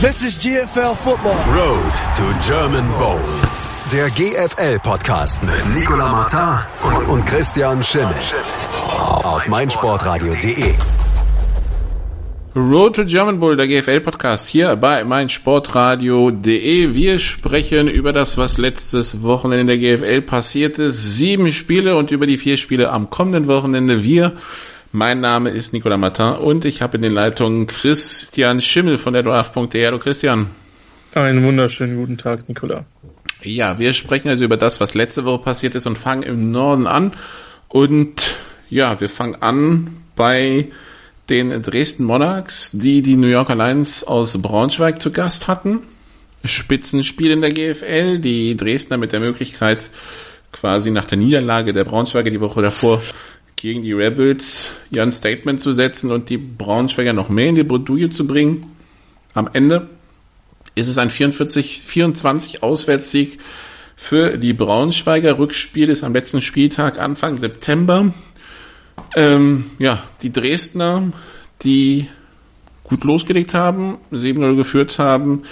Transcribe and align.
This 0.00 0.22
is 0.24 0.38
GFL 0.38 0.96
Football. 0.96 1.34
Road 1.52 1.92
to 2.14 2.32
German 2.38 2.88
Bowl. 2.98 3.18
Der 3.90 4.08
GFL-Podcast 4.10 5.42
mit 5.42 5.74
Nicolas 5.74 6.32
Martin 6.32 7.10
und 7.10 7.26
Christian 7.26 7.82
Schimmel. 7.82 8.14
Auf 9.24 9.48
meinsportradio.de. 9.48 10.74
Road 12.54 12.94
to 12.94 13.06
German 13.06 13.40
Bowl, 13.40 13.56
der 13.56 13.66
GFL-Podcast 13.66 14.48
hier 14.48 14.76
bei 14.76 15.02
meinsportradio.de. 15.02 16.94
Wir 16.94 17.18
sprechen 17.18 17.88
über 17.88 18.12
das, 18.12 18.38
was 18.38 18.56
letztes 18.56 19.24
Wochenende 19.24 19.62
in 19.62 19.66
der 19.66 19.78
GFL 19.78 20.22
passiert 20.22 20.78
ist. 20.78 21.16
Sieben 21.16 21.52
Spiele 21.52 21.96
und 21.96 22.12
über 22.12 22.28
die 22.28 22.36
vier 22.36 22.56
Spiele 22.56 22.92
am 22.92 23.10
kommenden 23.10 23.48
Wochenende. 23.48 24.04
Wir 24.04 24.36
mein 24.92 25.20
Name 25.20 25.50
ist 25.50 25.72
Nicolas 25.72 25.98
Martin 25.98 26.32
und 26.32 26.64
ich 26.64 26.80
habe 26.82 26.96
in 26.96 27.02
den 27.02 27.12
Leitungen 27.12 27.66
Christian 27.66 28.60
Schimmel 28.60 28.98
von 28.98 29.12
der 29.12 29.22
Draft.de. 29.22 29.84
Hallo 29.84 29.98
Christian. 29.98 30.46
Einen 31.14 31.44
wunderschönen 31.44 31.96
guten 31.96 32.16
Tag, 32.16 32.48
Nicolas. 32.48 32.84
Ja, 33.42 33.78
wir 33.78 33.92
sprechen 33.92 34.28
also 34.28 34.44
über 34.44 34.56
das, 34.56 34.80
was 34.80 34.94
letzte 34.94 35.24
Woche 35.24 35.42
passiert 35.42 35.74
ist 35.74 35.86
und 35.86 35.98
fangen 35.98 36.22
im 36.22 36.50
Norden 36.50 36.86
an. 36.86 37.12
Und 37.68 38.36
ja, 38.68 39.00
wir 39.00 39.08
fangen 39.08 39.36
an 39.42 39.96
bei 40.16 40.68
den 41.28 41.62
Dresden 41.62 42.04
Monarchs, 42.04 42.70
die 42.72 43.02
die 43.02 43.16
New 43.16 43.28
Yorker 43.28 43.54
Lions 43.54 44.04
aus 44.04 44.40
Braunschweig 44.40 45.00
zu 45.02 45.12
Gast 45.12 45.48
hatten. 45.48 45.80
Spitzenspiel 46.44 47.30
in 47.30 47.40
der 47.40 47.50
GFL, 47.50 48.18
die 48.18 48.56
Dresdner 48.56 48.96
mit 48.96 49.12
der 49.12 49.20
Möglichkeit, 49.20 49.82
quasi 50.52 50.90
nach 50.90 51.04
der 51.04 51.18
Niederlage 51.18 51.72
der 51.72 51.84
Braunschweiger 51.84 52.30
die 52.30 52.40
Woche 52.40 52.62
davor 52.62 53.00
gegen 53.60 53.82
die 53.82 53.92
Rebels 53.92 54.72
ja 54.90 55.02
ein 55.02 55.12
Statement 55.12 55.60
zu 55.60 55.72
setzen 55.72 56.10
und 56.10 56.30
die 56.30 56.38
Braunschweiger 56.38 57.12
noch 57.12 57.28
mehr 57.28 57.48
in 57.48 57.54
die 57.54 57.64
Bredouille 57.64 58.10
zu 58.10 58.26
bringen. 58.26 58.66
Am 59.34 59.48
Ende 59.52 59.88
ist 60.74 60.88
es 60.88 60.98
ein 60.98 61.10
44, 61.10 61.82
24 61.84 62.62
Auswärtssieg 62.62 63.38
für 63.96 64.38
die 64.38 64.52
Braunschweiger. 64.52 65.38
Rückspiel 65.38 65.88
ist 65.88 66.04
am 66.04 66.14
letzten 66.14 66.40
Spieltag 66.40 66.98
Anfang 66.98 67.36
September. 67.36 68.12
Ähm, 69.16 69.64
ja, 69.78 70.04
die 70.22 70.32
Dresdner, 70.32 71.10
die 71.62 72.08
gut 72.84 73.04
losgelegt 73.04 73.54
haben, 73.54 73.98
7-0 74.12 74.56
geführt 74.56 74.98
haben, 74.98 75.42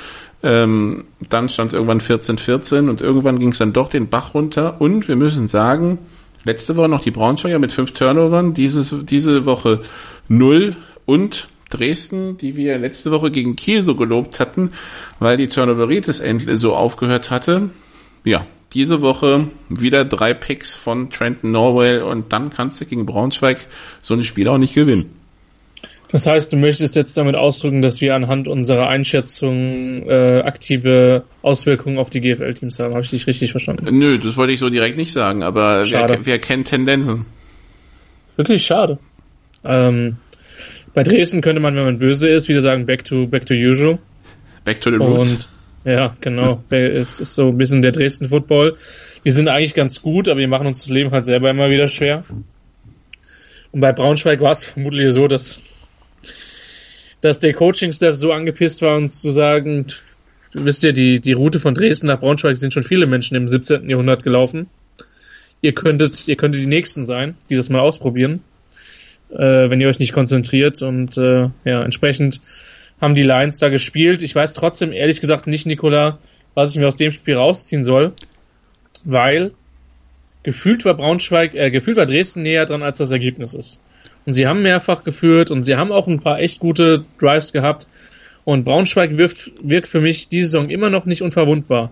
ähm, 0.43 1.05
dann 1.29 1.49
stand 1.49 1.69
es 1.69 1.75
irgendwann 1.75 2.01
14-14 2.01 2.89
und 2.89 3.01
irgendwann 3.01 3.39
ging 3.39 3.51
es 3.51 3.59
dann 3.59 3.73
doch 3.73 3.89
den 3.89 4.09
Bach 4.09 4.35
runter 4.35 4.81
und 4.81 5.09
wir 5.09 5.17
müssen 5.17 5.49
sagen, 5.49 5.99
Letzte 6.47 6.77
Woche 6.77 6.89
noch 6.89 7.01
die 7.01 7.11
Braunschweiger 7.11 7.59
mit 7.59 7.73
fünf 7.73 7.91
Turnovern, 7.91 8.55
dieses, 8.55 8.95
diese 9.05 9.47
Woche 9.47 9.83
null 10.29 10.77
und 11.05 11.49
Dresden, 11.71 12.37
die 12.37 12.57
wir 12.57 12.79
letzte 12.79 13.11
Woche 13.11 13.33
gegen 13.33 13.57
Kiel 13.57 13.83
so 13.83 13.97
gelobt 13.97 14.39
hatten, 14.39 14.71
weil 15.19 15.37
die 15.37 15.49
Turnoveritis 15.49 16.21
endlich 16.21 16.61
so 16.61 16.77
aufgehört 16.77 17.33
hatte. 17.33 17.71
Ja, 18.23 18.47
diese 18.75 19.03
Woche 19.03 19.49
wieder 19.69 20.05
drei 20.05 20.35
Picks 20.35 20.73
von 20.73 21.11
Trenton 21.11 21.51
Norwell 21.51 22.03
und 22.03 22.33
dann 22.33 22.51
kannst 22.51 22.81
du 22.81 22.85
gegen 22.85 23.07
Braunschweig 23.07 23.67
so 24.01 24.15
ein 24.15 24.23
Spiel 24.23 24.47
auch 24.47 24.59
nicht 24.59 24.75
gewinnen. 24.75 25.11
Das 26.09 26.27
heißt, 26.27 26.53
du 26.53 26.57
möchtest 26.57 26.95
jetzt 26.95 27.17
damit 27.17 27.35
ausdrücken, 27.35 27.83
dass 27.83 28.01
wir 28.01 28.15
anhand 28.15 28.47
unserer 28.47 28.89
Einschätzung 28.89 30.09
äh, 30.09 30.41
aktive 30.45 31.25
Auswirkungen 31.43 31.99
auf 31.99 32.11
die 32.11 32.21
GFL-Teams 32.21 32.79
haben. 32.79 32.93
Habe 32.95 33.03
ich 33.03 33.11
dich 33.11 33.27
richtig 33.27 33.51
verstanden? 33.51 33.99
Nö, 33.99 34.19
das 34.19 34.37
wollte 34.37 34.53
ich 34.53 34.61
so 34.61 34.71
direkt 34.71 34.97
nicht 34.97 35.13
sagen, 35.13 35.43
aber 35.43 35.83
wer, 35.91 36.19
wer, 36.25 36.39
kennt 36.39 36.69
Tendenzen? 36.69 37.27
Wirklich 38.37 38.65
schade. 38.65 38.99
Ähm, 39.65 40.19
bei 40.95 41.03
Dresden 41.03 41.41
könnte 41.41 41.61
man, 41.61 41.75
wenn 41.75 41.85
man 41.85 41.99
böse 41.99 42.29
ist, 42.29 42.49
wieder 42.49 42.61
sagen, 42.61 42.87
back 42.87 43.05
to, 43.05 43.27
back 43.27 43.45
to 43.45 43.55
usual. 43.55 43.99
Back 44.65 44.81
to 44.81 44.91
the 44.91 44.97
roots. 44.97 45.31
Und 45.85 45.93
ja, 45.93 46.15
genau. 46.21 46.63
es 46.71 47.21
ist 47.21 47.35
so 47.35 47.49
ein 47.49 47.59
bisschen 47.59 47.83
der 47.83 47.93
Dresden-Football. 47.93 48.77
Wir 49.25 49.33
sind 49.33 49.49
eigentlich 49.49 49.75
ganz 49.75 50.03
gut, 50.03 50.29
aber 50.29 50.39
wir 50.39 50.49
machen 50.49 50.69
uns 50.69 50.81
das 50.85 50.89
Leben 50.89 51.11
halt 51.11 51.25
selber 51.25 51.51
immer 51.51 51.69
wieder 51.69 51.89
schwer. 51.89 52.25
Und 53.73 53.81
bei 53.81 53.93
Braunschweig 53.93 54.41
war 54.41 54.53
es 54.53 54.65
vermutlich 54.65 55.13
so, 55.13 55.27
dass 55.27 55.61
dass 57.27 57.41
der 57.41 57.55
Coaching-Staff 57.55 58.15
so 58.15 58.33
angepisst 58.33 58.83
war 58.83 58.97
und 58.97 59.11
zu 59.11 59.33
sagen, 59.33 59.87
wisst 60.53 60.85
ihr, 60.85 60.93
die, 60.93 61.21
die 61.21 61.33
Route 61.33 61.59
von 61.59 61.75
Dresden 61.75 62.07
nach 62.07 62.21
Braunschweig 62.21 62.57
sind 62.57 62.73
schon 62.73 62.85
viele 62.85 63.07
Menschen 63.07 63.37
im 63.37 63.49
17. 63.49 63.91
Jahrhundert 63.91 64.23
gelaufen. 64.23 64.69
Ihr 65.61 65.75
könntet, 65.75 66.29
ihr 66.29 66.37
könntet 66.37 66.63
die 66.63 66.67
Nächsten 66.67 67.05
sein, 67.05 67.35
die 67.51 67.57
das 67.57 67.69
mal 67.69 67.81
ausprobieren, 67.81 68.45
äh, 69.31 69.69
wenn 69.69 69.81
ihr 69.81 69.89
euch 69.89 69.99
nicht 69.99 70.13
konzentriert 70.13 70.83
und 70.83 71.19
äh, 71.19 71.49
ja, 71.65 71.83
entsprechend 71.83 72.41
haben 73.01 73.17
die 73.17 73.25
Lions 73.25 73.59
da 73.59 73.71
gespielt. 73.71 74.23
Ich 74.23 74.35
weiß 74.35 74.53
trotzdem 74.53 74.93
ehrlich 74.93 75.21
gesagt 75.21 75.49
nicht, 75.49 75.67
Nicola, 75.67 76.19
was 76.55 76.71
ich 76.71 76.77
mir 76.79 76.87
aus 76.87 76.97
dem 76.97 77.11
Spiel 77.11 77.35
rausziehen 77.35 77.83
soll, 77.83 78.13
weil 79.03 79.51
gefühlt 80.45 80.85
war 80.85 80.95
Braunschweig, 80.95 81.55
äh, 81.57 81.73
gefühlt 81.73 81.97
war 81.97 82.07
Dresden 82.07 82.43
näher 82.43 82.67
dran, 82.67 82.85
als 82.85 82.99
das 82.99 83.11
Ergebnis 83.11 83.53
ist. 83.53 83.83
Und 84.27 84.35
sie 84.35 84.47
haben 84.47 84.63
mehrfach 84.63 85.05
geführt 85.05 85.51
und 85.51 85.63
sie 85.63 85.77
haben 85.77 85.93
auch 85.93 86.09
ein 86.09 86.21
paar 86.21 86.41
echt 86.41 86.59
gute 86.59 87.05
Drives 87.19 87.53
gehabt. 87.53 87.87
Und 88.45 88.65
Braunschweig 88.65 89.17
wirft, 89.17 89.53
wirkt 89.63 89.89
für 89.89 90.01
mich 90.01 90.29
diese 90.29 90.49
Saison 90.49 90.69
immer 90.69 90.91
noch 90.91 91.07
nicht 91.07 91.23
unverwundbar. 91.23 91.91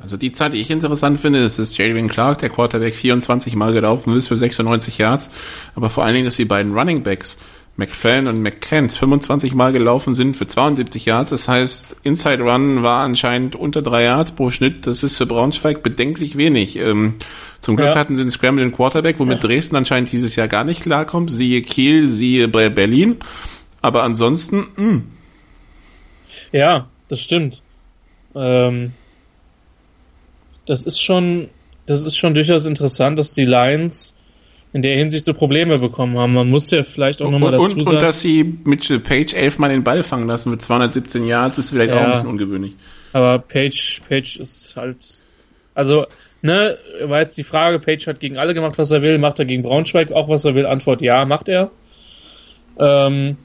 Also 0.00 0.16
die 0.18 0.32
Zeit, 0.32 0.52
die 0.52 0.60
ich 0.60 0.70
interessant 0.70 1.18
finde, 1.18 1.38
ist, 1.38 1.58
dass 1.58 1.76
Jalen 1.76 2.08
Clark, 2.08 2.38
der 2.38 2.50
Quarterback, 2.50 2.94
24 2.94 3.56
Mal 3.56 3.72
gelaufen 3.72 4.14
ist 4.14 4.28
für 4.28 4.36
96 4.36 4.98
Yards. 4.98 5.30
Aber 5.74 5.88
vor 5.88 6.04
allen 6.04 6.14
Dingen, 6.14 6.26
dass 6.26 6.36
die 6.36 6.44
beiden 6.44 6.74
Running 6.74 7.02
Backs 7.02 7.38
McFadden 7.76 8.26
und 8.26 8.40
McKent 8.40 8.92
25 8.92 9.54
Mal 9.54 9.72
gelaufen 9.72 10.14
sind 10.14 10.34
für 10.34 10.46
72 10.46 11.04
Yards. 11.04 11.30
Das 11.30 11.46
heißt, 11.46 11.96
Inside 12.04 12.42
Run 12.42 12.82
war 12.82 13.04
anscheinend 13.04 13.54
unter 13.54 13.82
drei 13.82 14.04
Yards 14.04 14.32
pro 14.32 14.50
Schnitt. 14.50 14.86
Das 14.86 15.02
ist 15.02 15.16
für 15.16 15.26
Braunschweig 15.26 15.82
bedenklich 15.82 16.36
wenig. 16.36 16.76
Ähm, 16.76 17.14
zum 17.60 17.76
Glück 17.76 17.88
ja. 17.88 17.94
hatten 17.96 18.16
sie 18.16 18.22
einen 18.22 18.30
Scramble 18.30 18.70
Quarterback, 18.70 19.18
womit 19.18 19.42
ja. 19.42 19.48
Dresden 19.48 19.76
anscheinend 19.76 20.10
dieses 20.10 20.36
Jahr 20.36 20.48
gar 20.48 20.64
nicht 20.64 20.80
klarkommt. 20.80 21.30
Siehe 21.30 21.60
Kiel, 21.62 22.08
siehe 22.08 22.48
Berlin. 22.48 23.16
Aber 23.82 24.02
ansonsten, 24.04 24.68
mh. 24.76 24.82
Hm. 24.82 25.06
Ja, 26.52 26.88
das 27.08 27.20
stimmt. 27.20 27.62
Ähm, 28.34 28.92
das 30.66 30.84
ist 30.84 31.00
schon, 31.00 31.50
das 31.86 32.04
ist 32.04 32.16
schon 32.16 32.34
durchaus 32.34 32.66
interessant, 32.66 33.18
dass 33.18 33.32
die 33.32 33.44
Lions 33.44 34.15
in 34.76 34.82
der 34.82 34.94
Hinsicht 34.94 35.24
so 35.24 35.32
Probleme 35.32 35.78
bekommen 35.78 36.18
haben. 36.18 36.34
Man 36.34 36.50
muss 36.50 36.70
ja 36.70 36.82
vielleicht 36.82 37.22
auch 37.22 37.30
nochmal 37.30 37.52
dazu 37.52 37.62
und, 37.62 37.84
sagen. 37.84 37.96
Und 37.96 38.02
dass 38.02 38.20
sie 38.20 38.44
Mitchell 38.64 39.00
Page 39.00 39.32
elfmal 39.32 39.70
den 39.70 39.82
Ball 39.82 40.02
fangen 40.02 40.28
lassen 40.28 40.50
mit 40.50 40.60
217 40.60 41.26
Yards 41.26 41.56
ist 41.56 41.70
vielleicht 41.70 41.94
ja, 41.94 41.98
auch 41.98 42.04
ein 42.04 42.10
bisschen 42.10 42.28
ungewöhnlich. 42.28 42.74
Aber 43.14 43.38
Page, 43.38 44.02
Page 44.06 44.36
ist 44.36 44.76
halt, 44.76 45.22
also, 45.74 46.04
ne, 46.42 46.76
war 47.04 47.20
jetzt 47.20 47.38
die 47.38 47.42
Frage, 47.42 47.78
Page 47.78 48.06
hat 48.06 48.20
gegen 48.20 48.36
alle 48.36 48.52
gemacht, 48.52 48.76
was 48.76 48.90
er 48.90 49.00
will, 49.00 49.16
macht 49.16 49.38
er 49.38 49.46
gegen 49.46 49.62
Braunschweig 49.62 50.12
auch, 50.12 50.28
was 50.28 50.44
er 50.44 50.54
will? 50.54 50.66
Antwort 50.66 51.00
ja, 51.00 51.24
macht 51.24 51.48
er. 51.48 51.70
Ähm, 52.78 53.38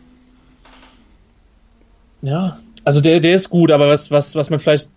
ja, 2.22 2.60
also 2.84 3.02
der, 3.02 3.20
der 3.20 3.36
ist 3.36 3.50
gut, 3.50 3.72
aber 3.72 3.88
was, 3.88 4.12
was, 4.12 4.36
was 4.36 4.50
man 4.50 4.60
vielleicht 4.60 4.90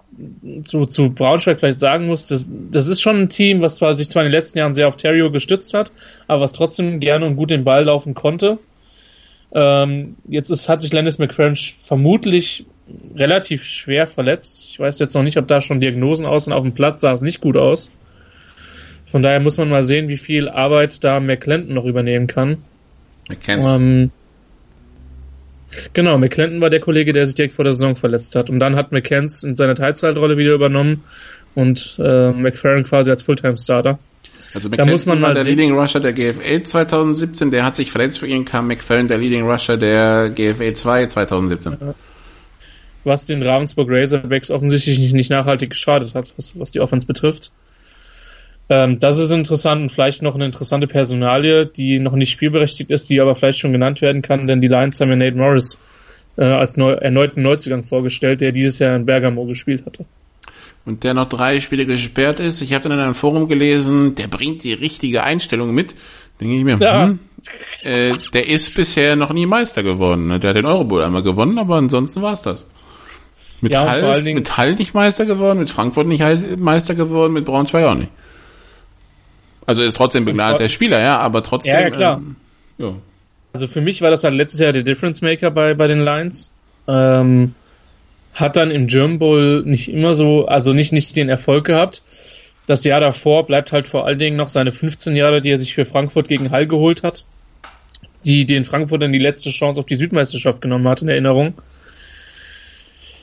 zu, 0.64 0.86
zu 0.86 1.10
Braunschweig 1.10 1.60
vielleicht 1.60 1.80
sagen 1.80 2.06
muss, 2.06 2.28
das, 2.28 2.48
das 2.70 2.86
ist 2.86 3.02
schon 3.02 3.20
ein 3.20 3.28
Team, 3.28 3.60
was 3.60 3.76
zwar 3.76 3.94
sich 3.94 4.08
zwar 4.08 4.22
in 4.22 4.30
den 4.30 4.38
letzten 4.38 4.58
Jahren 4.58 4.74
sehr 4.74 4.88
auf 4.88 4.96
Terrio 4.96 5.30
gestützt 5.30 5.74
hat, 5.74 5.92
aber 6.26 6.42
was 6.42 6.52
trotzdem 6.52 7.00
gerne 7.00 7.26
und 7.26 7.36
gut 7.36 7.50
den 7.50 7.64
Ball 7.64 7.84
laufen 7.84 8.14
konnte. 8.14 8.58
Ähm, 9.52 10.16
jetzt 10.28 10.50
ist, 10.50 10.68
hat 10.68 10.82
sich 10.82 10.92
Landis 10.92 11.18
McCrunch 11.18 11.76
vermutlich 11.80 12.66
relativ 13.14 13.64
schwer 13.64 14.06
verletzt. 14.06 14.66
Ich 14.68 14.80
weiß 14.80 14.98
jetzt 14.98 15.14
noch 15.14 15.22
nicht, 15.22 15.36
ob 15.36 15.46
da 15.46 15.60
schon 15.60 15.80
Diagnosen 15.80 16.26
aus 16.26 16.46
und 16.46 16.52
auf 16.52 16.62
dem 16.62 16.74
Platz 16.74 17.00
sah 17.00 17.12
es 17.12 17.22
nicht 17.22 17.40
gut 17.40 17.56
aus. 17.56 17.90
Von 19.04 19.22
daher 19.22 19.40
muss 19.40 19.58
man 19.58 19.68
mal 19.68 19.84
sehen, 19.84 20.08
wie 20.08 20.16
viel 20.16 20.48
Arbeit 20.48 21.04
da 21.04 21.20
McClendon 21.20 21.74
noch 21.74 21.84
übernehmen 21.84 22.26
kann. 22.26 22.58
Ähm, 23.64 24.10
Genau, 25.92 26.18
McClendon 26.18 26.60
war 26.60 26.70
der 26.70 26.80
Kollege, 26.80 27.12
der 27.12 27.26
sich 27.26 27.34
direkt 27.34 27.54
vor 27.54 27.64
der 27.64 27.72
Saison 27.72 27.96
verletzt 27.96 28.36
hat. 28.36 28.50
Und 28.50 28.60
dann 28.60 28.76
hat 28.76 28.92
McCanns 28.92 29.42
in 29.42 29.56
seiner 29.56 29.74
Teilzeitrolle 29.74 30.36
wieder 30.36 30.54
übernommen 30.54 31.04
und 31.54 31.96
äh, 31.98 32.30
McFerrin 32.30 32.84
quasi 32.84 33.10
als 33.10 33.22
Fulltime-Starter. 33.22 33.98
Also 34.54 34.68
McClendon 34.68 34.86
da 34.86 34.92
muss 34.92 35.06
man 35.06 35.20
mal 35.20 35.34
der 35.34 35.42
sehen. 35.42 35.56
Leading 35.56 35.78
Rusher 35.78 36.00
der 36.00 36.12
GFL 36.12 36.62
2017, 36.62 37.50
der 37.50 37.64
hat 37.64 37.74
sich 37.74 37.90
verletzt, 37.90 38.18
für 38.18 38.26
ihn 38.26 38.44
kam 38.44 38.68
McFerrin 38.68 39.08
der 39.08 39.18
Leading 39.18 39.48
Rusher 39.48 39.76
der 39.76 40.30
GFL 40.30 40.74
2 40.74 41.06
2017. 41.06 41.76
Was 43.04 43.26
den 43.26 43.42
Ravensburg 43.42 43.88
Razorbacks 43.90 44.50
offensichtlich 44.50 44.98
nicht, 44.98 45.12
nicht 45.12 45.30
nachhaltig 45.30 45.70
geschadet 45.70 46.14
hat, 46.14 46.32
was, 46.36 46.58
was 46.58 46.70
die 46.70 46.80
Offense 46.80 47.06
betrifft. 47.06 47.52
Ähm, 48.68 48.98
das 48.98 49.18
ist 49.18 49.30
interessant 49.30 49.82
und 49.82 49.92
vielleicht 49.92 50.22
noch 50.22 50.34
eine 50.34 50.46
interessante 50.46 50.86
Personalie, 50.86 51.66
die 51.66 51.98
noch 51.98 52.14
nicht 52.14 52.30
spielberechtigt 52.30 52.90
ist, 52.90 53.10
die 53.10 53.20
aber 53.20 53.34
vielleicht 53.34 53.58
schon 53.58 53.72
genannt 53.72 54.00
werden 54.00 54.22
kann, 54.22 54.46
denn 54.46 54.60
die 54.60 54.68
Lions 54.68 55.00
haben 55.00 55.10
ja 55.10 55.16
Nate 55.16 55.36
Morris 55.36 55.78
äh, 56.36 56.44
als 56.44 56.76
neu, 56.76 56.92
erneuten 56.92 57.42
Neuzugang 57.42 57.82
vorgestellt, 57.82 58.40
der 58.40 58.52
dieses 58.52 58.78
Jahr 58.78 58.96
in 58.96 59.06
Bergamo 59.06 59.44
gespielt 59.44 59.84
hatte. 59.84 60.06
Und 60.86 61.04
der 61.04 61.14
noch 61.14 61.28
drei 61.28 61.60
Spiele 61.60 61.86
gesperrt 61.86 62.40
ist. 62.40 62.60
Ich 62.60 62.74
habe 62.74 62.82
dann 62.82 62.92
in 62.92 63.04
einem 63.04 63.14
Forum 63.14 63.48
gelesen, 63.48 64.16
der 64.16 64.28
bringt 64.28 64.64
die 64.64 64.74
richtige 64.74 65.22
Einstellung 65.22 65.72
mit. 65.74 65.94
Denke 66.40 66.56
ich 66.56 66.64
mir, 66.64 66.78
ja. 66.78 67.06
hm, 67.06 67.18
äh, 67.82 68.14
der 68.32 68.48
ist 68.48 68.74
bisher 68.74 69.16
noch 69.16 69.32
nie 69.32 69.46
Meister 69.46 69.82
geworden. 69.82 70.26
Ne? 70.26 70.40
Der 70.40 70.50
hat 70.50 70.56
den 70.56 70.66
Eurobowl 70.66 71.02
einmal 71.02 71.22
gewonnen, 71.22 71.58
aber 71.58 71.76
ansonsten 71.76 72.20
war's 72.22 72.42
das. 72.42 72.66
Mit, 73.60 73.72
ja, 73.72 73.88
Hall, 73.88 74.22
mit 74.22 74.56
Hall 74.58 74.74
nicht 74.74 74.92
Meister 74.92 75.24
geworden, 75.24 75.58
mit 75.58 75.70
Frankfurt 75.70 76.06
nicht 76.06 76.22
Meister 76.58 76.94
geworden, 76.94 77.32
mit 77.32 77.46
Braunschweig 77.46 77.84
auch 77.84 77.94
nicht. 77.94 78.10
Also 79.66 79.82
ist 79.82 79.96
trotzdem 79.96 80.24
begleitet 80.24 80.60
der 80.60 80.68
Spieler, 80.68 81.00
ja, 81.00 81.18
aber 81.18 81.42
trotzdem. 81.42 81.74
Ja, 81.74 81.80
ja 81.80 81.90
klar. 81.90 82.16
Ähm, 82.18 82.36
ja. 82.78 82.92
Also 83.52 83.66
für 83.66 83.80
mich 83.80 84.02
war 84.02 84.10
das 84.10 84.24
halt 84.24 84.34
letztes 84.34 84.60
Jahr 84.60 84.72
der 84.72 84.82
Difference 84.82 85.22
Maker 85.22 85.50
bei, 85.50 85.74
bei 85.74 85.86
den 85.86 86.00
Lions. 86.00 86.52
Ähm, 86.86 87.54
hat 88.34 88.56
dann 88.56 88.70
im 88.70 88.88
German 88.88 89.18
Bowl 89.18 89.62
nicht 89.64 89.88
immer 89.88 90.12
so, 90.14 90.46
also 90.46 90.72
nicht, 90.72 90.92
nicht 90.92 91.16
den 91.16 91.28
Erfolg 91.28 91.64
gehabt. 91.64 92.02
Das 92.66 92.82
Jahr 92.84 93.00
davor 93.00 93.46
bleibt 93.46 93.72
halt 93.72 93.88
vor 93.88 94.06
allen 94.06 94.18
Dingen 94.18 94.36
noch 94.36 94.48
seine 94.48 94.72
15 94.72 95.14
Jahre, 95.14 95.40
die 95.40 95.50
er 95.50 95.58
sich 95.58 95.74
für 95.74 95.84
Frankfurt 95.84 96.28
gegen 96.28 96.50
Hall 96.50 96.66
geholt 96.66 97.02
hat, 97.02 97.24
die 98.24 98.46
den 98.46 98.64
Frankfurtern 98.64 99.12
die 99.12 99.18
letzte 99.18 99.50
Chance 99.50 99.80
auf 99.80 99.86
die 99.86 99.94
Südmeisterschaft 99.94 100.60
genommen 100.60 100.88
hat 100.88 101.02
in 101.02 101.08
Erinnerung. 101.08 101.54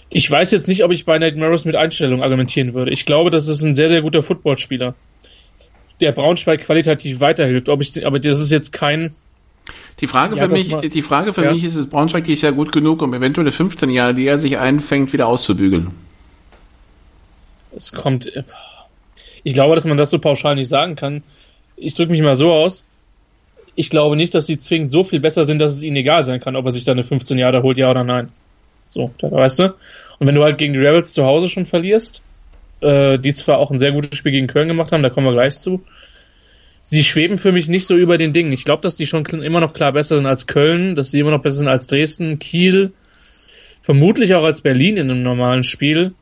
Ich 0.10 0.30
weiß 0.30 0.52
jetzt 0.52 0.68
nicht, 0.68 0.84
ob 0.84 0.92
ich 0.92 1.06
bei 1.06 1.18
Nate 1.18 1.38
Maris 1.38 1.66
mit 1.66 1.76
Einstellung 1.76 2.22
argumentieren 2.22 2.74
würde. 2.74 2.92
Ich 2.92 3.06
glaube, 3.06 3.32
das 3.32 3.48
ist 3.48 3.64
ein 3.64 3.76
sehr, 3.76 3.90
sehr 3.90 4.02
guter 4.02 4.22
Footballspieler, 4.22 4.94
der 6.02 6.12
Braunschweig 6.12 6.62
qualitativ 6.62 7.20
weiterhilft. 7.20 7.70
Ob 7.70 7.82
ich, 7.82 8.06
aber 8.06 8.20
das 8.20 8.40
ist 8.40 8.52
jetzt 8.52 8.72
kein 8.72 9.16
die 10.00 10.08
Frage 10.08 10.36
ja, 10.36 10.48
für 10.48 10.54
mich, 10.54 10.70
mal, 10.70 10.82
die 10.82 11.02
Frage 11.02 11.34
für 11.34 11.44
ja. 11.44 11.54
mich 11.54 11.64
ist 11.64 11.76
es, 11.76 11.88
Braunschweig 11.88 12.28
ist 12.28 12.42
ja 12.42 12.52
gut 12.52 12.72
genug, 12.72 13.02
um 13.02 13.14
eventuell 13.14 13.52
15 13.52 13.90
Jahre, 13.90 14.16
die 14.16 14.26
er 14.26 14.40
sich 14.40 14.58
einfängt, 14.58 15.14
wieder 15.14 15.28
auszubügeln. 15.28 15.92
Es 17.76 17.94
kommt, 17.94 18.32
ich 19.44 19.54
glaube, 19.54 19.76
dass 19.76 19.86
man 19.86 19.98
das 19.98 20.10
so 20.10 20.20
pauschal 20.20 20.56
nicht 20.56 20.70
sagen 20.70 20.96
kann. 20.96 21.24
Ich 21.76 21.96
drücke 21.96 22.12
mich 22.12 22.22
mal 22.22 22.36
so 22.36 22.52
aus. 22.52 22.84
Ich 23.76 23.90
glaube 23.90 24.16
nicht, 24.16 24.34
dass 24.34 24.48
sie 24.48 24.58
zwingend 24.58 24.92
so 24.92 25.04
viel 25.04 25.20
besser 25.20 25.46
sind, 25.46 25.60
dass 25.60 25.74
es 25.74 25.82
ihnen 25.82 25.96
egal 25.96 26.26
sein 26.26 26.42
kann, 26.42 26.56
ob 26.56 26.66
er 26.66 26.72
sich 26.72 26.84
da 26.84 26.92
eine 26.92 27.04
15 27.04 27.38
Jahre 27.38 27.64
holt, 27.64 27.78
ja 27.78 27.90
oder 27.90 28.04
nein. 28.04 28.30
So, 28.88 29.12
da 29.20 29.32
weißt 29.32 29.60
du. 29.60 29.76
Und 30.20 30.28
wenn 30.28 30.36
du 30.36 30.44
halt 30.44 30.58
gegen 30.58 30.74
die 30.74 30.80
Rebels 30.80 31.14
zu 31.14 31.26
Hause 31.26 31.48
schon 31.48 31.66
verlierst, 31.66 32.24
äh, 32.82 33.18
die 33.18 33.34
zwar 33.34 33.58
auch 33.58 33.72
ein 33.72 33.80
sehr 33.80 33.92
gutes 33.92 34.18
Spiel 34.18 34.32
gegen 34.32 34.48
Köln 34.48 34.68
gemacht 34.68 34.92
haben, 34.92 35.04
da 35.04 35.10
kommen 35.10 35.28
wir 35.28 35.34
gleich 35.34 35.60
zu, 35.60 35.84
sie 36.82 37.04
schweben 37.04 37.38
für 37.38 37.52
mich 37.52 37.68
nicht 37.68 37.86
so 37.88 37.96
über 37.96 38.18
den 38.18 38.34
Dingen. 38.34 38.52
Ich 38.52 38.66
glaube, 38.66 38.82
dass 38.82 38.96
die 38.96 39.08
schon 39.08 39.26
immer 39.26 39.62
noch 39.62 39.74
klar 39.74 39.94
besser 39.94 40.18
sind 40.18 40.26
als 40.26 40.48
Köln, 40.48 40.96
dass 40.96 41.12
sie 41.12 41.20
immer 41.20 41.32
noch 41.32 41.44
besser 41.44 41.58
sind 41.58 41.68
als 41.68 41.88
Dresden, 41.88 42.40
Kiel, 42.40 42.92
vermutlich 43.82 44.34
auch 44.36 44.44
als 44.44 44.62
Berlin 44.62 44.98
in 44.98 45.10
einem 45.10 45.24
normalen 45.24 45.64
Spiel. 45.64 46.14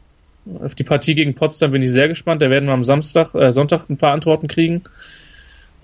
Auf 0.61 0.75
die 0.75 0.83
Partie 0.83 1.15
gegen 1.15 1.35
Potsdam 1.35 1.71
bin 1.71 1.83
ich 1.83 1.91
sehr 1.91 2.07
gespannt. 2.07 2.41
Da 2.41 2.49
werden 2.49 2.65
wir 2.65 2.73
am 2.73 2.83
Samstag, 2.83 3.35
äh, 3.35 3.51
Sonntag 3.51 3.89
ein 3.89 3.97
paar 3.97 4.13
Antworten 4.13 4.47
kriegen. 4.47 4.81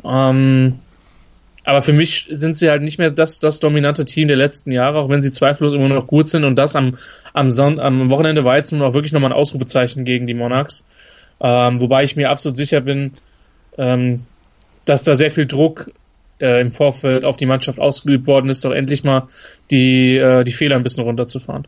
Ähm, 0.04 0.80
aber 1.66 1.82
für 1.82 1.94
mich 1.94 2.28
sind 2.30 2.56
sie 2.56 2.70
halt 2.70 2.84
nicht 2.84 3.00
mehr 3.00 3.10
das, 3.10 3.40
das 3.40 3.60
dominante 3.60 4.06
Team 4.06 4.28
der 4.28 4.38
letzten 4.38 4.72
Jahre, 4.72 5.00
auch 5.00 5.10
wenn 5.10 5.22
sie 5.22 5.32
zweifellos 5.32 5.74
immer 5.74 5.90
noch 5.90 6.08
gut 6.08 6.28
sind. 6.28 6.44
Und 6.44 6.56
das 6.56 6.76
am, 6.76 6.98
am, 7.34 7.50
Son 7.50 7.80
am 7.80 8.12
Wochenende 8.12 8.44
war 8.44 8.56
jetzt 8.56 8.72
nur 8.72 8.86
noch 8.86 8.94
wirklich 8.94 9.14
nochmal 9.14 9.32
ein 9.32 9.38
Ausrufezeichen 9.38 10.06
gegen 10.06 10.28
die 10.28 10.36
Monarchs. 10.36 10.86
Ähm, 11.42 11.82
wobei 11.82 12.04
ich 12.04 12.16
mir 12.16 12.30
absolut 12.30 12.56
sicher 12.56 12.82
bin, 12.82 13.14
ähm, 13.78 14.22
dass 14.86 15.04
da 15.04 15.16
sehr 15.16 15.32
viel 15.32 15.48
Druck 15.48 15.92
äh, 16.40 16.62
im 16.62 16.72
Vorfeld 16.72 17.26
auf 17.26 17.36
die 17.36 17.48
Mannschaft 17.48 17.80
ausgeübt 17.80 18.28
worden 18.28 18.50
ist, 18.50 18.64
doch 18.64 18.72
endlich 18.72 19.04
mal 19.04 19.28
die, 19.72 20.18
äh, 20.18 20.44
die 20.44 20.54
Fehler 20.54 20.76
ein 20.76 20.84
bisschen 20.84 21.04
runterzufahren. 21.04 21.68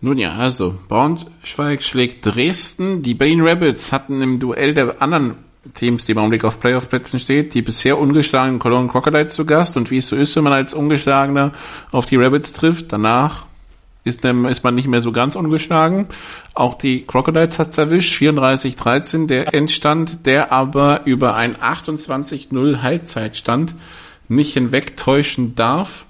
Nun 0.00 0.18
ja, 0.18 0.34
also 0.34 0.74
Braunschweig 0.88 1.82
schlägt 1.82 2.26
Dresden. 2.26 3.02
Die 3.02 3.14
Berlin 3.14 3.42
Rebels 3.42 3.92
hatten 3.92 4.20
im 4.22 4.40
Duell 4.40 4.74
der 4.74 5.00
anderen 5.02 5.36
Teams, 5.74 6.06
die 6.06 6.12
im 6.12 6.18
Augenblick 6.18 6.44
auf 6.44 6.58
Playoff-Plätzen 6.58 7.20
steht, 7.20 7.54
die 7.54 7.62
bisher 7.62 7.98
ungeschlagenen 7.98 8.58
Cologne 8.58 8.88
Crocodiles 8.88 9.34
zu 9.34 9.44
Gast. 9.44 9.76
Und 9.76 9.90
wie 9.90 9.98
es 9.98 10.08
so 10.08 10.16
ist, 10.16 10.34
wenn 10.36 10.44
man 10.44 10.52
als 10.52 10.74
Ungeschlagener 10.74 11.52
auf 11.90 12.06
die 12.06 12.16
Rebels 12.16 12.52
trifft, 12.52 12.92
danach 12.92 13.44
ist, 14.04 14.24
ist 14.24 14.64
man 14.64 14.74
nicht 14.74 14.88
mehr 14.88 15.02
so 15.02 15.12
ganz 15.12 15.36
ungeschlagen. 15.36 16.06
Auch 16.54 16.74
die 16.74 17.04
Crocodiles 17.06 17.58
hat's 17.58 17.76
erwischt, 17.76 18.20
34-13 18.20 19.26
der 19.26 19.52
Endstand, 19.52 20.24
der 20.24 20.52
aber 20.52 21.02
über 21.04 21.34
ein 21.34 21.56
28-0 21.56 22.82
Halbzeitstand 22.82 23.74
nicht 24.28 24.54
hinwegtäuschen 24.54 25.54
darf. 25.54 26.06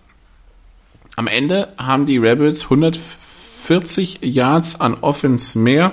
Am 1.16 1.26
Ende 1.26 1.72
haben 1.76 2.06
die 2.06 2.18
Rebels 2.18 2.64
140 2.64 4.20
Yards 4.22 4.80
an 4.80 4.94
Offense 5.00 5.58
mehr. 5.58 5.92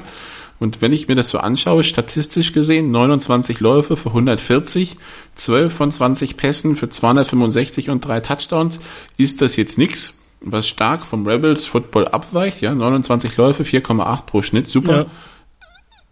Und 0.59 0.81
wenn 0.81 0.91
ich 0.91 1.07
mir 1.07 1.15
das 1.15 1.29
so 1.29 1.37
anschaue, 1.37 1.83
statistisch 1.83 2.51
gesehen, 2.51 2.91
29 2.91 3.59
Läufe 3.59 3.95
für 3.95 4.09
140, 4.09 4.97
12 5.35 5.73
von 5.73 5.91
20 5.91 6.35
Pässen 6.35 6.75
für 6.75 6.89
265 6.89 7.89
und 7.89 8.05
drei 8.05 8.19
Touchdowns, 8.21 8.79
ist 9.17 9.41
das 9.41 9.55
jetzt 9.55 9.77
nix 9.77 10.15
was 10.39 10.67
stark 10.67 11.05
vom 11.05 11.27
Rebels 11.27 11.65
Football 11.65 12.07
abweicht, 12.07 12.61
ja, 12.61 12.73
29 12.73 13.35
Läufe, 13.37 13.63
4,8 13.63 14.25
pro 14.25 14.41
Schnitt, 14.41 14.67
super. 14.67 14.97
Ja. 14.97 15.05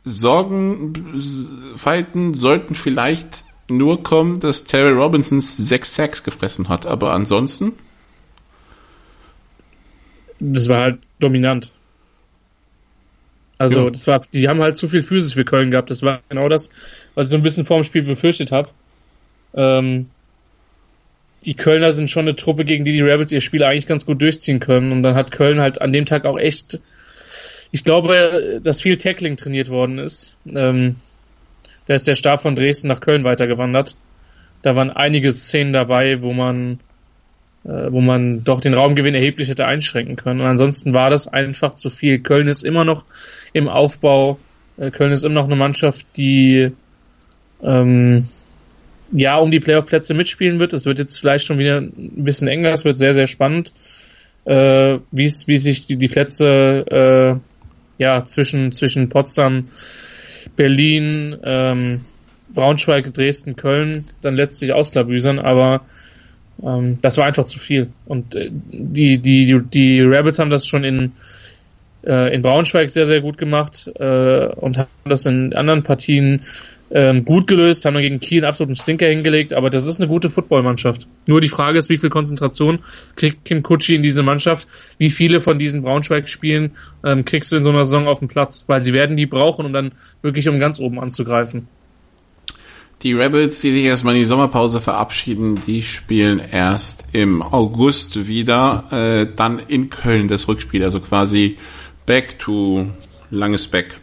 Sorgenfalten 0.03 2.35
sollten 2.35 2.75
vielleicht 2.75 3.43
nur 3.67 4.03
kommen, 4.03 4.39
dass 4.39 4.65
Terry 4.65 4.91
Robinsons 4.91 5.57
sechs 5.57 5.95
Sacks 5.95 6.23
gefressen 6.23 6.69
hat, 6.69 6.85
aber 6.85 7.13
ansonsten. 7.13 7.73
Das 10.39 10.69
war 10.69 10.81
halt 10.81 10.99
dominant. 11.19 11.71
Also, 13.57 13.85
ja. 13.85 13.89
das 13.89 14.07
war, 14.07 14.21
die 14.33 14.47
haben 14.47 14.61
halt 14.61 14.75
zu 14.75 14.87
viel 14.87 15.01
Physis 15.01 15.33
für 15.33 15.45
Köln 15.45 15.71
gehabt. 15.71 15.89
Das 15.89 16.03
war 16.03 16.21
genau 16.29 16.49
das, 16.49 16.69
was 17.13 17.27
ich 17.27 17.31
so 17.31 17.37
ein 17.37 17.43
bisschen 17.43 17.65
vor 17.65 17.77
dem 17.77 17.83
Spiel 17.83 18.03
befürchtet 18.03 18.51
habe. 18.51 18.69
Ähm, 19.53 20.07
die 21.45 21.53
Kölner 21.53 21.91
sind 21.91 22.09
schon 22.09 22.27
eine 22.27 22.35
Truppe, 22.35 22.65
gegen 22.65 22.85
die 22.85 22.91
die 22.91 23.01
Rebels 23.01 23.31
ihr 23.31 23.41
Spiel 23.41 23.63
eigentlich 23.63 23.87
ganz 23.87 24.05
gut 24.05 24.21
durchziehen 24.21 24.59
können. 24.59 24.91
Und 24.91 25.03
dann 25.03 25.15
hat 25.15 25.31
Köln 25.31 25.61
halt 25.61 25.81
an 25.81 25.93
dem 25.93 26.05
Tag 26.05 26.25
auch 26.25 26.37
echt, 26.37 26.79
ich 27.71 27.83
glaube, 27.83 28.59
dass 28.63 28.81
viel 28.81 28.97
Tackling 28.97 29.37
trainiert 29.37 29.69
worden 29.69 29.99
ist. 29.99 30.37
Ähm, 30.47 30.95
da 31.85 31.93
ist 31.93 32.07
der 32.07 32.15
Stab 32.15 32.41
von 32.41 32.55
Dresden 32.55 32.87
nach 32.87 32.99
Köln 32.99 33.23
weitergewandert. 33.23 33.95
Da 34.63 34.75
waren 34.75 34.89
einige 34.89 35.31
Szenen 35.31 35.73
dabei, 35.73 36.21
wo 36.21 36.33
man, 36.33 36.79
äh, 37.63 37.91
wo 37.91 38.01
man 38.01 38.43
doch 38.43 38.59
den 38.59 38.73
Raumgewinn 38.73 39.13
erheblich 39.13 39.47
hätte 39.47 39.67
einschränken 39.67 40.15
können. 40.15 40.41
Und 40.41 40.47
ansonsten 40.47 40.93
war 40.93 41.11
das 41.11 41.27
einfach 41.27 41.75
zu 41.75 41.91
viel. 41.91 42.19
Köln 42.19 42.47
ist 42.47 42.63
immer 42.63 42.85
noch 42.85 43.05
im 43.55 43.69
Aufbau. 43.69 44.37
Äh, 44.77 44.91
Köln 44.91 45.13
ist 45.13 45.23
immer 45.23 45.35
noch 45.35 45.45
eine 45.45 45.55
Mannschaft, 45.55 46.05
die 46.17 46.71
ähm, 47.63 48.27
ja 49.13 49.37
um 49.37 49.49
die 49.49 49.61
Playoff-Plätze 49.61 50.13
mitspielen 50.13 50.59
wird. 50.59 50.73
Es 50.73 50.85
wird 50.85 50.99
jetzt 50.99 51.17
vielleicht 51.17 51.45
schon 51.45 51.57
wieder 51.57 51.77
ein 51.77 52.23
bisschen 52.25 52.49
enger, 52.49 52.73
es 52.73 52.83
wird 52.83 52.97
sehr, 52.97 53.13
sehr 53.13 53.27
spannend, 53.27 53.71
äh, 54.43 54.97
wie 55.11 55.57
sich 55.57 55.87
die, 55.87 55.95
die 55.95 56.09
Plätze 56.09 57.39
äh, 57.97 58.03
ja 58.03 58.25
zwischen, 58.25 58.73
zwischen 58.73 59.07
Potsdam, 59.07 59.69
Berlin, 60.57 61.37
ähm, 61.43 62.01
Braunschweig, 62.53 63.13
Dresden, 63.13 63.55
Köln 63.55 64.03
dann 64.21 64.35
letztlich 64.35 64.73
ausklabüsern, 64.73 65.39
aber 65.39 65.85
ähm, 66.61 66.97
das 67.01 67.17
war 67.17 67.25
einfach 67.25 67.45
zu 67.45 67.57
viel. 67.57 67.87
Und 68.05 68.35
äh, 68.35 68.49
die, 68.51 69.17
die, 69.19 69.61
die 69.63 70.01
Rebels 70.01 70.39
haben 70.39 70.49
das 70.49 70.67
schon 70.67 70.83
in, 70.83 71.13
äh, 72.05 72.33
in 72.33 72.41
Braunschweig 72.41 72.89
sehr, 72.89 73.05
sehr 73.05 73.21
gut 73.21 73.37
gemacht 73.37 73.91
äh, 73.95 74.47
und 74.55 74.77
haben 74.77 74.89
das 75.05 75.25
in 75.25 75.53
anderen 75.53 75.83
Partien 75.83 76.41
ähm, 76.91 77.25
gut 77.25 77.47
gelöst, 77.47 77.85
haben 77.85 77.95
dann 77.95 78.03
gegen 78.03 78.19
Kiel 78.19 78.39
einen 78.39 78.49
absoluten 78.49 78.75
Stinker 78.75 79.07
hingelegt, 79.07 79.53
aber 79.53 79.69
das 79.69 79.85
ist 79.85 79.99
eine 79.99 80.07
gute 80.07 80.29
Footballmannschaft. 80.29 81.07
Nur 81.27 81.41
die 81.41 81.49
Frage 81.49 81.79
ist, 81.79 81.89
wie 81.89 81.97
viel 81.97 82.09
Konzentration 82.09 82.79
kriegt 83.15 83.43
Kim 83.45 83.63
Kutschi 83.63 83.95
in 83.95 84.03
diese 84.03 84.23
Mannschaft? 84.23 84.67
Wie 84.97 85.09
viele 85.09 85.39
von 85.39 85.57
diesen 85.57 85.81
Braunschweig-Spielen 85.81 86.71
ähm, 87.03 87.25
kriegst 87.25 87.51
du 87.51 87.55
in 87.55 87.63
so 87.63 87.71
einer 87.71 87.85
Saison 87.85 88.07
auf 88.07 88.19
den 88.19 88.27
Platz? 88.27 88.65
Weil 88.67 88.81
sie 88.81 88.93
werden 88.93 89.17
die 89.17 89.25
brauchen, 89.25 89.65
um 89.65 89.73
dann 89.73 89.93
wirklich 90.21 90.47
um 90.47 90.59
ganz 90.59 90.79
oben 90.79 90.99
anzugreifen. 90.99 91.67
Die 93.01 93.13
Rebels, 93.13 93.59
die 93.61 93.71
sich 93.71 93.83
erstmal 93.83 94.15
in 94.15 94.21
die 94.21 94.25
Sommerpause 94.25 94.79
verabschieden, 94.79 95.59
die 95.67 95.83
spielen 95.83 96.39
erst 96.39 97.05
im 97.11 97.41
August 97.41 98.27
wieder, 98.27 98.85
äh, 98.91 99.27
dann 99.35 99.59
in 99.59 99.89
Köln 99.89 100.27
das 100.27 100.47
Rückspiel, 100.47 100.83
also 100.83 100.99
quasi 101.01 101.57
back 102.05 102.39
to 102.39 102.87
langes 103.31 103.67
Back. 103.67 103.99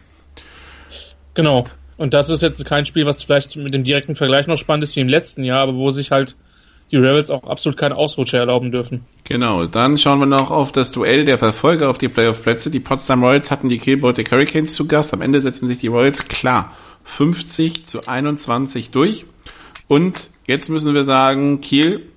Genau. 1.34 1.64
Und 1.96 2.14
das 2.14 2.28
ist 2.28 2.42
jetzt 2.42 2.64
kein 2.64 2.86
Spiel, 2.86 3.06
was 3.06 3.22
vielleicht 3.22 3.56
mit 3.56 3.74
dem 3.74 3.84
direkten 3.84 4.16
Vergleich 4.16 4.46
noch 4.46 4.56
spannend 4.56 4.84
ist 4.84 4.96
wie 4.96 5.00
im 5.00 5.08
letzten 5.08 5.44
Jahr, 5.44 5.60
aber 5.60 5.74
wo 5.74 5.90
sich 5.90 6.10
halt 6.10 6.36
die 6.90 6.96
Rebels 6.96 7.30
auch 7.30 7.44
absolut 7.44 7.78
keine 7.78 7.96
Ausrutsche 7.96 8.36
erlauben 8.36 8.70
dürfen. 8.70 9.04
Genau, 9.24 9.64
dann 9.66 9.96
schauen 9.96 10.18
wir 10.18 10.26
noch 10.26 10.50
auf 10.50 10.72
das 10.72 10.92
Duell 10.92 11.24
der 11.24 11.38
Verfolger 11.38 11.88
auf 11.88 11.96
die 11.96 12.08
Playoff-Plätze. 12.08 12.70
Die 12.70 12.80
Potsdam 12.80 13.24
Royals 13.24 13.50
hatten 13.50 13.70
die 13.70 13.78
Kielbeute 13.78 14.24
Hurricanes 14.30 14.74
zu 14.74 14.86
Gast. 14.86 15.14
Am 15.14 15.22
Ende 15.22 15.40
setzen 15.40 15.68
sich 15.68 15.78
die 15.78 15.86
Royals 15.86 16.28
klar 16.28 16.76
50 17.04 17.86
zu 17.86 18.06
21 18.06 18.90
durch. 18.90 19.24
Und 19.88 20.30
jetzt 20.46 20.68
müssen 20.68 20.94
wir 20.94 21.04
sagen, 21.04 21.62
Kiel, 21.62 22.08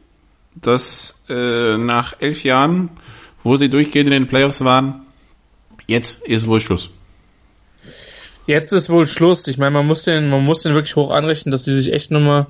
das 0.55 1.23
äh, 1.29 1.77
nach 1.77 2.15
elf 2.19 2.43
Jahren, 2.43 2.89
wo 3.43 3.55
sie 3.55 3.69
durchgehend 3.69 4.07
in 4.07 4.23
den 4.23 4.27
Playoffs 4.27 4.63
waren, 4.63 5.04
jetzt 5.87 6.25
ist 6.25 6.47
wohl 6.47 6.61
Schluss. 6.61 6.89
Jetzt 8.47 8.71
ist 8.71 8.89
wohl 8.89 9.07
Schluss. 9.07 9.47
Ich 9.47 9.57
meine, 9.57 9.71
man 9.71 9.87
muss 9.87 10.03
den, 10.03 10.29
man 10.29 10.45
muss 10.45 10.61
den 10.61 10.73
wirklich 10.73 10.95
hoch 10.95 11.09
anrechnen, 11.09 11.51
dass 11.51 11.65
sie 11.65 11.73
sich 11.73 11.91
echt 11.91 12.11
nochmal 12.11 12.45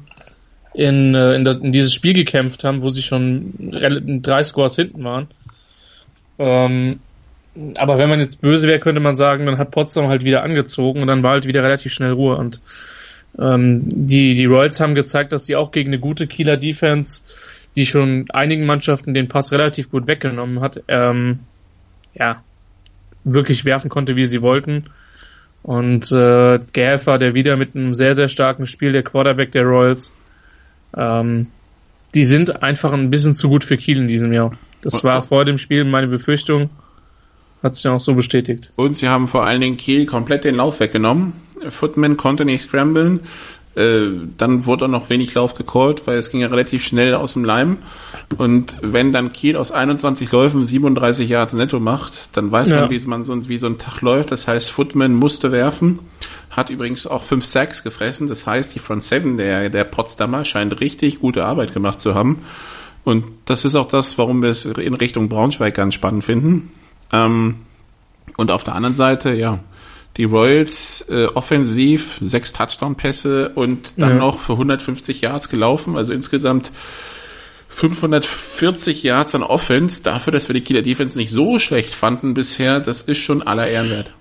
in, 0.74 1.16
äh, 1.16 1.36
in, 1.36 1.46
in 1.46 1.72
dieses 1.72 1.94
Spiel 1.94 2.14
gekämpft 2.14 2.64
haben, 2.64 2.82
wo 2.82 2.90
sie 2.90 3.02
schon 3.02 3.54
drei 4.22 4.44
Scores 4.44 4.76
hinten 4.76 5.04
waren. 5.04 5.28
Ähm, 6.38 7.00
aber 7.78 7.98
wenn 7.98 8.10
man 8.10 8.20
jetzt 8.20 8.42
böse 8.42 8.68
wäre, 8.68 8.80
könnte 8.80 9.00
man 9.00 9.16
sagen, 9.16 9.46
dann 9.46 9.58
hat 9.58 9.72
Potsdam 9.72 10.10
halt 10.10 10.26
wieder 10.26 10.44
angezogen 10.44 11.02
und 11.02 11.08
dann 11.08 11.24
war 11.24 11.32
halt 11.32 11.48
wieder 11.48 11.64
relativ 11.64 11.94
schnell 11.94 12.12
Ruhe. 12.12 12.36
Und 12.36 12.60
ähm, 13.40 13.88
die, 13.88 14.34
die 14.34 14.46
Royals 14.46 14.82
haben 14.82 14.96
gezeigt, 14.96 15.32
dass 15.32 15.46
die 15.46 15.56
auch 15.56 15.72
gegen 15.72 15.90
eine 15.92 16.00
gute 16.00 16.28
Kieler 16.28 16.58
Defense, 16.58 17.22
die 17.78 17.86
schon 17.86 18.26
einigen 18.32 18.66
Mannschaften 18.66 19.14
den 19.14 19.30
Pass 19.30 19.54
relativ 19.54 19.90
gut 19.90 20.08
weggenommen 20.08 20.60
hat, 20.60 20.84
ähm, 20.90 21.40
ja, 22.14 22.44
wirklich 23.26 23.66
werfen 23.66 23.90
konnte, 23.90 24.16
wie 24.16 24.26
sie 24.26 24.42
wollten. 24.42 24.86
Und 25.64 26.12
äh, 26.12 26.60
Gäfer, 26.72 27.18
der 27.18 27.34
wieder 27.34 27.58
mit 27.58 27.76
einem 27.76 27.96
sehr, 27.96 28.16
sehr 28.16 28.30
starken 28.30 28.68
Spiel, 28.68 28.92
der 28.92 29.04
Quarterback 29.04 29.52
der 29.52 29.64
Royals, 29.64 30.14
ähm, 30.96 31.48
die 32.14 32.24
sind 32.24 32.64
einfach 32.64 32.94
ein 32.94 33.10
bisschen 33.10 33.36
zu 33.36 33.50
gut 33.50 33.64
für 33.64 33.76
Kiel 33.76 33.98
in 33.98 34.08
diesem 34.08 34.32
Jahr. 34.32 34.52
Das 34.82 35.04
war 35.04 35.24
vor 35.24 35.44
dem 35.44 35.58
Spiel 35.58 35.84
meine 35.84 36.08
Befürchtung. 36.08 36.70
Hat 37.64 37.74
sich 37.74 37.84
dann 37.84 37.94
auch 37.94 38.00
so 38.00 38.14
bestätigt. 38.14 38.72
Und 38.76 38.96
sie 38.96 39.10
haben 39.10 39.28
vor 39.28 39.46
allen 39.46 39.60
Dingen 39.60 39.76
Kiel 39.76 40.06
komplett 40.06 40.44
den 40.44 40.56
Lauf 40.56 40.80
weggenommen. 40.80 41.34
Footman 41.68 42.16
konnte 42.16 42.46
nicht 42.46 42.64
scramblen. 42.64 43.22
Äh, 43.76 44.12
dann 44.38 44.66
wurde 44.66 44.86
auch 44.86 44.90
noch 44.90 45.10
wenig 45.10 45.34
Lauf 45.34 45.56
gecallt, 45.56 46.08
weil 46.08 46.18
es 46.18 46.30
ging 46.30 46.40
ja 46.40 46.48
relativ 46.48 46.84
schnell 46.84 47.14
aus 47.14 47.34
dem 47.34 47.44
Leim. 47.44 47.80
Und 48.38 48.78
wenn 48.82 49.12
dann 49.12 49.34
Kiel 49.34 49.58
aus 49.58 49.72
21 49.72 50.32
Läufen 50.32 50.64
37 50.64 51.28
Yards 51.28 51.54
netto 51.54 51.80
macht, 51.80 52.36
dann 52.38 52.52
weiß 52.52 52.70
ja. 52.70 52.82
man, 52.82 52.90
wie 52.90 53.00
man 53.06 53.24
so, 53.26 53.50
wie 53.50 53.58
so 53.58 53.68
ein 53.68 53.78
Tag 53.78 54.02
läuft. 54.02 54.32
Das 54.32 54.48
heißt, 54.48 54.72
Footman 54.72 55.14
musste 55.14 55.52
werfen, 55.52 56.00
hat 56.50 56.70
übrigens 56.70 57.06
auch 57.06 57.24
fünf 57.24 57.44
Sacks 57.44 57.84
gefressen. 57.84 58.30
Das 58.30 58.48
heißt, 58.48 58.74
die 58.74 58.80
Front 58.80 59.04
Seven 59.04 59.38
der, 59.38 59.70
der 59.70 59.84
Potsdamer 59.84 60.46
scheint 60.46 60.80
richtig 60.80 61.20
gute 61.20 61.44
Arbeit 61.46 61.74
gemacht 61.74 62.00
zu 62.00 62.16
haben. 62.16 62.40
Und 63.04 63.26
das 63.44 63.66
ist 63.66 63.76
auch 63.76 63.88
das, 63.88 64.18
warum 64.18 64.42
wir 64.42 64.50
es 64.50 64.66
in 64.66 64.94
Richtung 64.94 65.28
Braunschweig 65.28 65.76
ganz 65.76 65.94
spannend 65.94 66.24
finden. 66.24 66.72
Ähm, 67.12 67.56
und 68.38 68.52
auf 68.52 68.64
der 68.64 68.76
anderen 68.76 68.96
Seite, 68.96 69.34
ja, 69.34 69.60
die 70.18 70.24
Royals 70.24 71.06
äh, 71.10 71.26
offensiv 71.26 72.20
sechs 72.22 72.54
Touchdown-Pässe 72.54 73.50
und 73.50 73.94
dann 73.98 74.12
ja. 74.12 74.16
noch 74.16 74.40
für 74.40 74.54
150 74.54 75.22
Yards 75.22 75.50
gelaufen, 75.50 75.98
also 75.98 76.14
insgesamt 76.14 76.72
540 77.70 79.04
Yards 79.04 79.36
an 79.36 79.44
Offense. 79.44 80.02
Dafür, 80.04 80.32
dass 80.32 80.48
wir 80.48 80.54
die 80.54 80.62
Kieler 80.62 80.82
Defense 80.82 81.18
nicht 81.18 81.32
so 81.32 81.60
schlecht 81.60 81.94
fanden 81.94 82.34
bisher, 82.34 82.80
das 82.80 83.02
ist 83.02 83.18
schon 83.18 83.44
aller 83.44 83.68
Ehrenwert. 83.68 84.14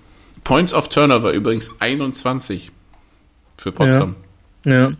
Points 0.43 0.73
of 0.73 0.89
Turnover 0.89 1.31
übrigens 1.31 1.69
21 1.79 2.71
für 3.57 3.71
Potsdam. 3.71 4.15
Ja. 4.65 4.89
ja. 4.89 4.91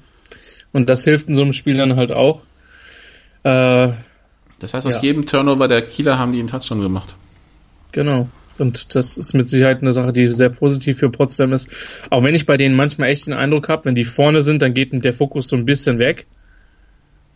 Und 0.72 0.90
das 0.90 1.04
hilft 1.04 1.28
in 1.28 1.36
so 1.36 1.42
einem 1.42 1.54
Spiel 1.54 1.78
dann 1.78 1.98
halt 1.98 2.12
auch. 2.12 2.44
Äh, 3.44 3.94
das 4.60 4.74
heißt, 4.74 4.88
aus 4.88 4.96
ja. 4.96 5.02
jedem 5.02 5.26
Turnover 5.26 5.68
der 5.68 5.82
Kieler 5.82 6.18
haben 6.18 6.32
die 6.32 6.40
einen 6.40 6.48
Touchdown 6.48 6.82
gemacht. 6.82 7.16
Genau. 7.92 8.30
Und 8.58 8.96
das 8.96 9.18
ist 9.18 9.34
mit 9.34 9.48
Sicherheit 9.48 9.82
eine 9.82 9.94
Sache, 9.94 10.14
die 10.14 10.32
sehr 10.32 10.50
positiv 10.50 11.00
für 11.00 11.10
Potsdam 11.10 11.52
ist. 11.52 11.70
Auch 12.10 12.24
wenn 12.24 12.36
ich 12.36 12.46
bei 12.46 12.58
denen 12.58 12.76
manchmal 12.76 13.10
echt 13.10 13.28
den 13.28 13.34
Eindruck 13.34 13.68
habe, 13.70 13.86
wenn 13.86 13.96
die 13.96 14.06
vorne 14.06 14.42
sind, 14.42 14.62
dann 14.62 14.74
geht 14.74 14.92
der 15.04 15.14
Fokus 15.14 15.48
so 15.48 15.56
ein 15.56 15.66
bisschen 15.66 16.00
weg. 16.00 16.26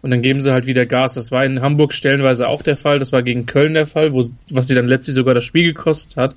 Und 0.02 0.12
dann 0.12 0.22
geben 0.22 0.40
sie 0.40 0.54
halt 0.54 0.66
wieder 0.66 0.86
Gas. 0.86 1.16
Das 1.16 1.32
war 1.32 1.44
in 1.44 1.62
Hamburg 1.62 1.92
stellenweise 1.92 2.48
auch 2.48 2.62
der 2.62 2.78
Fall. 2.78 3.00
Das 3.00 3.12
war 3.12 3.22
gegen 3.22 3.46
Köln 3.46 3.74
der 3.74 3.88
Fall, 3.88 4.14
wo, 4.14 4.24
was 4.50 4.68
sie 4.68 4.76
dann 4.76 4.88
letztlich 4.88 5.16
sogar 5.16 5.34
das 5.34 5.44
Spiel 5.44 5.74
gekostet 5.74 6.16
hat. 6.16 6.36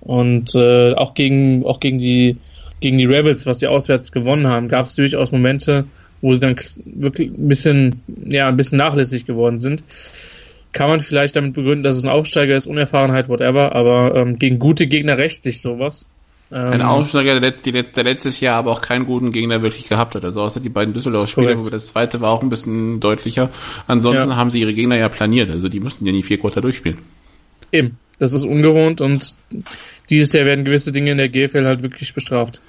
Und 0.00 0.54
äh, 0.56 0.92
auch 0.94 1.14
gegen 1.14 1.64
auch 1.64 1.78
gegen 1.78 1.98
die 1.98 2.36
gegen 2.80 2.98
die 2.98 3.06
Rebels, 3.06 3.46
was 3.46 3.58
die 3.58 3.68
auswärts 3.68 4.12
gewonnen 4.12 4.48
haben, 4.48 4.68
gab 4.68 4.86
es 4.86 4.94
durchaus 4.94 5.32
Momente, 5.32 5.84
wo 6.20 6.34
sie 6.34 6.40
dann 6.40 6.56
wirklich 6.84 7.30
ein 7.30 7.48
bisschen 7.48 8.02
ja 8.28 8.48
ein 8.48 8.56
bisschen 8.56 8.78
nachlässig 8.78 9.26
geworden 9.26 9.58
sind 9.58 9.82
kann 10.76 10.90
man 10.90 11.00
vielleicht 11.00 11.36
damit 11.36 11.54
begründen, 11.54 11.82
dass 11.82 11.96
es 11.96 12.04
ein 12.04 12.10
Aufsteiger 12.10 12.54
ist, 12.54 12.66
Unerfahrenheit, 12.66 13.30
whatever, 13.30 13.74
aber 13.74 14.14
ähm, 14.14 14.38
gegen 14.38 14.58
gute 14.58 14.86
Gegner 14.86 15.16
rächt 15.16 15.42
sich 15.42 15.62
sowas. 15.62 16.06
Ähm, 16.52 16.72
ein 16.72 16.82
Aufsteiger, 16.82 17.40
der, 17.40 17.52
der, 17.52 17.82
der, 17.82 18.04
letztes 18.04 18.40
Jahr 18.40 18.56
aber 18.58 18.72
auch 18.72 18.82
keinen 18.82 19.06
guten 19.06 19.32
Gegner 19.32 19.62
wirklich 19.62 19.88
gehabt 19.88 20.14
hat. 20.14 20.24
Also 20.24 20.42
außer 20.42 20.60
die 20.60 20.68
beiden 20.68 20.92
Düsseldorf-Spiele, 20.92 21.58
wo 21.64 21.70
das 21.70 21.86
zweite 21.86 22.20
war 22.20 22.30
auch 22.30 22.42
ein 22.42 22.50
bisschen 22.50 23.00
deutlicher. 23.00 23.50
Ansonsten 23.86 24.28
ja. 24.28 24.36
haben 24.36 24.50
sie 24.50 24.60
ihre 24.60 24.74
Gegner 24.74 24.96
ja 24.96 25.08
planiert. 25.08 25.50
Also 25.50 25.68
die 25.70 25.80
mussten 25.80 26.04
ja 26.04 26.12
nie 26.12 26.22
vier 26.22 26.38
Quarter 26.38 26.60
durchspielen. 26.60 26.98
Eben. 27.72 27.96
Das 28.18 28.32
ist 28.32 28.44
ungewohnt 28.44 29.02
und 29.02 29.36
dieses 30.08 30.32
Jahr 30.32 30.46
werden 30.46 30.64
gewisse 30.64 30.90
Dinge 30.90 31.10
in 31.10 31.18
der 31.18 31.28
GFL 31.28 31.66
halt 31.66 31.82
wirklich 31.82 32.14
bestraft. 32.14 32.62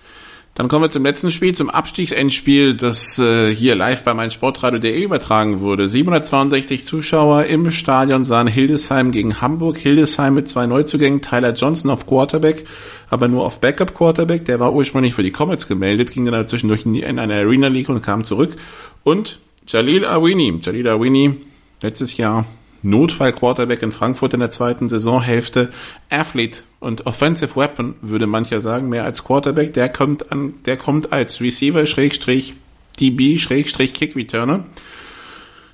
Dann 0.58 0.70
kommen 0.70 0.86
wir 0.86 0.90
zum 0.90 1.04
letzten 1.04 1.30
Spiel, 1.30 1.54
zum 1.54 1.70
Abstiegsendspiel, 1.70 2.74
das 2.74 3.20
äh, 3.20 3.54
hier 3.54 3.76
live 3.76 4.04
bei 4.04 4.16
meinsportradio.de 4.16 5.04
übertragen 5.04 5.60
wurde. 5.60 5.88
762 5.88 6.84
Zuschauer 6.84 7.44
im 7.44 7.70
Stadion 7.70 8.24
sahen 8.24 8.48
Hildesheim 8.48 9.12
gegen 9.12 9.40
Hamburg. 9.40 9.78
Hildesheim 9.78 10.34
mit 10.34 10.48
zwei 10.48 10.66
Neuzugängen, 10.66 11.22
Tyler 11.22 11.54
Johnson 11.54 11.92
auf 11.92 12.08
Quarterback, 12.08 12.66
aber 13.12 13.28
nur 13.28 13.46
auf 13.46 13.62
Backup 13.62 13.94
Quarterback. 13.94 14.46
Der 14.46 14.60
war 14.60 14.74
ursprünglich 14.74 15.14
für 15.14 15.22
die 15.22 15.30
Comets 15.32 15.68
gemeldet, 15.68 16.12
ging 16.12 16.26
dann 16.26 16.48
zwischendurch 16.48 16.88
in, 16.88 16.96
in 16.96 17.20
eine 17.20 17.36
Arena 17.36 17.68
League 17.68 17.90
und 17.90 18.02
kam 18.02 18.24
zurück. 18.24 18.58
Und 19.04 19.38
Jalil 19.68 20.06
Awini. 20.06 20.60
Jalil 20.64 20.88
Awini, 20.88 21.36
letztes 21.84 22.18
Jahr 22.18 22.46
Notfall-Quarterback 22.84 23.82
in 23.82 23.92
Frankfurt 23.92 24.34
in 24.34 24.40
der 24.40 24.50
zweiten 24.50 24.90
Saisonhälfte, 24.90 25.72
Athlete 26.10 26.62
und 26.80 27.06
Offensive 27.06 27.56
Weapon, 27.56 27.96
würde 28.02 28.28
mancher 28.28 28.62
sagen, 28.62 28.90
mehr 28.90 29.04
als 29.04 29.24
Quarterback. 29.24 29.74
Der 29.74 29.90
kommt 29.90 30.32
an, 30.32 30.56
der 30.66 30.78
kommt 30.78 31.12
als 31.12 31.42
Receiver, 31.42 31.86
Schrägstrich, 31.86 32.54
DB, 33.00 33.38
Schrägstrich, 33.38 33.94
Kick 33.94 34.16
Returner. 34.16 34.66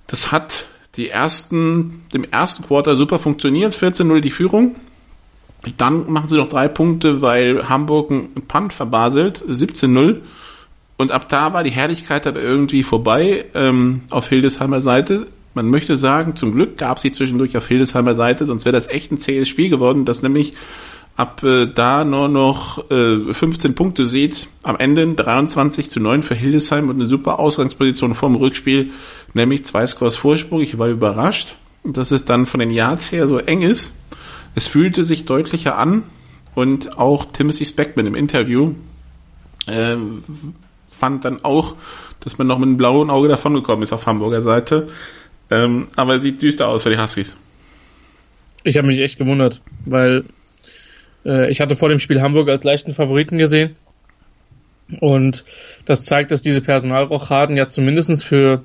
Das 0.07 0.31
hat 0.31 0.65
die 0.95 1.09
ersten, 1.09 2.05
dem 2.13 2.23
ersten 2.23 2.63
Quarter 2.63 2.95
super 2.95 3.19
funktioniert, 3.19 3.73
14-0 3.73 4.19
die 4.19 4.31
Führung. 4.31 4.75
Dann 5.77 6.11
machen 6.11 6.27
sie 6.27 6.35
noch 6.35 6.49
drei 6.49 6.67
Punkte, 6.67 7.21
weil 7.21 7.69
Hamburg 7.69 8.11
einen 8.11 8.47
Punt 8.47 8.73
verbaselt, 8.73 9.43
17-0. 9.47 10.21
Und 10.97 11.11
ab 11.11 11.29
da 11.29 11.53
war 11.53 11.63
die 11.63 11.71
Herrlichkeit 11.71 12.27
aber 12.27 12.41
irgendwie 12.41 12.83
vorbei 12.83 13.45
ähm, 13.55 14.03
auf 14.09 14.29
Hildesheimer 14.29 14.81
Seite. 14.81 15.27
Man 15.53 15.69
möchte 15.69 15.97
sagen, 15.97 16.35
zum 16.35 16.53
Glück 16.53 16.77
gab 16.77 16.99
sie 16.99 17.11
zwischendurch 17.11 17.55
auf 17.57 17.67
Hildesheimer 17.67 18.15
Seite, 18.15 18.45
sonst 18.45 18.65
wäre 18.65 18.73
das 18.73 18.87
echt 18.87 19.11
ein 19.11 19.17
zähes 19.17 19.47
Spiel 19.47 19.69
geworden, 19.69 20.05
das 20.05 20.23
nämlich 20.23 20.53
ab 21.15 21.43
äh, 21.43 21.67
da 21.67 22.03
nur 22.03 22.27
noch 22.27 22.89
äh, 22.89 23.33
15 23.33 23.75
Punkte 23.75 24.07
sieht. 24.07 24.47
Am 24.63 24.77
Ende 24.77 25.13
23 25.13 25.89
zu 25.89 25.99
9 25.99 26.23
für 26.23 26.35
Hildesheim 26.35 26.89
und 26.89 26.95
eine 26.95 27.07
super 27.07 27.39
Ausgangsposition 27.39 28.15
vorm 28.15 28.35
Rückspiel, 28.35 28.91
nämlich 29.33 29.65
zwei 29.65 29.85
Scores 29.85 30.15
Vorsprung. 30.15 30.61
Ich 30.61 30.79
war 30.79 30.89
überrascht, 30.89 31.55
dass 31.83 32.11
es 32.11 32.25
dann 32.25 32.45
von 32.45 32.59
den 32.59 32.71
Yards 32.71 33.11
her 33.11 33.27
so 33.27 33.37
eng 33.37 33.61
ist. 33.61 33.91
Es 34.55 34.67
fühlte 34.67 35.03
sich 35.03 35.25
deutlicher 35.25 35.77
an 35.77 36.03
und 36.55 36.97
auch 36.97 37.25
Timothy 37.25 37.65
Speckman 37.65 38.07
im 38.07 38.15
Interview 38.15 38.73
äh, 39.67 39.97
fand 40.91 41.25
dann 41.25 41.43
auch, 41.43 41.75
dass 42.19 42.37
man 42.37 42.47
noch 42.47 42.57
mit 42.57 42.67
einem 42.67 42.77
blauen 42.77 43.09
Auge 43.09 43.27
davongekommen 43.27 43.83
ist 43.83 43.93
auf 43.93 44.05
Hamburger 44.05 44.41
Seite. 44.41 44.87
Ähm, 45.49 45.87
aber 45.95 46.19
sieht 46.19 46.41
düster 46.41 46.67
aus 46.67 46.83
für 46.83 46.89
die 46.89 46.97
Huskies. 46.97 47.35
Ich 48.63 48.77
habe 48.77 48.87
mich 48.87 48.99
echt 48.99 49.17
gewundert, 49.17 49.61
weil 49.85 50.23
äh, 51.25 51.49
ich 51.51 51.61
hatte 51.61 51.75
vor 51.75 51.89
dem 51.89 51.99
Spiel 51.99 52.21
Hamburg 52.21 52.49
als 52.49 52.63
leichten 52.63 52.93
Favoriten 52.93 53.37
gesehen. 53.37 53.75
Und 54.99 55.45
das 55.85 56.05
zeigt, 56.05 56.31
dass 56.31 56.41
diese 56.41 56.61
Personalrochaden 56.61 57.57
ja 57.57 57.67
zumindest 57.67 58.23
für, 58.23 58.63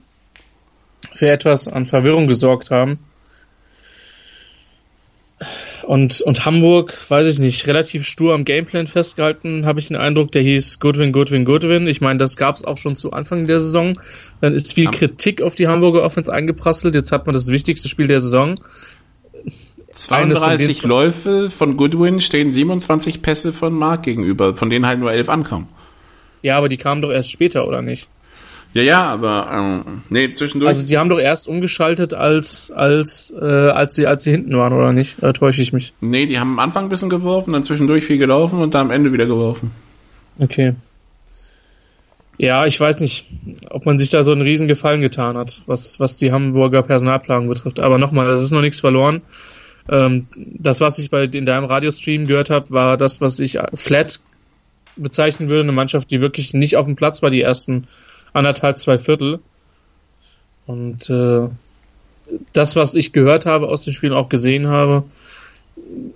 für 1.12 1.28
etwas 1.28 1.68
an 1.68 1.86
Verwirrung 1.86 2.26
gesorgt 2.26 2.70
haben. 2.70 2.98
Und, 5.88 6.20
und 6.20 6.44
Hamburg, 6.44 6.92
weiß 7.08 7.26
ich 7.28 7.38
nicht, 7.38 7.66
relativ 7.66 8.04
stur 8.04 8.34
am 8.34 8.44
Gameplan 8.44 8.88
festgehalten, 8.88 9.64
habe 9.64 9.80
ich 9.80 9.88
den 9.88 9.96
Eindruck, 9.96 10.30
der 10.32 10.42
hieß 10.42 10.80
Goodwin, 10.80 11.12
Goodwin, 11.12 11.46
Goodwin. 11.46 11.86
Ich 11.86 12.02
meine, 12.02 12.18
das 12.18 12.36
gab 12.36 12.56
es 12.56 12.64
auch 12.66 12.76
schon 12.76 12.94
zu 12.94 13.14
Anfang 13.14 13.46
der 13.46 13.58
Saison. 13.58 13.98
Dann 14.42 14.52
ist 14.52 14.74
viel 14.74 14.90
Kritik 14.90 15.40
auf 15.40 15.54
die 15.54 15.66
Hamburger 15.66 16.02
Offense 16.02 16.30
eingeprasselt. 16.30 16.94
Jetzt 16.94 17.10
hat 17.10 17.24
man 17.24 17.32
das 17.32 17.48
wichtigste 17.48 17.88
Spiel 17.88 18.06
der 18.06 18.20
Saison. 18.20 18.56
32 19.90 20.82
von 20.82 20.90
Läufe 20.90 21.48
von 21.48 21.78
Goodwin 21.78 22.20
stehen 22.20 22.52
27 22.52 23.22
Pässe 23.22 23.54
von 23.54 23.72
Mark 23.72 24.02
gegenüber, 24.02 24.54
von 24.54 24.68
denen 24.68 24.86
halt 24.86 25.00
nur 25.00 25.10
11 25.10 25.30
ankamen. 25.30 25.68
Ja, 26.42 26.58
aber 26.58 26.68
die 26.68 26.76
kamen 26.76 27.00
doch 27.00 27.10
erst 27.10 27.30
später, 27.30 27.66
oder 27.66 27.80
nicht? 27.80 28.08
Ja, 28.74 28.82
ja, 28.82 29.02
aber 29.04 29.48
ähm, 29.52 30.02
nee, 30.10 30.32
zwischendurch. 30.32 30.68
Also 30.68 30.86
die 30.86 30.98
haben 30.98 31.08
doch 31.08 31.18
erst 31.18 31.48
umgeschaltet, 31.48 32.12
als 32.12 32.70
als 32.70 33.32
äh, 33.40 33.44
als 33.44 33.94
sie 33.94 34.06
als 34.06 34.24
sie 34.24 34.30
hinten 34.30 34.56
waren, 34.56 34.72
oder 34.72 34.92
nicht? 34.92 35.16
Da 35.20 35.32
täusche 35.32 35.62
ich 35.62 35.72
mich. 35.72 35.94
Nee, 36.00 36.26
die 36.26 36.38
haben 36.38 36.52
am 36.52 36.58
Anfang 36.58 36.84
ein 36.84 36.88
bisschen 36.90 37.08
geworfen, 37.08 37.52
dann 37.52 37.62
zwischendurch 37.62 38.04
viel 38.04 38.18
gelaufen 38.18 38.60
und 38.60 38.74
dann 38.74 38.86
am 38.86 38.90
Ende 38.90 39.12
wieder 39.12 39.26
geworfen. 39.26 39.70
Okay. 40.38 40.74
Ja, 42.36 42.66
ich 42.66 42.78
weiß 42.78 43.00
nicht, 43.00 43.26
ob 43.70 43.84
man 43.84 43.98
sich 43.98 44.10
da 44.10 44.22
so 44.22 44.30
einen 44.30 44.42
riesen 44.42 44.68
Gefallen 44.68 45.00
getan 45.00 45.36
hat, 45.36 45.62
was 45.66 45.98
was 45.98 46.16
die 46.16 46.30
Hamburger 46.30 46.82
Personalplanung 46.82 47.48
betrifft. 47.48 47.80
Aber 47.80 47.98
nochmal, 47.98 48.28
das 48.28 48.42
ist 48.42 48.52
noch 48.52 48.60
nichts 48.60 48.80
verloren. 48.80 49.22
Ähm, 49.88 50.26
das, 50.36 50.82
was 50.82 50.98
ich 50.98 51.10
bei 51.10 51.24
in 51.24 51.46
deinem 51.46 51.64
Radiostream 51.64 52.26
gehört 52.26 52.50
habe, 52.50 52.70
war 52.70 52.98
das, 52.98 53.22
was 53.22 53.40
ich 53.40 53.58
flat 53.74 54.20
bezeichnen 54.96 55.48
würde, 55.48 55.62
eine 55.62 55.72
Mannschaft, 55.72 56.10
die 56.10 56.20
wirklich 56.20 56.52
nicht 56.52 56.76
auf 56.76 56.86
dem 56.86 56.96
Platz 56.96 57.22
war 57.22 57.30
die 57.30 57.40
ersten 57.40 57.88
anderthalb, 58.32 58.78
zwei 58.78 58.98
Viertel. 58.98 59.40
Und 60.66 61.08
äh, 61.10 61.48
das, 62.52 62.76
was 62.76 62.94
ich 62.94 63.12
gehört 63.12 63.46
habe 63.46 63.68
aus 63.68 63.84
den 63.84 63.94
Spielen, 63.94 64.12
auch 64.12 64.28
gesehen 64.28 64.68
habe, 64.68 65.04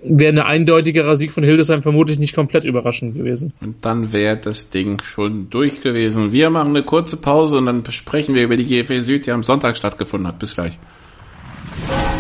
wäre 0.02 0.33
ein 0.33 0.38
eindeutigerer 0.38 1.16
Sieg 1.16 1.33
von 1.33 1.45
Hildesheim 1.45 1.83
vermutlich 1.83 2.19
nicht 2.19 2.35
komplett 2.35 2.64
überraschend 2.64 3.14
gewesen. 3.14 3.52
Und 3.61 3.85
dann 3.85 4.12
wäre 4.12 4.37
das 4.37 4.71
Ding 4.71 5.02
schon 5.02 5.50
durch 5.50 5.81
gewesen. 5.81 6.33
Wir 6.33 6.50
machen 6.50 6.71
eine 6.71 6.83
kurze 6.83 7.16
Pause 7.16 7.57
und 7.57 7.66
dann 7.66 7.83
besprechen 7.83 8.35
wir 8.35 8.42
über 8.42 8.57
die 8.57 8.66
GFL 8.66 9.02
Süd, 9.02 9.26
die 9.26 9.31
am 9.31 9.42
Sonntag 9.42 9.76
stattgefunden 9.76 10.28
hat. 10.28 10.38
Bis 10.38 10.54
gleich. 10.54 10.78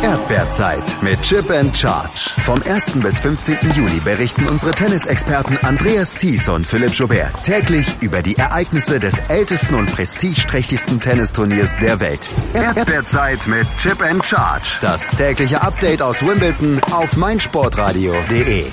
Erdbeerzeit 0.02 1.02
mit 1.02 1.22
Chip 1.22 1.48
and 1.50 1.76
Charge. 1.76 2.30
Vom 2.44 2.60
1. 2.60 2.92
bis 3.02 3.20
15. 3.20 3.56
Juli 3.76 4.00
berichten 4.00 4.48
unsere 4.48 4.72
Tennisexperten 4.72 5.56
Andreas 5.58 6.14
Thies 6.14 6.48
und 6.48 6.66
Philipp 6.66 6.92
Joubert 6.92 7.44
täglich 7.44 7.86
über 8.00 8.20
die 8.20 8.36
Ereignisse 8.36 8.98
des 8.98 9.16
ältesten 9.28 9.76
und 9.76 9.86
prestigeträchtigsten 9.92 11.00
Tennisturniers 11.00 11.76
der 11.80 12.00
Welt. 12.00 12.28
Erdbeerzeit 12.52 13.46
mit 13.46 13.66
Chip 13.78 14.02
and 14.02 14.26
Charge. 14.26 14.78
Das 14.80 15.08
tägliche 15.10 15.62
Update 15.62 16.02
aus 16.02 16.20
Wimbledon 16.20 16.80
auf 16.90 17.16
meinsportradio.de. 17.16 18.66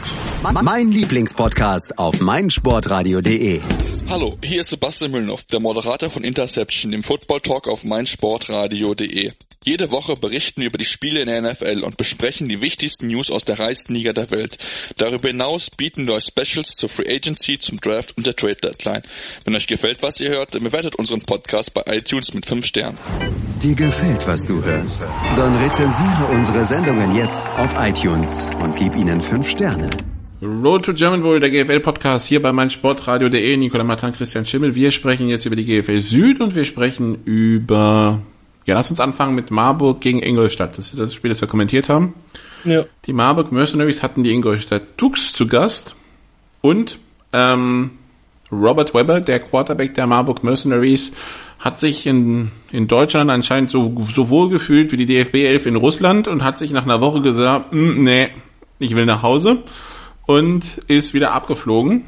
Mein 0.63 0.91
Lieblingspodcast 0.91 1.99
auf 1.99 2.19
meinsportradio.de. 2.19 3.61
Hallo, 4.09 4.35
hier 4.43 4.61
ist 4.61 4.69
Sebastian 4.69 5.11
Müllnow, 5.11 5.43
der 5.51 5.59
Moderator 5.59 6.09
von 6.09 6.23
Interception, 6.23 6.91
dem 6.91 7.03
Football 7.03 7.41
Talk 7.41 7.67
auf 7.67 7.83
meinsportradio.de. 7.83 9.31
Jede 9.65 9.91
Woche 9.91 10.15
berichten 10.15 10.61
wir 10.61 10.67
über 10.67 10.77
die 10.77 10.85
Spiele 10.85 11.19
in 11.19 11.27
der 11.27 11.41
NFL 11.41 11.83
und 11.83 11.97
besprechen 11.97 12.47
die 12.47 12.61
wichtigsten 12.61 13.07
News 13.07 13.29
aus 13.29 13.43
der 13.43 13.59
reichsten 13.59 13.93
Liga 13.93 14.13
der 14.13 14.31
Welt. 14.31 14.57
Darüber 14.95 15.27
hinaus 15.27 15.69
bieten 15.69 16.07
wir 16.07 16.13
euch 16.13 16.23
Specials 16.23 16.77
zur 16.77 16.87
Free 16.87 17.13
Agency, 17.13 17.59
zum 17.59 17.81
Draft 17.81 18.15
und 18.15 18.25
der 18.25 18.37
Trade 18.37 18.55
Deadline. 18.55 19.01
Wenn 19.43 19.55
euch 19.57 19.67
gefällt, 19.67 20.01
was 20.01 20.21
ihr 20.21 20.29
hört, 20.29 20.55
dann 20.55 20.63
bewertet 20.63 20.95
unseren 20.95 21.21
Podcast 21.21 21.73
bei 21.73 21.83
iTunes 21.87 22.33
mit 22.33 22.45
5 22.45 22.65
Sternen. 22.65 22.97
Dir 23.61 23.75
gefällt, 23.75 24.25
was 24.25 24.45
du 24.45 24.63
hörst? 24.63 25.01
Dann 25.35 25.55
rezensiere 25.57 26.25
unsere 26.31 26.63
Sendungen 26.63 27.13
jetzt 27.15 27.45
auf 27.57 27.75
iTunes 27.79 28.47
und 28.63 28.77
gib 28.77 28.95
ihnen 28.95 29.19
5 29.19 29.49
Sterne. 29.49 29.89
Road 30.41 30.85
to 30.85 30.93
German 30.93 31.21
Bowl, 31.21 31.37
der 31.41 31.49
GFL-Podcast 31.49 32.25
hier 32.27 32.41
bei 32.41 32.53
meinsportradio.de. 32.53 33.57
Nikola 33.57 33.83
Matan, 33.83 34.13
Christian 34.13 34.45
Schimmel. 34.45 34.73
Wir 34.73 34.91
sprechen 34.91 35.27
jetzt 35.27 35.45
über 35.45 35.57
die 35.57 35.65
GFL 35.65 35.99
Süd 35.99 36.39
und 36.39 36.55
wir 36.55 36.63
sprechen 36.63 37.23
über 37.25 38.21
ja, 38.69 38.75
lass 38.75 38.91
uns 38.91 38.99
anfangen 38.99 39.33
mit 39.33 39.49
Marburg 39.49 39.99
gegen 39.99 40.21
Ingolstadt. 40.21 40.77
Das 40.77 40.91
ist 40.91 40.99
das 40.99 41.15
Spiel, 41.15 41.29
das 41.29 41.41
wir 41.41 41.47
kommentiert 41.47 41.89
haben. 41.89 42.13
Ja. 42.63 42.85
Die 43.05 43.13
Marburg 43.13 43.51
Mercenaries 43.51 44.03
hatten 44.03 44.23
die 44.23 44.31
Ingolstadt 44.31 44.95
Tux 44.95 45.33
zu 45.33 45.47
Gast 45.47 45.95
und 46.61 46.99
ähm, 47.33 47.89
Robert 48.51 48.93
Webber, 48.93 49.21
der 49.21 49.39
Quarterback 49.39 49.95
der 49.95 50.05
Marburg 50.05 50.43
Mercenaries, 50.43 51.13
hat 51.57 51.79
sich 51.79 52.05
in, 52.05 52.51
in 52.71 52.87
Deutschland 52.87 53.31
anscheinend 53.31 53.71
so, 53.71 54.05
so 54.13 54.29
wohl 54.29 54.49
gefühlt 54.49 54.91
wie 54.91 54.97
die 54.97 55.07
DFB 55.07 55.35
11 55.35 55.65
in 55.65 55.75
Russland 55.75 56.27
und 56.27 56.43
hat 56.43 56.57
sich 56.57 56.69
nach 56.69 56.83
einer 56.83 57.01
Woche 57.01 57.21
gesagt, 57.21 57.71
hm, 57.71 58.03
nee, 58.03 58.29
ich 58.77 58.95
will 58.95 59.07
nach 59.07 59.23
Hause 59.23 59.63
und 60.27 60.77
ist 60.87 61.15
wieder 61.15 61.31
abgeflogen. 61.31 62.05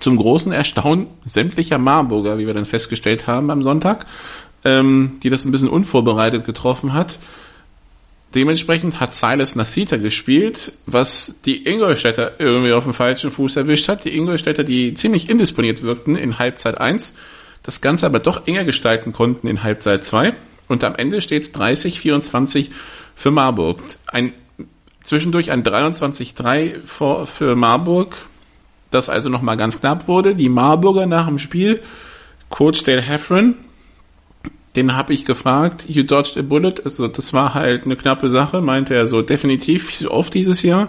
Zum 0.00 0.16
großen 0.16 0.50
Erstaunen 0.52 1.06
sämtlicher 1.24 1.78
Marburger, 1.78 2.36
wie 2.38 2.46
wir 2.46 2.54
dann 2.54 2.66
festgestellt 2.66 3.28
haben 3.28 3.50
am 3.50 3.62
Sonntag 3.62 4.06
ähm, 4.64 5.18
die 5.22 5.30
das 5.30 5.44
ein 5.44 5.52
bisschen 5.52 5.68
unvorbereitet 5.68 6.46
getroffen 6.46 6.92
hat. 6.92 7.18
Dementsprechend 8.34 9.00
hat 9.00 9.14
Silas 9.14 9.56
Nasita 9.56 9.96
gespielt, 9.96 10.72
was 10.84 11.36
die 11.46 11.66
Ingolstädter 11.66 12.32
irgendwie 12.38 12.72
auf 12.72 12.84
dem 12.84 12.92
falschen 12.92 13.30
Fuß 13.30 13.56
erwischt 13.56 13.88
hat. 13.88 14.04
Die 14.04 14.14
Ingolstädter, 14.14 14.64
die 14.64 14.92
ziemlich 14.92 15.30
indisponiert 15.30 15.82
wirkten 15.82 16.14
in 16.14 16.38
Halbzeit 16.38 16.78
1, 16.78 17.14
das 17.62 17.80
Ganze 17.80 18.04
aber 18.04 18.18
doch 18.18 18.46
enger 18.46 18.64
gestalten 18.64 19.12
konnten 19.12 19.46
in 19.48 19.62
Halbzeit 19.62 20.04
2. 20.04 20.34
Und 20.68 20.84
am 20.84 20.94
Ende 20.94 21.22
steht 21.22 21.42
es 21.42 21.54
30-24 21.54 22.68
für 23.16 23.30
Marburg. 23.30 23.80
Ein, 24.06 24.34
zwischendurch 25.00 25.50
ein 25.50 25.64
23-3 25.64 27.24
für 27.24 27.56
Marburg, 27.56 28.14
das 28.90 29.08
also 29.08 29.30
nochmal 29.30 29.56
ganz 29.56 29.80
knapp 29.80 30.06
wurde. 30.06 30.34
Die 30.34 30.50
Marburger 30.50 31.06
nach 31.06 31.26
dem 31.26 31.38
Spiel, 31.38 31.82
Coach 32.50 32.82
Dale 32.84 33.00
Heffron, 33.00 33.54
den 34.76 34.96
habe 34.96 35.14
ich 35.14 35.24
gefragt, 35.24 35.86
you 35.88 36.02
dodged 36.02 36.36
a 36.36 36.42
bullet, 36.42 36.74
also 36.84 37.08
das 37.08 37.32
war 37.32 37.54
halt 37.54 37.84
eine 37.84 37.96
knappe 37.96 38.28
Sache, 38.30 38.60
meinte 38.60 38.94
er 38.94 39.06
so 39.06 39.22
definitiv, 39.22 39.90
wie 39.90 39.96
so 39.96 40.10
oft 40.10 40.34
dieses 40.34 40.62
Jahr. 40.62 40.88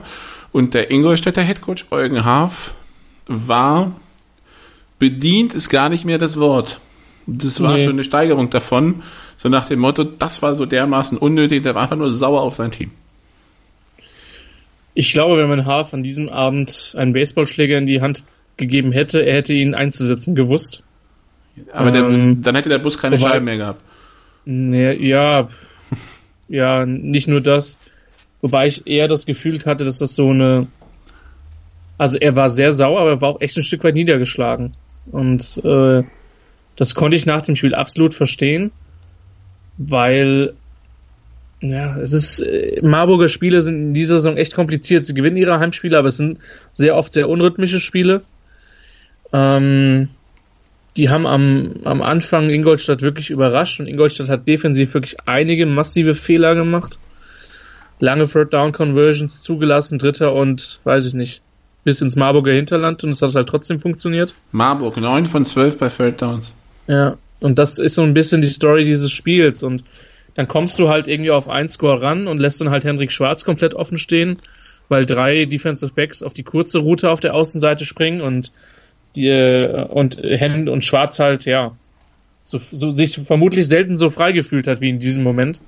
Und 0.51 0.73
der 0.73 0.91
Ingolstädter 0.91 1.41
Headcoach 1.41 1.85
Eugen 1.91 2.25
Haaf 2.25 2.73
war 3.27 3.93
bedient, 4.97 5.53
ist 5.53 5.69
gar 5.69 5.89
nicht 5.89 6.05
mehr 6.05 6.17
das 6.17 6.39
Wort. 6.39 6.79
Das 7.25 7.61
war 7.61 7.75
nee. 7.75 7.83
schon 7.83 7.93
eine 7.93 8.03
Steigerung 8.03 8.49
davon, 8.49 9.03
so 9.37 9.49
nach 9.49 9.67
dem 9.67 9.79
Motto, 9.79 10.03
das 10.03 10.41
war 10.41 10.55
so 10.55 10.65
dermaßen 10.65 11.17
unnötig, 11.17 11.63
der 11.63 11.75
war 11.75 11.83
einfach 11.83 11.95
nur 11.95 12.11
sauer 12.11 12.41
auf 12.41 12.55
sein 12.55 12.71
Team. 12.71 12.91
Ich 14.93 15.13
glaube, 15.13 15.37
wenn 15.37 15.47
man 15.47 15.65
Haaf 15.65 15.93
an 15.93 16.03
diesem 16.03 16.29
Abend 16.29 16.93
einen 16.97 17.13
Baseballschläger 17.13 17.77
in 17.77 17.85
die 17.85 18.01
Hand 18.01 18.23
gegeben 18.57 18.91
hätte, 18.91 19.21
er 19.21 19.35
hätte 19.35 19.53
ihn 19.53 19.75
einzusetzen 19.75 20.35
gewusst. 20.35 20.83
Aber 21.71 21.93
ähm, 21.93 22.35
der, 22.35 22.43
dann 22.43 22.55
hätte 22.55 22.69
der 22.69 22.79
Bus 22.79 22.97
keine 22.97 23.19
wobei, 23.19 23.31
Scheiben 23.31 23.45
mehr 23.45 23.57
gehabt. 23.57 23.81
Ne, 24.45 24.95
ja, 24.99 25.49
ja, 26.47 26.85
nicht 26.85 27.27
nur 27.27 27.41
das. 27.41 27.77
Wobei 28.41 28.67
ich 28.67 28.87
eher 28.87 29.07
das 29.07 29.25
Gefühl 29.25 29.59
hatte, 29.65 29.85
dass 29.85 29.99
das 29.99 30.15
so 30.15 30.29
eine. 30.29 30.67
Also 31.97 32.17
er 32.17 32.35
war 32.35 32.49
sehr 32.49 32.71
sauer, 32.71 33.01
aber 33.01 33.09
er 33.09 33.21
war 33.21 33.29
auch 33.29 33.41
echt 33.41 33.57
ein 33.57 33.63
Stück 33.63 33.83
weit 33.83 33.95
niedergeschlagen. 33.95 34.71
Und 35.11 35.61
äh, 35.63 36.03
das 36.75 36.95
konnte 36.95 37.17
ich 37.17 37.25
nach 37.25 37.41
dem 37.41 37.55
Spiel 37.55 37.75
absolut 37.75 38.13
verstehen, 38.13 38.71
weil 39.77 40.53
ja, 41.61 41.99
es 41.99 42.13
ist 42.13 42.39
äh, 42.39 42.79
Marburger 42.81 43.27
Spiele 43.27 43.61
sind 43.61 43.75
in 43.75 43.93
dieser 43.93 44.17
Saison 44.17 44.37
echt 44.37 44.55
kompliziert. 44.55 45.03
Sie 45.03 45.13
gewinnen 45.13 45.35
ihre 45.35 45.59
Heimspiele, 45.59 45.97
aber 45.97 46.07
es 46.07 46.17
sind 46.17 46.39
sehr 46.71 46.95
oft 46.95 47.11
sehr 47.11 47.27
unrhythmische 47.27 47.81
Spiele. 47.81 48.21
Ähm, 49.33 50.07
die 50.99 51.09
haben 51.09 51.25
am, 51.25 51.75
am 51.85 52.01
Anfang 52.01 52.49
Ingolstadt 52.49 53.01
wirklich 53.01 53.29
überrascht 53.29 53.79
und 53.79 53.87
Ingolstadt 53.87 54.27
hat 54.27 54.47
defensiv 54.47 54.93
wirklich 54.93 55.15
einige 55.25 55.65
massive 55.65 56.13
Fehler 56.13 56.55
gemacht. 56.55 56.99
Lange 57.99 58.27
Third 58.27 58.53
Down 58.53 58.73
Conversions 58.73 59.41
zugelassen, 59.41 59.97
Dritter 59.97 60.33
und 60.33 60.79
weiß 60.83 61.07
ich 61.07 61.13
nicht, 61.13 61.41
bis 61.85 62.01
ins 62.01 62.17
Marburger 62.17 62.51
Hinterland 62.51 63.03
und 63.05 63.11
es 63.11 63.21
hat 63.21 63.33
halt 63.33 63.47
trotzdem 63.47 63.79
funktioniert. 63.79 64.35
Marburg, 64.51 64.97
9 64.97 65.25
von 65.25 65.45
12 65.45 65.77
bei 65.77 65.87
Third 65.87 66.21
Downs. 66.21 66.53
Ja, 66.87 67.17
und 67.39 67.57
das 67.57 67.79
ist 67.79 67.95
so 67.95 68.03
ein 68.03 68.13
bisschen 68.13 68.41
die 68.41 68.49
Story 68.49 68.83
dieses 68.83 69.11
Spiels 69.11 69.63
und 69.63 69.85
dann 70.35 70.49
kommst 70.49 70.79
du 70.79 70.89
halt 70.89 71.07
irgendwie 71.07 71.31
auf 71.31 71.47
einen 71.47 71.69
Score 71.69 72.01
ran 72.01 72.27
und 72.27 72.39
lässt 72.39 72.59
dann 72.59 72.71
halt 72.71 72.83
Hendrik 72.83 73.13
Schwarz 73.13 73.45
komplett 73.45 73.73
offen 73.73 73.97
stehen, 73.97 74.39
weil 74.89 75.05
drei 75.05 75.45
Defensive 75.45 75.93
Backs 75.93 76.21
auf 76.21 76.33
die 76.33 76.43
kurze 76.43 76.79
Route 76.79 77.09
auf 77.09 77.21
der 77.21 77.35
Außenseite 77.35 77.85
springen 77.85 78.19
und 78.19 78.51
die, 79.15 79.27
äh, 79.27 79.85
und 79.85 80.21
Hemd 80.21 80.69
und 80.69 80.83
Schwarz 80.83 81.19
halt, 81.19 81.45
ja, 81.45 81.75
so, 82.43 82.57
so, 82.57 82.89
sich 82.89 83.15
vermutlich 83.15 83.67
selten 83.67 83.97
so 83.97 84.09
frei 84.09 84.31
gefühlt 84.31 84.67
hat 84.67 84.81
wie 84.81 84.89
in 84.89 84.99
diesem 84.99 85.23
Moment. 85.23 85.61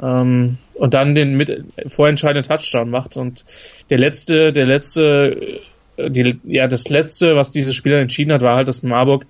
Ähm, 0.00 0.58
und 0.74 0.94
dann 0.94 1.14
den 1.14 1.36
mit 1.36 1.64
vorentscheidenden 1.86 2.48
Touchdown 2.48 2.90
macht. 2.90 3.16
Und 3.16 3.44
der 3.90 3.98
letzte, 3.98 4.52
der 4.52 4.66
letzte, 4.66 5.60
äh, 5.96 6.10
die, 6.10 6.38
ja, 6.44 6.66
das 6.66 6.88
letzte, 6.88 7.36
was 7.36 7.52
dieses 7.52 7.74
Spiel 7.74 7.92
entschieden 7.92 8.32
hat, 8.32 8.42
war 8.42 8.56
halt, 8.56 8.68
dass 8.68 8.82
Marburg 8.82 9.26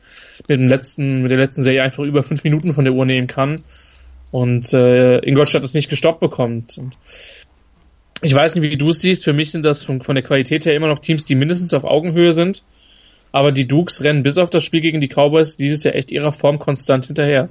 mit 0.49 0.59
dem 0.59 0.69
letzten, 0.69 1.23
mit 1.23 1.31
der 1.31 1.39
letzten 1.39 1.63
Serie 1.63 1.83
einfach 1.83 2.05
über 2.05 2.23
fünf 2.23 2.45
Minuten 2.45 2.73
von 2.73 2.85
der 2.85 2.95
Uhr 2.95 3.05
nehmen 3.05 3.27
kann. 3.27 3.61
Und 4.31 4.73
äh, 4.73 5.19
Ingolstadt 5.19 5.65
es 5.65 5.75
nicht 5.75 5.91
gestoppt 5.91 6.21
bekommt. 6.21 6.79
Und 6.79 6.99
ich 8.23 8.35
weiß 8.35 8.55
nicht, 8.55 8.69
wie 8.69 8.77
du 8.77 8.89
es 8.89 9.01
siehst. 9.01 9.25
Für 9.25 9.33
mich 9.33 9.51
sind 9.51 9.65
das 9.65 9.85
von, 9.85 10.01
von 10.01 10.15
der 10.15 10.25
Qualität 10.25 10.65
her 10.67 10.75
immer 10.75 10.89
noch 10.89 10.99
Teams, 10.99 11.25
die 11.25 11.35
mindestens 11.35 11.75
auf 11.75 11.85
Augenhöhe 11.85 12.33
sind. 12.33 12.65
Aber 13.35 13.51
die 13.51 13.67
Dukes 13.67 14.05
rennen 14.05 14.23
bis 14.23 14.39
auf 14.39 14.49
das 14.49 14.63
Spiel 14.63 14.81
gegen 14.81 15.01
die 15.01 15.09
Cowboys 15.09 15.57
dieses 15.57 15.83
Jahr 15.83 15.97
echt 15.97 16.13
ihrer 16.13 16.33
Form 16.33 16.61
konstant 16.61 17.07
hinterher. 17.07 17.49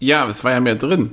Ja, 0.00 0.26
es 0.28 0.42
war 0.42 0.50
ja 0.50 0.58
mehr 0.58 0.74
drin. 0.74 1.10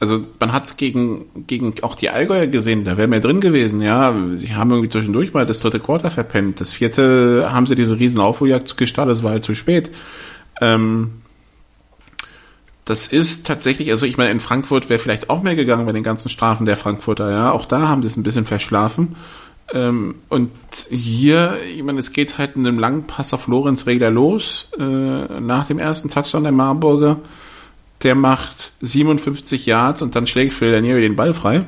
Also 0.00 0.22
man 0.38 0.52
hat 0.52 0.64
es 0.64 0.76
gegen, 0.76 1.46
gegen 1.46 1.72
auch 1.80 1.94
die 1.94 2.10
Allgäuer 2.10 2.46
gesehen, 2.46 2.84
da 2.84 2.98
wäre 2.98 3.08
mehr 3.08 3.20
drin 3.20 3.40
gewesen, 3.40 3.80
ja. 3.80 4.14
Sie 4.34 4.54
haben 4.54 4.70
irgendwie 4.70 4.90
zwischendurch 4.90 5.32
mal 5.32 5.46
das 5.46 5.60
dritte 5.60 5.80
Quarter 5.80 6.10
verpennt. 6.10 6.60
Das 6.60 6.72
vierte 6.72 7.48
haben 7.50 7.66
sie 7.66 7.74
diese 7.74 7.98
riesen 7.98 8.20
Aufholjagd 8.20 8.76
gestartet, 8.76 9.12
das 9.12 9.22
war 9.22 9.30
halt 9.30 9.44
zu 9.44 9.54
spät. 9.54 9.90
Ähm, 10.60 11.22
das 12.84 13.08
ist 13.08 13.46
tatsächlich, 13.46 13.90
also 13.92 14.04
ich 14.04 14.18
meine, 14.18 14.30
in 14.30 14.40
Frankfurt 14.40 14.90
wäre 14.90 15.00
vielleicht 15.00 15.30
auch 15.30 15.42
mehr 15.42 15.56
gegangen 15.56 15.86
bei 15.86 15.92
den 15.92 16.02
ganzen 16.02 16.28
Strafen 16.28 16.66
der 16.66 16.76
Frankfurter, 16.76 17.30
ja. 17.30 17.50
Auch 17.50 17.64
da 17.64 17.88
haben 17.88 18.02
sie 18.02 18.08
es 18.08 18.18
ein 18.18 18.24
bisschen 18.24 18.44
verschlafen. 18.44 19.16
Ähm, 19.72 20.16
und 20.28 20.50
hier, 20.90 21.58
ich 21.62 21.82
meine, 21.82 21.98
es 21.98 22.12
geht 22.12 22.38
halt 22.38 22.56
in 22.56 22.66
einem 22.66 22.78
langen 22.78 23.06
Pass 23.06 23.32
auf 23.32 23.46
Lorenz 23.46 23.86
Regler 23.86 24.10
los, 24.10 24.68
äh, 24.78 24.82
nach 24.82 25.66
dem 25.66 25.78
ersten 25.78 26.10
Touchdown 26.10 26.42
der 26.42 26.52
Marburger. 26.52 27.20
Der 28.02 28.14
macht 28.14 28.72
57 28.82 29.64
Yards 29.66 30.02
und 30.02 30.14
dann 30.14 30.26
schlägt 30.26 30.52
Phil 30.52 30.72
Daniel 30.72 31.00
den 31.00 31.16
Ball 31.16 31.32
frei. 31.32 31.64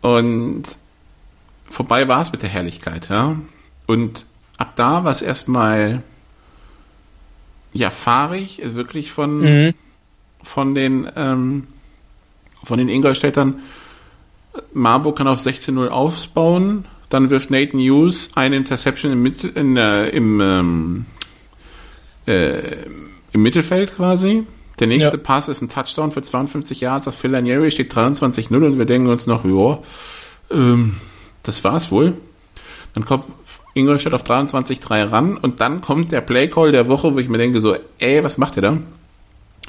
Und 0.00 0.64
vorbei 1.68 2.08
war 2.08 2.22
es 2.22 2.32
mit 2.32 2.42
der 2.42 2.50
Herrlichkeit, 2.50 3.08
ja. 3.08 3.36
Und 3.86 4.26
ab 4.58 4.72
da 4.76 5.04
war 5.04 5.12
es 5.12 5.22
erstmal 5.22 6.02
ja 7.72 7.90
fahrig, 7.90 8.60
wirklich 8.64 9.12
von, 9.12 9.40
mhm. 9.40 9.74
von 10.42 10.74
den 10.74 11.08
ähm, 11.14 11.66
von 12.66 12.78
den 12.78 12.88
Ingolstädtern 12.88 13.62
Marburg 14.72 15.16
kann 15.16 15.28
auf 15.28 15.40
16-0 15.40 15.88
aufbauen. 15.88 16.84
Dann 17.08 17.30
wirft 17.30 17.50
Nathan 17.50 17.80
Hughes 17.80 18.30
eine 18.34 18.56
Interception 18.56 19.12
im, 19.12 19.22
Mittel, 19.22 19.50
in, 19.50 19.76
äh, 19.76 20.08
im, 20.08 20.40
ähm, 20.40 21.06
äh, 22.26 22.82
im 23.32 23.42
Mittelfeld 23.42 23.94
quasi. 23.94 24.44
Der 24.78 24.88
nächste 24.88 25.16
ja. 25.16 25.22
Pass 25.22 25.48
ist 25.48 25.62
ein 25.62 25.68
Touchdown 25.68 26.12
für 26.12 26.22
52 26.22 26.80
Yards 26.80 27.08
auf 27.08 27.14
Phil 27.14 27.30
Lanieri, 27.30 27.70
steht 27.70 27.92
23-0 27.92 28.54
und 28.54 28.78
wir 28.78 28.84
denken 28.84 29.08
uns 29.08 29.26
noch, 29.26 29.44
ja, 29.44 29.78
ähm, 30.50 30.96
das 31.42 31.64
war's 31.64 31.90
wohl. 31.90 32.14
Dann 32.94 33.04
kommt 33.04 33.24
Ingolstadt 33.74 34.14
auf 34.14 34.24
23-3 34.24 35.10
ran 35.10 35.36
und 35.36 35.60
dann 35.60 35.80
kommt 35.80 36.12
der 36.12 36.20
Playcall 36.20 36.72
der 36.72 36.88
Woche, 36.88 37.14
wo 37.14 37.18
ich 37.18 37.28
mir 37.28 37.38
denke 37.38 37.60
so, 37.60 37.76
ey, 37.98 38.24
was 38.24 38.38
macht 38.38 38.56
ihr 38.56 38.62
da? 38.62 38.78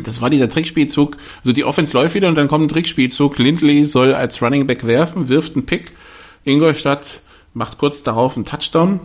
Das 0.04 0.22
war 0.22 0.30
dieser 0.30 0.50
Trickspielzug, 0.50 1.18
also 1.40 1.54
die 1.54 1.64
Offense 1.64 1.94
läuft 1.94 2.14
wieder 2.14 2.28
und 2.28 2.36
dann 2.36 2.48
kommt 2.48 2.66
ein 2.66 2.68
Trickspielzug. 2.68 3.38
Lindley 3.40 3.86
soll 3.86 4.14
als 4.14 4.42
Running 4.42 4.68
Back 4.68 4.86
werfen, 4.86 5.30
wirft 5.30 5.56
einen 5.56 5.66
Pick. 5.66 5.92
Ingolstadt 6.44 7.22
macht 7.54 7.78
kurz 7.78 8.04
darauf 8.04 8.36
einen 8.36 8.46
Touchdown 8.46 9.00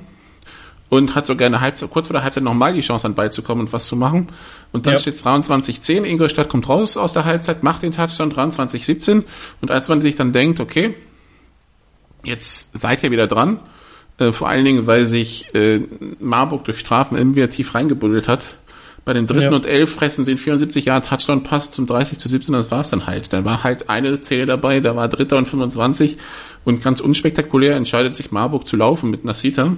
und 0.90 1.14
hat 1.14 1.24
sogar 1.24 1.46
eine 1.46 1.62
Halbzeit, 1.62 1.88
kurz 1.90 2.08
vor 2.08 2.14
der 2.14 2.22
Halbzeit 2.22 2.44
nochmal 2.44 2.74
die 2.74 2.82
Chance 2.82 3.06
an 3.06 3.14
Ball 3.14 3.32
zu 3.32 3.42
kommen 3.42 3.62
und 3.62 3.72
was 3.72 3.86
zu 3.86 3.96
machen. 3.96 4.28
Und 4.72 4.86
dann 4.86 4.92
ja. 4.92 4.98
steht 4.98 5.14
es 5.14 5.24
23-10, 5.24 6.04
Ingolstadt 6.04 6.50
kommt 6.50 6.68
raus 6.68 6.98
aus 6.98 7.14
der 7.14 7.24
Halbzeit, 7.24 7.62
macht 7.62 7.82
den 7.82 7.92
Touchdown 7.92 8.30
23-17 8.30 9.22
und 9.62 9.70
als 9.70 9.88
man 9.88 10.02
sich 10.02 10.16
dann 10.16 10.34
denkt, 10.34 10.60
okay, 10.60 10.94
jetzt 12.24 12.78
seid 12.78 13.02
ihr 13.02 13.10
wieder 13.10 13.26
dran, 13.26 13.60
äh, 14.18 14.32
vor 14.32 14.48
allen 14.50 14.66
Dingen, 14.66 14.86
weil 14.86 15.06
sich 15.06 15.54
äh, 15.54 15.80
Marburg 16.20 16.64
durch 16.64 16.78
Strafen 16.78 17.16
irgendwie 17.16 17.46
tief 17.48 17.74
reingebuddelt 17.74 18.28
hat, 18.28 18.54
bei 19.04 19.12
den 19.14 19.26
dritten 19.26 19.44
ja. 19.44 19.50
und 19.50 19.66
elf 19.66 19.94
fressen 19.94 20.24
sie 20.24 20.32
in 20.32 20.38
74 20.38 20.84
Jahren 20.84 21.02
Touchdown 21.02 21.42
passt 21.42 21.74
zum 21.74 21.86
30 21.86 22.18
zu 22.18 22.28
17, 22.28 22.52
das 22.52 22.70
war's 22.70 22.90
dann 22.90 23.06
halt. 23.06 23.32
Da 23.32 23.44
war 23.44 23.64
halt 23.64 23.90
eine 23.90 24.20
Zähle 24.20 24.46
dabei, 24.46 24.78
da 24.80 24.94
war 24.94 25.08
dritter 25.08 25.36
und 25.38 25.48
25 25.48 26.18
und 26.64 26.82
ganz 26.82 27.00
unspektakulär 27.00 27.74
entscheidet 27.74 28.14
sich 28.14 28.30
Marburg 28.30 28.66
zu 28.66 28.76
laufen 28.76 29.10
mit 29.10 29.24
Nasita. 29.24 29.76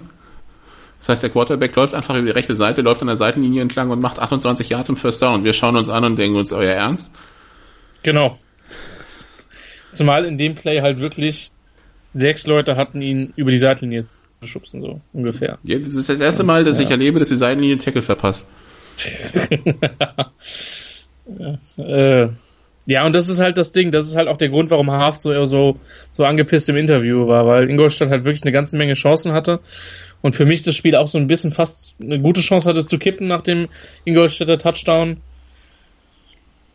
Das 0.98 1.08
heißt, 1.08 1.22
der 1.22 1.30
Quarterback 1.30 1.74
läuft 1.74 1.94
einfach 1.94 2.16
über 2.16 2.26
die 2.26 2.32
rechte 2.32 2.54
Seite, 2.54 2.82
läuft 2.82 3.00
an 3.00 3.08
der 3.08 3.16
Seitenlinie 3.16 3.62
entlang 3.62 3.90
und 3.90 4.00
macht 4.00 4.18
28 4.18 4.68
Yards 4.68 4.86
zum 4.86 4.96
First 4.96 5.22
Down 5.22 5.36
und 5.36 5.44
wir 5.44 5.54
schauen 5.54 5.76
uns 5.76 5.88
an 5.88 6.04
und 6.04 6.18
denken 6.18 6.36
uns, 6.36 6.52
euer 6.52 6.72
Ernst? 6.72 7.10
Genau. 8.02 8.38
Zumal 9.90 10.24
in 10.26 10.36
dem 10.36 10.54
Play 10.54 10.82
halt 10.82 11.00
wirklich 11.00 11.50
sechs 12.12 12.46
Leute 12.46 12.76
hatten 12.76 13.00
ihn 13.00 13.32
über 13.36 13.50
die 13.50 13.58
Seitenlinie 13.58 14.06
zu 14.40 14.46
schubsen, 14.46 14.80
so 14.80 15.00
ungefähr. 15.12 15.58
Ja, 15.64 15.78
das 15.78 15.94
ist 15.94 16.08
das 16.08 16.20
erste 16.20 16.42
Mal, 16.42 16.64
dass 16.64 16.78
ja. 16.78 16.84
ich 16.84 16.90
erlebe, 16.90 17.18
dass 17.18 17.28
die 17.28 17.36
Seitenlinie 17.36 17.78
Tackle 17.78 18.02
verpasst. 18.02 18.46
äh, 21.76 22.28
ja, 22.86 23.06
und 23.06 23.14
das 23.14 23.28
ist 23.28 23.40
halt 23.40 23.56
das 23.56 23.72
Ding, 23.72 23.90
das 23.90 24.08
ist 24.08 24.16
halt 24.16 24.28
auch 24.28 24.36
der 24.36 24.50
Grund, 24.50 24.70
warum 24.70 24.90
Haaf 24.90 25.16
so, 25.16 25.44
so, 25.44 25.78
so 26.10 26.24
angepisst 26.24 26.68
im 26.68 26.76
Interview 26.76 27.26
war, 27.26 27.46
weil 27.46 27.70
Ingolstadt 27.70 28.10
halt 28.10 28.24
wirklich 28.24 28.42
eine 28.42 28.52
ganze 28.52 28.76
Menge 28.76 28.94
Chancen 28.94 29.32
hatte 29.32 29.60
und 30.20 30.34
für 30.34 30.44
mich 30.44 30.62
das 30.62 30.74
Spiel 30.74 30.96
auch 30.96 31.06
so 31.06 31.18
ein 31.18 31.26
bisschen 31.26 31.52
fast 31.52 31.94
eine 32.00 32.20
gute 32.20 32.40
Chance 32.40 32.68
hatte 32.68 32.84
zu 32.84 32.98
kippen 32.98 33.26
nach 33.26 33.42
dem 33.42 33.68
Ingolstädter 34.04 34.58
Touchdown. 34.58 35.18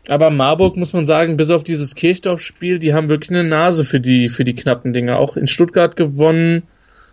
Aber 0.08 0.30
Marburg 0.30 0.76
muss 0.76 0.92
man 0.92 1.06
sagen, 1.06 1.36
bis 1.36 1.50
auf 1.50 1.62
dieses 1.62 1.94
Kirchdorf-Spiel, 1.94 2.78
die 2.78 2.94
haben 2.94 3.08
wirklich 3.08 3.30
eine 3.30 3.44
Nase 3.44 3.84
für 3.84 4.00
die, 4.00 4.28
für 4.28 4.44
die 4.44 4.54
knappen 4.54 4.92
Dinge. 4.92 5.18
Auch 5.18 5.36
in 5.36 5.46
Stuttgart 5.46 5.94
gewonnen, 5.94 6.62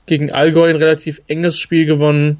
gegen 0.05 0.31
Allgäu 0.31 0.69
ein 0.69 0.75
relativ 0.75 1.21
enges 1.27 1.59
Spiel 1.59 1.85
gewonnen. 1.85 2.37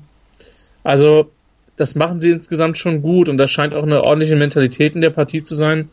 Also, 0.83 1.31
das 1.77 1.95
machen 1.95 2.19
sie 2.19 2.31
insgesamt 2.31 2.77
schon 2.77 3.01
gut 3.01 3.29
und 3.29 3.37
das 3.37 3.51
scheint 3.51 3.73
auch 3.73 3.83
eine 3.83 4.03
ordentliche 4.03 4.35
Mentalität 4.35 4.95
in 4.95 5.01
der 5.01 5.11
Partie 5.11 5.43
zu 5.43 5.55
sein. 5.55 5.89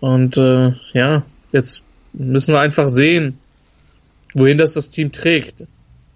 Und 0.00 0.36
äh, 0.36 0.72
ja, 0.92 1.22
jetzt 1.52 1.82
müssen 2.12 2.52
wir 2.52 2.60
einfach 2.60 2.88
sehen, 2.88 3.38
wohin 4.34 4.58
das 4.58 4.74
das 4.74 4.90
Team 4.90 5.12
trägt. 5.12 5.64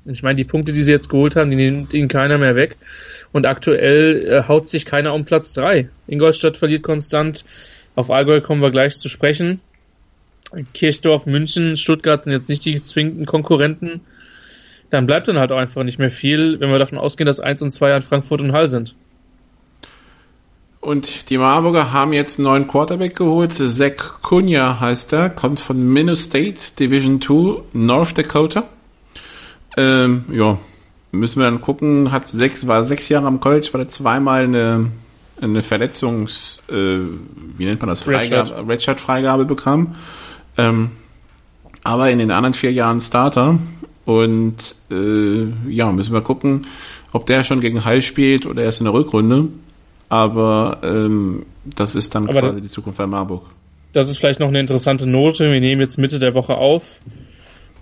Ich 0.05 0.23
meine, 0.23 0.37
die 0.37 0.45
Punkte, 0.45 0.73
die 0.73 0.83
sie 0.83 0.93
jetzt 0.93 1.09
geholt 1.09 1.37
haben, 1.37 1.51
die 1.51 1.57
nimmt 1.57 1.95
ihnen 1.95 2.09
keiner 2.09 2.39
mehr 2.39 2.57
weg. 2.57 2.77
Und 3.33 3.47
aktuell 3.47 4.27
äh, 4.27 4.49
haut 4.49 4.69
sich 4.69 4.85
keiner 4.85 5.15
um 5.15 5.25
Platz 5.25 5.53
drei. 5.53 5.89
Ingolstadt 6.09 6.57
verliert 6.57 6.83
konstant. 6.83 7.45
Auf 7.95 8.11
Allgäu 8.11 8.41
kommen 8.41 8.63
wir 8.63 8.71
gleich 8.71 8.99
zu 8.99 9.09
sprechen. 9.09 9.61
Kirchdorf, 10.75 11.27
München, 11.27 11.77
Stuttgart 11.77 12.23
sind 12.23 12.33
jetzt 12.33 12.49
nicht 12.49 12.65
die 12.65 12.83
zwingenden 12.83 13.27
Konkurrenten 13.27 14.01
dann 14.91 15.07
bleibt 15.07 15.29
dann 15.29 15.39
halt 15.39 15.53
auch 15.53 15.59
einfach 15.59 15.83
nicht 15.83 15.99
mehr 15.99 16.11
viel, 16.11 16.61
wenn 16.61 16.71
wir 16.71 16.79
davon 16.79 16.99
ausgehen, 16.99 17.27
dass 17.27 17.41
1 17.41 17.63
und 17.63 17.71
2 17.71 17.95
an 17.95 18.03
Frankfurt 18.03 18.41
und 18.41 18.53
Hall 18.53 18.69
sind. 18.69 18.95
Und 20.81 21.31
die 21.31 21.39
Marburger 21.39 21.93
haben 21.93 22.13
jetzt 22.13 22.39
einen 22.39 22.45
neuen 22.45 22.67
Quarterback 22.69 23.17
geholt. 23.17 23.53
Zach 23.53 24.23
Cunha 24.23 24.79
heißt 24.79 25.13
er, 25.15 25.31
kommt 25.31 25.59
von 25.59 25.93
Minnesota 25.93 26.39
State, 26.39 26.61
Division 26.79 27.21
2, 27.21 27.63
North 27.73 28.17
Dakota. 28.17 28.65
Ähm, 29.77 30.27
ja, 30.31 30.59
müssen 31.11 31.41
wir 31.41 31.51
dann 31.51 31.61
gucken. 31.61 32.13
Hat 32.13 32.29
sechs, 32.29 32.69
war 32.69 32.85
sechs 32.85 33.09
Jahre 33.09 33.27
am 33.27 33.41
College, 33.41 33.69
weil 33.73 33.81
er 33.81 33.89
zweimal 33.89 34.45
eine, 34.45 34.93
eine 35.41 35.63
Verletzungs, 35.63 36.63
äh, 36.71 36.99
wie 37.57 37.65
nennt 37.65 37.81
man 37.81 37.89
das, 37.89 38.03
Freigabe, 38.03 38.69
Redshirt-Freigabe 38.69 39.45
bekam. 39.45 39.97
Ähm, 40.57 40.93
aber 41.83 42.11
in 42.11 42.21
den 42.21 42.31
anderen 42.31 42.55
vier 42.55 42.73
Jahren 42.73 43.01
Starter 43.01 43.59
und 44.07 44.77
äh, 44.91 45.47
ja, 45.69 45.93
müssen 45.93 46.15
wir 46.15 46.23
gucken, 46.23 46.67
ob 47.13 47.27
der 47.27 47.45
schon 47.45 47.61
gegen 47.61 47.85
Hall 47.85 48.01
spielt 48.01 48.47
oder 48.47 48.63
erst 48.63 48.81
in 48.81 48.85
der 48.85 48.95
Rückrunde. 48.95 49.49
Aber 50.09 50.79
ähm, 50.85 51.45
das 51.65 51.97
ist 51.97 52.15
dann 52.15 52.29
Aber 52.29 52.41
quasi 52.41 52.63
die 52.63 52.69
Zukunft 52.69 52.99
bei 52.99 53.07
Marburg. 53.07 53.43
Das 53.93 54.09
ist 54.09 54.19
vielleicht 54.19 54.39
noch 54.39 54.49
eine 54.49 54.61
interessante 54.61 55.07
Note. 55.07 55.51
Wir 55.51 55.61
nehmen 55.61 55.81
jetzt 55.81 55.99
Mitte 55.99 56.21
der 56.21 56.35
Woche 56.35 56.57
auf. 56.57 57.01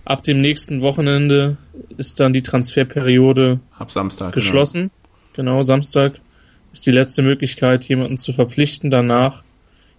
Ab 0.07 0.23
dem 0.23 0.41
nächsten 0.41 0.81
Wochenende 0.81 1.59
ist 1.97 2.21
dann 2.21 2.33
die 2.33 2.43
Transferperiode 2.43 3.61
Ab 3.79 3.91
Samstag, 3.91 4.33
genau. 4.33 4.35
geschlossen. 4.35 4.91
Genau. 5.35 5.53
genau, 5.53 5.63
Samstag 5.63 6.21
ist 6.73 6.87
die 6.87 6.91
letzte 6.91 7.23
Möglichkeit, 7.23 7.85
jemanden 7.85 8.17
zu 8.17 8.33
verpflichten. 8.33 8.91
Danach 8.91 9.43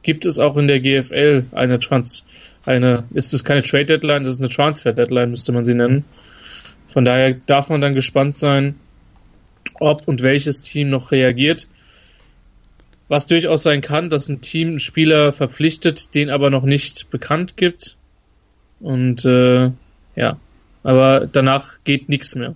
gibt 0.01 0.25
es 0.25 0.39
auch 0.39 0.57
in 0.57 0.67
der 0.67 0.79
GFL 0.79 1.45
eine 1.51 1.79
Trans, 1.79 2.25
eine, 2.65 3.03
ist 3.13 3.33
es 3.33 3.43
keine 3.43 3.61
Trade 3.61 3.85
Deadline, 3.85 4.23
das 4.23 4.35
ist 4.35 4.39
eine 4.39 4.49
Transfer 4.49 4.93
Deadline, 4.93 5.31
müsste 5.31 5.51
man 5.51 5.65
sie 5.65 5.75
nennen. 5.75 6.05
Von 6.87 7.05
daher 7.05 7.33
darf 7.33 7.69
man 7.69 7.81
dann 7.81 7.93
gespannt 7.93 8.35
sein, 8.35 8.75
ob 9.79 10.07
und 10.07 10.21
welches 10.21 10.61
Team 10.61 10.89
noch 10.89 11.11
reagiert. 11.11 11.67
Was 13.07 13.27
durchaus 13.27 13.63
sein 13.63 13.81
kann, 13.81 14.09
dass 14.09 14.29
ein 14.29 14.41
Team 14.41 14.69
einen 14.69 14.79
Spieler 14.79 15.31
verpflichtet, 15.31 16.15
den 16.15 16.29
aber 16.29 16.49
noch 16.49 16.63
nicht 16.63 17.09
bekannt 17.11 17.55
gibt. 17.57 17.97
Und 18.79 19.25
äh, 19.25 19.71
ja, 20.15 20.39
aber 20.83 21.27
danach 21.31 21.77
geht 21.83 22.09
nichts 22.09 22.35
mehr. 22.35 22.55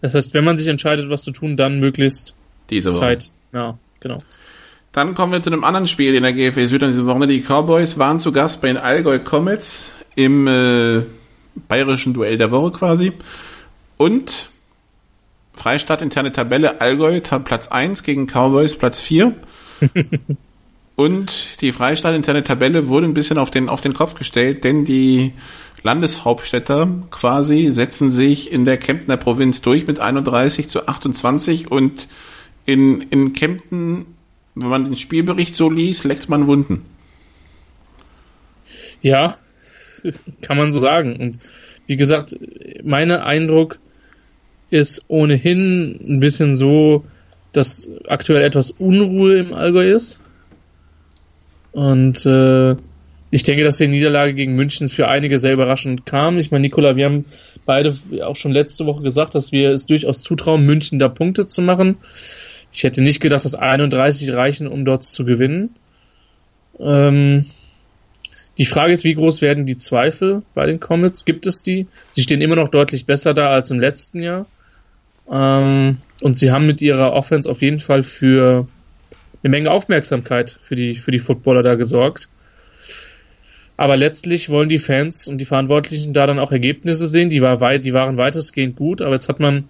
Das 0.00 0.14
heißt, 0.14 0.34
wenn 0.34 0.44
man 0.44 0.56
sich 0.56 0.68
entscheidet, 0.68 1.08
was 1.10 1.22
zu 1.22 1.32
tun, 1.32 1.56
dann 1.56 1.80
möglichst 1.80 2.34
Diese 2.70 2.90
Zeit. 2.90 3.32
Ja, 3.52 3.78
genau. 4.00 4.18
Dann 4.92 5.14
kommen 5.14 5.32
wir 5.32 5.40
zu 5.40 5.50
einem 5.50 5.64
anderen 5.64 5.86
Spiel 5.86 6.14
in 6.14 6.22
der 6.22 6.34
GFL 6.34 6.66
Süd 6.66 6.82
an 6.82 6.90
diesem 6.90 7.06
Wochenende. 7.06 7.34
Die 7.34 7.42
Cowboys 7.42 7.98
waren 7.98 8.18
zu 8.18 8.30
Gast 8.30 8.60
bei 8.60 8.68
den 8.68 8.76
Allgäu 8.76 9.18
Comets 9.18 9.90
im 10.14 10.46
äh, 10.46 11.02
bayerischen 11.66 12.12
Duell 12.12 12.36
der 12.36 12.50
Woche 12.50 12.72
quasi. 12.72 13.12
Und 13.96 14.50
Freistadt 15.54 16.02
interne 16.02 16.32
Tabelle 16.32 16.80
Allgäu 16.80 17.20
Platz 17.20 17.68
1 17.68 18.02
gegen 18.02 18.26
Cowboys 18.26 18.76
Platz 18.76 19.00
4. 19.00 19.34
Und 20.96 21.60
die 21.62 21.72
Freistadt 21.72 22.14
interne 22.14 22.44
Tabelle 22.44 22.88
wurde 22.88 23.06
ein 23.06 23.14
bisschen 23.14 23.38
auf 23.38 23.50
den, 23.50 23.70
auf 23.70 23.80
den 23.80 23.94
Kopf 23.94 24.14
gestellt, 24.14 24.62
denn 24.62 24.84
die 24.84 25.32
Landeshauptstädter 25.82 26.88
quasi 27.10 27.70
setzen 27.72 28.10
sich 28.10 28.52
in 28.52 28.66
der 28.66 28.76
Kemptner 28.76 29.16
Provinz 29.16 29.62
durch 29.62 29.86
mit 29.86 30.00
31 30.00 30.68
zu 30.68 30.86
28 30.86 31.70
und 31.70 32.08
in, 32.66 33.00
in 33.02 33.32
Kempten 33.32 34.06
wenn 34.54 34.68
man 34.68 34.84
den 34.84 34.96
Spielbericht 34.96 35.54
so 35.54 35.70
liest, 35.70 36.04
leckt 36.04 36.28
man 36.28 36.46
Wunden. 36.46 36.82
Ja, 39.00 39.38
kann 40.42 40.56
man 40.56 40.72
so 40.72 40.78
sagen. 40.78 41.16
Und 41.16 41.38
wie 41.86 41.96
gesagt, 41.96 42.36
mein 42.84 43.10
Eindruck 43.10 43.78
ist 44.70 45.04
ohnehin 45.08 45.98
ein 46.00 46.20
bisschen 46.20 46.54
so, 46.54 47.04
dass 47.52 47.90
aktuell 48.08 48.42
etwas 48.42 48.70
Unruhe 48.70 49.38
im 49.38 49.52
Allgäu 49.52 49.92
ist. 49.92 50.20
Und 51.72 52.24
äh, 52.26 52.76
ich 53.30 53.42
denke, 53.42 53.64
dass 53.64 53.78
die 53.78 53.88
Niederlage 53.88 54.34
gegen 54.34 54.54
München 54.54 54.88
für 54.88 55.08
einige 55.08 55.38
sehr 55.38 55.54
überraschend 55.54 56.06
kam. 56.06 56.38
Ich 56.38 56.50
meine, 56.50 56.62
Nikola, 56.62 56.96
wir 56.96 57.06
haben 57.06 57.24
beide 57.64 57.96
auch 58.24 58.36
schon 58.36 58.52
letzte 58.52 58.86
Woche 58.86 59.02
gesagt, 59.02 59.34
dass 59.34 59.52
wir 59.52 59.70
es 59.70 59.86
durchaus 59.86 60.20
zutrauen, 60.22 60.64
München 60.64 60.98
da 60.98 61.08
Punkte 61.08 61.46
zu 61.46 61.62
machen. 61.62 61.96
Ich 62.72 62.84
hätte 62.84 63.02
nicht 63.02 63.20
gedacht, 63.20 63.44
dass 63.44 63.54
31 63.54 64.32
reichen, 64.32 64.66
um 64.66 64.84
dort 64.84 65.04
zu 65.04 65.24
gewinnen. 65.24 65.74
Ähm, 66.80 67.46
die 68.58 68.64
Frage 68.64 68.92
ist, 68.92 69.04
wie 69.04 69.14
groß 69.14 69.42
werden 69.42 69.66
die 69.66 69.76
Zweifel 69.76 70.42
bei 70.54 70.66
den 70.66 70.80
Comets? 70.80 71.24
Gibt 71.24 71.46
es 71.46 71.62
die? 71.62 71.86
Sie 72.10 72.22
stehen 72.22 72.40
immer 72.40 72.56
noch 72.56 72.68
deutlich 72.68 73.06
besser 73.06 73.34
da 73.34 73.50
als 73.50 73.70
im 73.70 73.80
letzten 73.80 74.22
Jahr. 74.22 74.46
Ähm, 75.30 75.98
und 76.22 76.38
sie 76.38 76.50
haben 76.50 76.66
mit 76.66 76.80
ihrer 76.80 77.12
Offense 77.12 77.48
auf 77.50 77.62
jeden 77.62 77.80
Fall 77.80 78.02
für 78.02 78.66
eine 79.42 79.50
Menge 79.50 79.70
Aufmerksamkeit 79.70 80.58
für 80.62 80.74
die, 80.74 80.96
für 80.96 81.10
die 81.10 81.18
Footballer 81.18 81.62
da 81.62 81.74
gesorgt. 81.74 82.28
Aber 83.76 83.96
letztlich 83.96 84.48
wollen 84.48 84.68
die 84.68 84.78
Fans 84.78 85.26
und 85.26 85.38
die 85.38 85.44
Verantwortlichen 85.44 86.12
da 86.12 86.26
dann 86.26 86.38
auch 86.38 86.52
Ergebnisse 86.52 87.08
sehen. 87.08 87.30
Die, 87.30 87.42
war 87.42 87.60
weit, 87.60 87.84
die 87.84 87.92
waren 87.92 88.16
weitestgehend 88.16 88.76
gut, 88.76 89.02
aber 89.02 89.14
jetzt 89.14 89.28
hat 89.28 89.40
man 89.40 89.68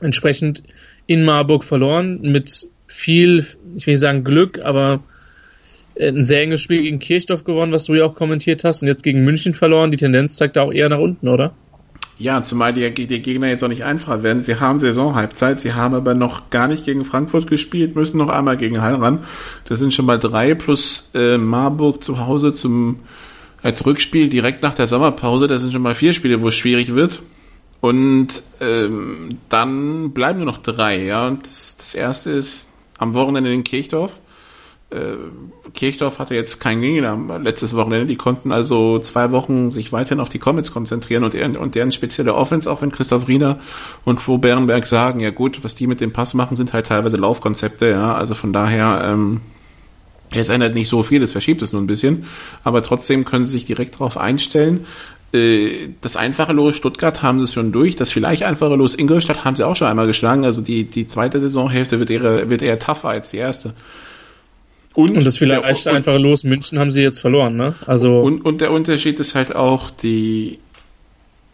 entsprechend 0.00 0.62
in 1.06 1.24
Marburg 1.24 1.64
verloren 1.64 2.20
mit 2.22 2.66
viel, 2.86 3.46
ich 3.76 3.86
will 3.86 3.92
nicht 3.92 4.00
sagen 4.00 4.24
Glück, 4.24 4.60
aber 4.60 5.00
ein 5.98 6.24
sehr 6.24 6.42
enges 6.42 6.60
Spiel 6.60 6.82
gegen 6.82 6.98
Kirchdorf 6.98 7.44
gewonnen, 7.44 7.72
was 7.72 7.84
du 7.84 7.94
ja 7.94 8.04
auch 8.04 8.14
kommentiert 8.14 8.64
hast, 8.64 8.82
und 8.82 8.88
jetzt 8.88 9.02
gegen 9.02 9.24
München 9.24 9.54
verloren. 9.54 9.90
Die 9.90 9.96
Tendenz 9.96 10.36
zeigt 10.36 10.56
da 10.56 10.62
auch 10.62 10.72
eher 10.72 10.88
nach 10.88 10.98
unten, 10.98 11.28
oder? 11.28 11.54
Ja, 12.18 12.40
zumal 12.42 12.72
die, 12.72 12.92
die 12.94 13.20
Gegner 13.20 13.48
jetzt 13.48 13.62
auch 13.62 13.68
nicht 13.68 13.84
einfacher 13.84 14.22
werden. 14.22 14.40
Sie 14.40 14.58
haben 14.58 14.78
Saisonhalbzeit, 14.78 15.58
sie 15.58 15.74
haben 15.74 15.94
aber 15.94 16.14
noch 16.14 16.48
gar 16.48 16.66
nicht 16.66 16.84
gegen 16.84 17.04
Frankfurt 17.04 17.46
gespielt, 17.46 17.94
müssen 17.94 18.16
noch 18.18 18.28
einmal 18.28 18.56
gegen 18.56 18.80
Hall 18.80 18.94
ran. 18.94 19.24
Das 19.66 19.78
sind 19.78 19.92
schon 19.92 20.06
mal 20.06 20.18
drei 20.18 20.54
plus 20.54 21.10
äh, 21.14 21.36
Marburg 21.36 22.02
zu 22.02 22.26
Hause 22.26 22.52
zum 22.52 23.00
als 23.62 23.84
Rückspiel 23.84 24.28
direkt 24.28 24.62
nach 24.62 24.74
der 24.74 24.86
Sommerpause. 24.86 25.48
Das 25.48 25.60
sind 25.60 25.72
schon 25.72 25.82
mal 25.82 25.94
vier 25.94 26.12
Spiele, 26.12 26.40
wo 26.40 26.48
es 26.48 26.54
schwierig 26.54 26.94
wird. 26.94 27.20
Und 27.86 28.42
ähm, 28.60 29.38
dann 29.48 30.12
bleiben 30.12 30.38
nur 30.38 30.46
noch 30.46 30.58
drei. 30.58 31.04
Ja, 31.04 31.30
das, 31.30 31.76
das 31.76 31.94
erste 31.94 32.30
ist 32.30 32.70
am 32.98 33.14
Wochenende 33.14 33.52
in 33.52 33.64
Kirchdorf 33.64 34.18
äh, 34.90 35.16
Kirchdorf 35.74 36.18
hatte 36.18 36.34
jetzt 36.34 36.60
keinen 36.60 36.80
Gegner 36.80 37.40
letztes 37.42 37.74
Wochenende. 37.74 38.06
Die 38.06 38.16
konnten 38.16 38.52
also 38.52 38.98
zwei 39.00 39.32
Wochen 39.32 39.70
sich 39.70 39.92
weiterhin 39.92 40.20
auf 40.20 40.28
die 40.28 40.38
Comets 40.38 40.70
konzentrieren 40.70 41.24
und 41.24 41.34
deren, 41.34 41.56
und 41.56 41.74
deren 41.74 41.92
spezielle 41.92 42.34
Offense, 42.34 42.70
auch 42.70 42.82
wenn 42.82 42.92
Christoph 42.92 43.26
Riener 43.28 43.60
und 44.04 44.20
Flo 44.20 44.38
Bärenberg 44.38 44.86
sagen, 44.86 45.20
ja 45.20 45.30
gut, 45.30 45.64
was 45.64 45.74
die 45.74 45.86
mit 45.86 46.00
dem 46.00 46.12
Pass 46.12 46.34
machen, 46.34 46.56
sind 46.56 46.72
halt 46.72 46.86
teilweise 46.86 47.16
Laufkonzepte, 47.16 47.90
ja, 47.90 48.14
also 48.14 48.34
von 48.34 48.52
daher, 48.52 49.02
ähm, 49.04 49.40
es 50.30 50.48
ändert 50.48 50.74
nicht 50.74 50.88
so 50.88 51.02
viel, 51.02 51.22
es 51.22 51.32
verschiebt 51.32 51.62
es 51.62 51.72
nur 51.72 51.80
ein 51.80 51.86
bisschen, 51.86 52.26
aber 52.64 52.82
trotzdem 52.82 53.24
können 53.24 53.46
sie 53.46 53.52
sich 53.52 53.64
direkt 53.64 53.94
darauf 53.94 54.16
einstellen. 54.16 54.86
Äh, 55.32 55.88
das 56.00 56.16
einfache 56.16 56.52
Los 56.52 56.76
Stuttgart 56.76 57.22
haben 57.22 57.44
sie 57.44 57.52
schon 57.52 57.72
durch, 57.72 57.96
das 57.96 58.12
vielleicht 58.12 58.42
einfache 58.42 58.74
Los 58.76 58.94
Ingolstadt 58.94 59.44
haben 59.44 59.56
sie 59.56 59.66
auch 59.66 59.76
schon 59.76 59.88
einmal 59.88 60.06
geschlagen, 60.06 60.44
also 60.44 60.60
die, 60.60 60.84
die 60.84 61.06
zweite 61.06 61.40
Saisonhälfte 61.40 61.98
wird 61.98 62.10
eher, 62.10 62.48
wird 62.48 62.62
eher 62.62 62.78
tougher 62.78 63.08
als 63.08 63.30
die 63.30 63.38
erste. 63.38 63.74
Und, 64.94 65.16
und 65.16 65.24
das 65.26 65.36
vielleicht 65.36 65.86
der, 65.86 65.92
einfach 65.92 66.16
los, 66.18 66.44
München 66.44 66.78
haben 66.78 66.90
sie 66.90 67.02
jetzt 67.02 67.18
verloren, 67.18 67.56
ne? 67.56 67.74
Also 67.86 68.20
und, 68.20 68.44
und 68.46 68.62
der 68.62 68.70
Unterschied 68.70 69.20
ist 69.20 69.34
halt 69.34 69.54
auch, 69.54 69.90
die, 69.90 70.58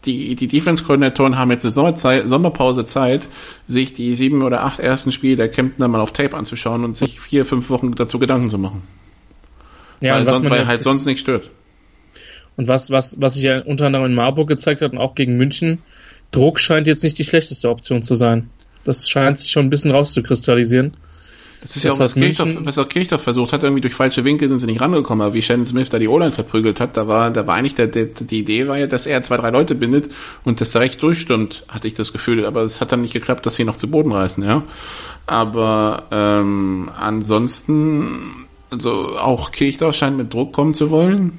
die, 0.04 0.36
die 0.36 0.46
Defense-Koordinatoren 0.46 1.38
haben 1.38 1.50
jetzt 1.50 1.64
eine 1.64 1.72
Sommerzeit, 1.72 2.28
Sommerpause 2.28 2.84
Zeit, 2.84 3.26
sich 3.66 3.94
die 3.94 4.14
sieben 4.14 4.42
oder 4.42 4.62
acht 4.62 4.78
ersten 4.78 5.10
Spiele 5.12 5.36
der 5.36 5.48
Kemptner 5.48 5.88
mal 5.88 6.00
auf 6.00 6.12
Tape 6.12 6.36
anzuschauen 6.36 6.84
und 6.84 6.96
sich 6.96 7.20
vier, 7.20 7.44
fünf 7.44 7.68
Wochen 7.70 7.94
dazu 7.94 8.18
Gedanken 8.18 8.48
zu 8.48 8.58
machen. 8.58 8.82
Ja, 10.00 10.16
weil, 10.16 10.26
sonst, 10.26 10.50
weil 10.50 10.66
halt 10.66 10.82
sonst 10.82 11.06
nichts 11.06 11.22
stört. 11.22 11.50
Und 12.56 12.68
was, 12.68 12.90
was, 12.90 13.20
was 13.20 13.34
sich 13.34 13.44
ja 13.44 13.60
unter 13.60 13.86
anderem 13.86 14.06
in 14.06 14.14
Marburg 14.14 14.48
gezeigt 14.48 14.82
hat 14.82 14.92
und 14.92 14.98
auch 14.98 15.14
gegen 15.14 15.36
München, 15.36 15.78
Druck 16.30 16.60
scheint 16.60 16.86
jetzt 16.86 17.02
nicht 17.02 17.18
die 17.18 17.24
schlechteste 17.24 17.68
Option 17.68 18.02
zu 18.02 18.14
sein. 18.14 18.50
Das 18.84 19.08
scheint 19.08 19.38
sich 19.38 19.50
schon 19.50 19.66
ein 19.66 19.70
bisschen 19.70 19.90
rauszukristallisieren. 19.90 20.94
Das 21.62 21.76
ist 21.76 21.84
das 21.84 21.84
ja 21.84 21.92
auch, 21.92 21.98
was 22.00 22.14
Kirchdorf, 22.14 22.50
was 22.62 22.76
auch 22.78 22.88
Kirchdorf 22.88 23.22
versucht 23.22 23.52
hat, 23.52 23.62
irgendwie 23.62 23.80
durch 23.80 23.94
falsche 23.94 24.24
Winkel 24.24 24.48
sind 24.48 24.58
sie 24.58 24.66
nicht 24.66 24.80
rangekommen, 24.80 25.24
aber 25.24 25.32
wie 25.32 25.42
Shannon 25.42 25.64
Smith 25.64 25.90
da 25.90 26.00
die 26.00 26.08
O-Line 26.08 26.32
verprügelt 26.32 26.80
hat, 26.80 26.96
da 26.96 27.06
war, 27.06 27.30
da 27.30 27.46
war 27.46 27.54
eigentlich 27.54 27.76
der, 27.76 27.86
der, 27.86 28.06
die 28.06 28.40
Idee 28.40 28.66
war 28.66 28.78
ja, 28.78 28.88
dass 28.88 29.06
er 29.06 29.22
zwei, 29.22 29.36
drei 29.36 29.50
Leute 29.50 29.76
bindet 29.76 30.10
und 30.42 30.60
dass 30.60 30.74
er 30.74 30.80
recht 30.80 31.00
durchstürmt, 31.00 31.64
hatte 31.68 31.86
ich 31.86 31.94
das 31.94 32.12
Gefühl, 32.12 32.44
aber 32.46 32.62
es 32.62 32.80
hat 32.80 32.90
dann 32.90 33.02
nicht 33.02 33.12
geklappt, 33.12 33.46
dass 33.46 33.54
sie 33.54 33.64
noch 33.64 33.76
zu 33.76 33.88
Boden 33.88 34.10
reißen, 34.10 34.42
ja. 34.42 34.64
Aber 35.26 36.08
ähm, 36.10 36.90
ansonsten, 36.98 38.48
also 38.70 39.16
auch 39.16 39.52
Kirchdorf 39.52 39.94
scheint 39.94 40.16
mit 40.16 40.34
Druck 40.34 40.52
kommen 40.52 40.74
zu 40.74 40.90
wollen. 40.90 41.38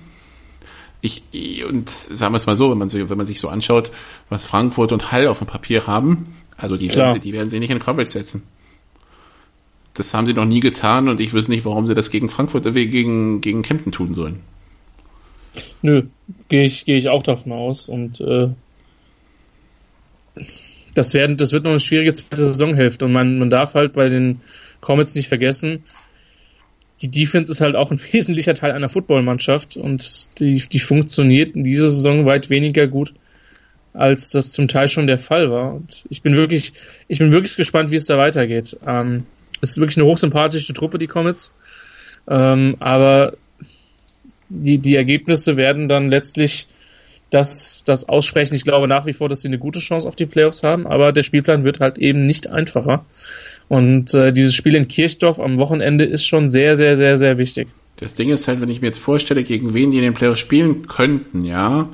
Ich, 1.05 1.21
und 1.65 1.89
sagen 1.89 2.33
wir 2.33 2.37
es 2.37 2.45
mal 2.45 2.55
so, 2.55 2.71
wenn 2.71 2.77
man, 2.77 2.87
sich, 2.87 3.09
wenn 3.09 3.17
man 3.17 3.25
sich 3.25 3.37
so 3.37 3.49
anschaut, 3.49 3.91
was 4.29 4.45
Frankfurt 4.45 4.93
und 4.93 5.11
Hall 5.11 5.27
auf 5.27 5.39
dem 5.39 5.47
Papier 5.47 5.85
haben, 5.85 6.33
also 6.55 6.77
die 6.77 6.95
werden, 6.95 7.15
sie, 7.15 7.19
die 7.19 7.33
werden 7.33 7.49
sie 7.49 7.59
nicht 7.59 7.71
in 7.71 7.79
Coverage 7.79 8.09
setzen. 8.09 8.43
Das 9.95 10.13
haben 10.13 10.25
sie 10.27 10.33
noch 10.33 10.45
nie 10.45 10.61
getan 10.61 11.09
und 11.09 11.19
ich 11.19 11.33
wüsste 11.33 11.51
nicht, 11.51 11.65
warum 11.65 11.87
sie 11.87 11.93
das 11.93 12.09
gegen 12.09 12.29
Frankfurt, 12.29 12.65
äh, 12.65 12.71
gegen, 12.87 13.41
gegen 13.41 13.63
Kempten 13.63 13.91
tun 13.91 14.13
sollen. 14.13 14.39
Nö, 15.81 16.03
gehe 16.47 16.63
ich, 16.63 16.85
gehe 16.85 16.97
ich 16.97 17.09
auch 17.09 17.21
davon 17.21 17.51
aus 17.51 17.89
und 17.89 18.21
äh, 18.21 18.47
das, 20.95 21.13
werden, 21.13 21.35
das 21.35 21.51
wird 21.51 21.65
noch 21.65 21.71
eine 21.71 21.81
schwierige 21.81 22.13
zweite 22.13 22.45
Saisonhälfte 22.45 23.03
und 23.03 23.11
man, 23.11 23.39
man 23.39 23.49
darf 23.49 23.73
halt 23.73 23.91
bei 23.91 24.07
den 24.07 24.39
Comets 24.79 25.15
nicht 25.15 25.27
vergessen, 25.27 25.83
die 27.03 27.09
Defense 27.09 27.51
ist 27.51 27.59
halt 27.59 27.75
auch 27.75 27.91
ein 27.91 27.99
wesentlicher 28.11 28.53
Teil 28.53 28.71
einer 28.71 28.89
Footballmannschaft 28.89 29.75
und 29.75 30.39
die, 30.39 30.59
die 30.59 30.79
funktioniert 30.79 31.55
in 31.55 31.63
dieser 31.63 31.89
Saison 31.89 32.25
weit 32.25 32.49
weniger 32.49 32.87
gut, 32.87 33.13
als 33.93 34.29
das 34.29 34.51
zum 34.51 34.69
Teil 34.69 34.87
schon 34.87 35.05
der 35.05 35.19
Fall 35.19 35.51
war. 35.51 35.75
Und 35.75 36.05
ich 36.09 36.21
bin 36.21 36.35
wirklich, 36.35 36.73
ich 37.09 37.19
bin 37.19 37.31
wirklich 37.31 37.57
gespannt, 37.57 37.91
wie 37.91 37.97
es 37.97 38.05
da 38.05 38.17
weitergeht. 38.17 38.77
Ähm, 38.87 39.25
es 39.61 39.71
ist 39.71 39.79
wirklich 39.79 39.97
eine 39.97 40.05
hochsympathische 40.05 40.73
Truppe, 40.73 40.97
die 40.97 41.07
Comets. 41.07 41.53
Ähm, 42.27 42.77
aber 42.79 43.33
die, 44.47 44.77
die 44.77 44.95
Ergebnisse 44.95 45.57
werden 45.57 45.89
dann 45.89 46.09
letztlich 46.09 46.67
das, 47.29 47.83
das 47.85 48.07
aussprechen. 48.07 48.55
Ich 48.55 48.63
glaube 48.63 48.87
nach 48.87 49.05
wie 49.05 49.13
vor, 49.13 49.27
dass 49.27 49.41
sie 49.41 49.49
eine 49.49 49.57
gute 49.57 49.79
Chance 49.79 50.07
auf 50.07 50.15
die 50.15 50.25
Playoffs 50.25 50.63
haben, 50.63 50.87
aber 50.87 51.11
der 51.11 51.23
Spielplan 51.23 51.65
wird 51.65 51.79
halt 51.79 51.97
eben 51.97 52.25
nicht 52.25 52.47
einfacher. 52.47 53.05
Und 53.69 54.13
äh, 54.13 54.32
dieses 54.32 54.54
Spiel 54.54 54.76
in 54.76 54.88
Kirchdorf 54.88 55.39
am 55.39 55.58
Wochenende 55.58 56.06
ist 56.06 56.26
schon 56.26 56.49
sehr, 56.49 56.76
sehr, 56.76 56.97
sehr, 56.97 57.17
sehr 57.17 57.38
wichtig. 57.38 57.67
Das 57.97 58.15
Ding 58.15 58.30
ist 58.30 58.47
halt, 58.47 58.62
wenn 58.62 58.69
ich 58.69 58.82
mir 58.82 58.88
jetzt 58.88 58.99
vorstelle, 58.99 59.43
gegen 59.43 59.73
wen 59.73 59.91
die 59.91 59.97
in 59.97 60.04
den 60.04 60.13
Playoffs 60.13 60.39
spielen 60.39 60.88
könnten, 60.88 61.45
ja, 61.45 61.89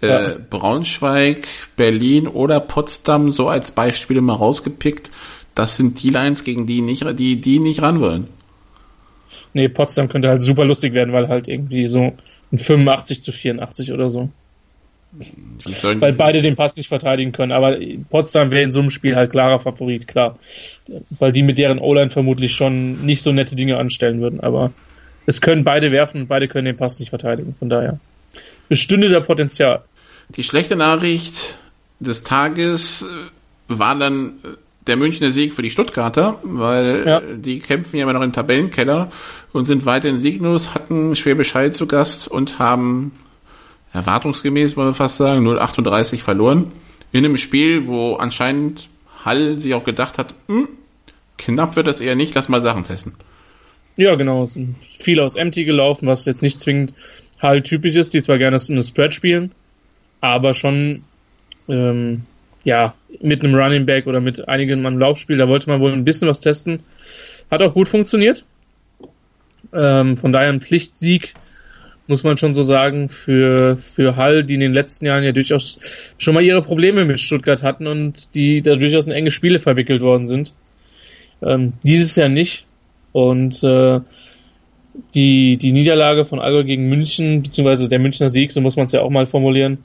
äh, 0.00 0.06
ja. 0.06 0.36
Braunschweig, 0.48 1.46
Berlin 1.76 2.28
oder 2.28 2.60
Potsdam 2.60 3.30
so 3.30 3.48
als 3.48 3.72
Beispiele 3.72 4.20
mal 4.20 4.34
rausgepickt, 4.34 5.10
das 5.54 5.76
sind 5.76 6.02
die 6.02 6.10
Lines, 6.10 6.44
gegen 6.44 6.66
die 6.66 6.80
nicht, 6.80 7.04
die, 7.18 7.40
die 7.40 7.58
nicht 7.58 7.82
ran 7.82 8.00
wollen. 8.00 8.28
Nee, 9.52 9.68
Potsdam 9.68 10.08
könnte 10.08 10.28
halt 10.28 10.42
super 10.42 10.64
lustig 10.64 10.94
werden, 10.94 11.12
weil 11.12 11.28
halt 11.28 11.46
irgendwie 11.46 11.86
so 11.86 12.12
ein 12.52 12.58
85 12.58 13.22
zu 13.22 13.32
84 13.32 13.92
oder 13.92 14.10
so. 14.10 14.30
Weil 16.00 16.12
beide 16.12 16.42
den 16.42 16.56
Pass 16.56 16.76
nicht 16.76 16.88
verteidigen 16.88 17.32
können, 17.32 17.52
aber 17.52 17.78
Potsdam 18.10 18.50
wäre 18.50 18.62
in 18.62 18.72
so 18.72 18.80
einem 18.80 18.90
Spiel 18.90 19.16
halt 19.16 19.30
klarer 19.30 19.58
Favorit, 19.58 20.08
klar. 20.08 20.38
Weil 21.10 21.32
die 21.32 21.42
mit 21.42 21.58
deren 21.58 21.78
O-Line 21.78 22.10
vermutlich 22.10 22.54
schon 22.54 23.04
nicht 23.04 23.22
so 23.22 23.32
nette 23.32 23.54
Dinge 23.54 23.78
anstellen 23.78 24.20
würden, 24.20 24.40
aber 24.40 24.72
es 25.26 25.40
können 25.40 25.64
beide 25.64 25.92
werfen 25.92 26.22
und 26.22 26.28
beide 26.28 26.48
können 26.48 26.66
den 26.66 26.76
Pass 26.76 26.98
nicht 26.98 27.10
verteidigen, 27.10 27.54
von 27.58 27.68
daher 27.68 27.98
bestünde 28.68 29.08
da 29.08 29.20
Potenzial. 29.20 29.82
Die 30.30 30.42
schlechte 30.42 30.76
Nachricht 30.76 31.58
des 32.00 32.24
Tages 32.24 33.06
war 33.68 33.96
dann 33.96 34.34
der 34.86 34.96
Münchner 34.96 35.30
Sieg 35.30 35.54
für 35.54 35.62
die 35.62 35.70
Stuttgarter, 35.70 36.38
weil 36.42 37.04
ja. 37.06 37.20
die 37.20 37.60
kämpfen 37.60 37.96
ja 37.96 38.02
immer 38.02 38.12
noch 38.12 38.22
im 38.22 38.32
Tabellenkeller 38.32 39.10
und 39.52 39.64
sind 39.64 39.86
weiterhin 39.86 40.18
sieglos, 40.18 40.74
hatten 40.74 41.16
Schwäbisch 41.16 41.54
Hall 41.54 41.72
zu 41.72 41.86
Gast 41.86 42.28
und 42.28 42.58
haben 42.58 43.12
erwartungsgemäß, 43.94 44.76
wollen 44.76 44.88
wir 44.88 44.94
fast 44.94 45.16
sagen, 45.16 45.46
0,38 45.46 46.18
verloren. 46.18 46.72
In 47.12 47.24
einem 47.24 47.36
Spiel, 47.36 47.86
wo 47.86 48.16
anscheinend 48.16 48.88
Hall 49.24 49.58
sich 49.58 49.72
auch 49.74 49.84
gedacht 49.84 50.18
hat, 50.18 50.34
hm, 50.48 50.68
knapp 51.38 51.76
wird 51.76 51.86
das 51.86 52.00
eher 52.00 52.16
nicht, 52.16 52.34
lass 52.34 52.48
mal 52.48 52.60
Sachen 52.60 52.84
testen. 52.84 53.14
Ja, 53.96 54.16
genau. 54.16 54.42
Es 54.42 54.54
sind 54.54 54.76
viel 54.90 55.20
aus 55.20 55.36
Empty 55.36 55.64
gelaufen, 55.64 56.08
was 56.08 56.24
jetzt 56.24 56.42
nicht 56.42 56.58
zwingend 56.58 56.94
Hall 57.38 57.62
typisch 57.62 57.94
ist, 57.94 58.12
die 58.12 58.22
zwar 58.22 58.38
gerne 58.38 58.58
eine 58.68 58.82
Spread 58.82 59.14
spielen, 59.14 59.52
aber 60.20 60.54
schon 60.54 61.04
ähm, 61.68 62.22
ja, 62.64 62.94
mit 63.20 63.44
einem 63.44 63.54
Running 63.54 63.86
Back 63.86 64.06
oder 64.06 64.20
mit 64.20 64.48
einigen 64.48 64.84
am 64.86 64.98
Laufspiel, 64.98 65.36
da 65.36 65.48
wollte 65.48 65.68
man 65.68 65.80
wohl 65.80 65.92
ein 65.92 66.04
bisschen 66.04 66.28
was 66.28 66.40
testen. 66.40 66.80
Hat 67.50 67.62
auch 67.62 67.74
gut 67.74 67.88
funktioniert. 67.88 68.44
Ähm, 69.72 70.16
von 70.16 70.32
daher 70.32 70.48
ein 70.48 70.60
Pflichtsieg, 70.60 71.34
muss 72.06 72.24
man 72.24 72.36
schon 72.36 72.54
so 72.54 72.62
sagen, 72.62 73.08
für, 73.08 73.76
für 73.76 74.16
Hall, 74.16 74.44
die 74.44 74.54
in 74.54 74.60
den 74.60 74.74
letzten 74.74 75.06
Jahren 75.06 75.24
ja 75.24 75.32
durchaus 75.32 75.78
schon 76.18 76.34
mal 76.34 76.42
ihre 76.42 76.62
Probleme 76.62 77.04
mit 77.04 77.20
Stuttgart 77.20 77.62
hatten 77.62 77.86
und 77.86 78.34
die 78.34 78.60
da 78.62 78.76
durchaus 78.76 79.06
in 79.06 79.12
enge 79.12 79.30
Spiele 79.30 79.58
verwickelt 79.58 80.02
worden 80.02 80.26
sind. 80.26 80.52
Ähm, 81.42 81.74
dieses 81.82 82.14
Jahr 82.16 82.28
nicht. 82.28 82.66
Und 83.12 83.62
äh, 83.62 84.00
die, 85.14 85.56
die 85.56 85.72
Niederlage 85.72 86.24
von 86.24 86.40
Allgäu 86.40 86.64
gegen 86.64 86.88
München, 86.88 87.42
beziehungsweise 87.42 87.88
der 87.88 87.98
Münchner 87.98 88.28
Sieg, 88.28 88.52
so 88.52 88.60
muss 88.60 88.76
man 88.76 88.86
es 88.86 88.92
ja 88.92 89.00
auch 89.00 89.10
mal 89.10 89.26
formulieren, 89.26 89.78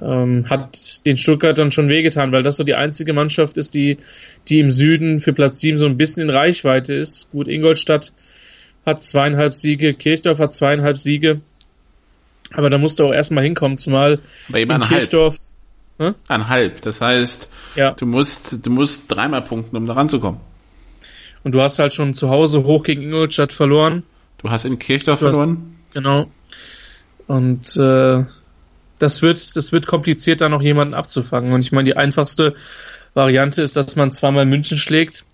ähm, 0.00 0.48
hat 0.48 1.04
den 1.06 1.16
Stuttgartern 1.16 1.70
schon 1.70 1.88
wehgetan, 1.88 2.30
weil 2.32 2.42
das 2.42 2.56
so 2.56 2.64
die 2.64 2.74
einzige 2.74 3.12
Mannschaft 3.12 3.56
ist, 3.56 3.74
die, 3.74 3.98
die 4.48 4.60
im 4.60 4.70
Süden 4.70 5.18
für 5.18 5.32
Platz 5.32 5.60
7 5.60 5.76
so 5.76 5.86
ein 5.86 5.96
bisschen 5.96 6.22
in 6.22 6.30
Reichweite 6.30 6.94
ist. 6.94 7.30
Gut, 7.30 7.48
Ingolstadt 7.48 8.12
hat 8.88 9.02
zweieinhalb 9.02 9.54
Siege, 9.54 9.94
Kirchdorf 9.94 10.40
hat 10.40 10.52
zweieinhalb 10.52 10.98
Siege. 10.98 11.40
Aber 12.52 12.70
da 12.70 12.78
musst 12.78 12.98
du 12.98 13.04
auch 13.04 13.12
erstmal 13.12 13.44
hinkommen, 13.44 13.76
zumal 13.76 14.20
Bei 14.48 14.62
in 14.62 14.80
Kirchdorf. 14.80 15.36
Hm? 15.98 16.14
Anhalb. 16.28 16.80
Das 16.82 17.00
heißt, 17.00 17.48
ja. 17.76 17.92
du 17.92 18.06
musst, 18.06 18.64
du 18.64 18.70
musst 18.70 19.14
dreimal 19.14 19.42
punkten, 19.42 19.76
um 19.76 19.86
da 19.86 19.94
ranzukommen. 19.94 20.40
Und 21.44 21.54
du 21.54 21.60
hast 21.60 21.78
halt 21.78 21.94
schon 21.94 22.14
zu 22.14 22.30
Hause 22.30 22.64
hoch 22.64 22.82
gegen 22.82 23.02
Ingolstadt 23.02 23.52
verloren. 23.52 24.02
Du 24.38 24.50
hast 24.50 24.64
in 24.64 24.78
Kirchdorf 24.78 25.20
hast, 25.20 25.30
verloren. 25.30 25.76
Genau. 25.92 26.30
Und 27.26 27.76
äh, 27.76 28.24
das 28.98 29.22
wird, 29.22 29.56
das 29.56 29.72
wird 29.72 29.86
kompliziert, 29.86 30.40
da 30.40 30.48
noch 30.48 30.62
jemanden 30.62 30.94
abzufangen. 30.94 31.52
Und 31.52 31.60
ich 31.60 31.72
meine, 31.72 31.84
die 31.84 31.96
einfachste 31.96 32.54
Variante 33.14 33.62
ist, 33.62 33.76
dass 33.76 33.96
man 33.96 34.10
zweimal 34.10 34.46
München 34.46 34.78
schlägt. 34.78 35.24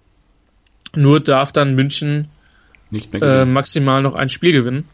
Nur 0.94 1.20
darf 1.20 1.52
dann 1.52 1.74
München 1.74 2.28
äh, 3.20 3.44
maximal 3.44 4.02
noch 4.02 4.14
ein 4.14 4.28
Spiel 4.28 4.52
gewinnen. 4.52 4.88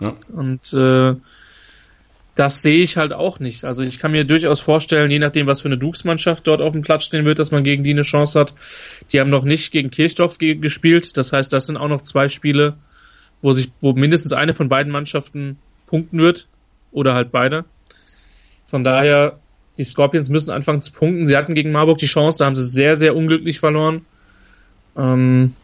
Ja. 0.00 0.14
Und 0.32 0.72
äh, 0.72 1.16
das 2.34 2.62
sehe 2.62 2.82
ich 2.82 2.96
halt 2.96 3.12
auch 3.12 3.40
nicht. 3.40 3.64
Also 3.64 3.82
ich 3.82 3.98
kann 3.98 4.12
mir 4.12 4.24
durchaus 4.24 4.60
vorstellen, 4.60 5.10
je 5.10 5.18
nachdem, 5.18 5.46
was 5.46 5.60
für 5.60 5.68
eine 5.68 5.76
Dukes-Mannschaft 5.76 6.46
dort 6.46 6.62
auf 6.62 6.72
dem 6.72 6.82
Platz 6.82 7.04
stehen 7.04 7.24
wird, 7.24 7.38
dass 7.38 7.50
man 7.50 7.62
gegen 7.62 7.84
die 7.84 7.90
eine 7.90 8.02
Chance 8.02 8.40
hat. 8.40 8.54
Die 9.12 9.20
haben 9.20 9.30
noch 9.30 9.44
nicht 9.44 9.70
gegen 9.70 9.90
Kirchdorf 9.90 10.38
ge 10.38 10.54
gespielt. 10.54 11.16
Das 11.16 11.32
heißt, 11.32 11.52
das 11.52 11.66
sind 11.66 11.76
auch 11.76 11.88
noch 11.88 12.02
zwei 12.02 12.28
Spiele, 12.28 12.76
wo 13.42 13.52
sich, 13.52 13.70
wo 13.80 13.92
mindestens 13.92 14.32
eine 14.32 14.54
von 14.54 14.68
beiden 14.68 14.90
Mannschaften 14.90 15.58
punkten 15.86 16.18
wird. 16.18 16.48
Oder 16.90 17.14
halt 17.14 17.32
beide. 17.32 17.64
Von 18.66 18.84
daher, 18.84 19.38
die 19.76 19.84
Scorpions 19.84 20.30
müssen 20.30 20.50
anfangen 20.50 20.80
zu 20.80 20.92
punkten. 20.92 21.26
Sie 21.26 21.36
hatten 21.36 21.54
gegen 21.54 21.72
Marburg 21.72 21.98
die 21.98 22.06
Chance, 22.06 22.38
da 22.38 22.46
haben 22.46 22.54
sie 22.54 22.64
sehr, 22.64 22.96
sehr 22.96 23.14
unglücklich 23.14 23.60
verloren. 23.60 24.06
Ähm, 24.96 25.54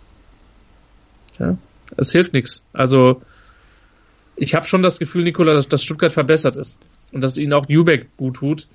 ja, 1.39 1.57
es 1.97 2.13
hilft 2.13 2.33
nichts. 2.33 2.63
Also, 2.73 3.23
ich 4.37 4.55
habe 4.55 4.67
schon 4.67 4.83
das 4.83 4.99
Gefühl, 4.99 5.25
Nikola, 5.25 5.55
dass, 5.55 5.69
dass, 5.69 5.83
Stuttgart 5.83 6.13
verbessert 6.13 6.57
ist 6.57 6.79
und 7.13 7.21
dass 7.21 7.39
ihnen 7.39 7.53
auch 7.53 7.69
Newbeck 7.69 8.17
gut 8.17 8.37
tut. 8.37 8.69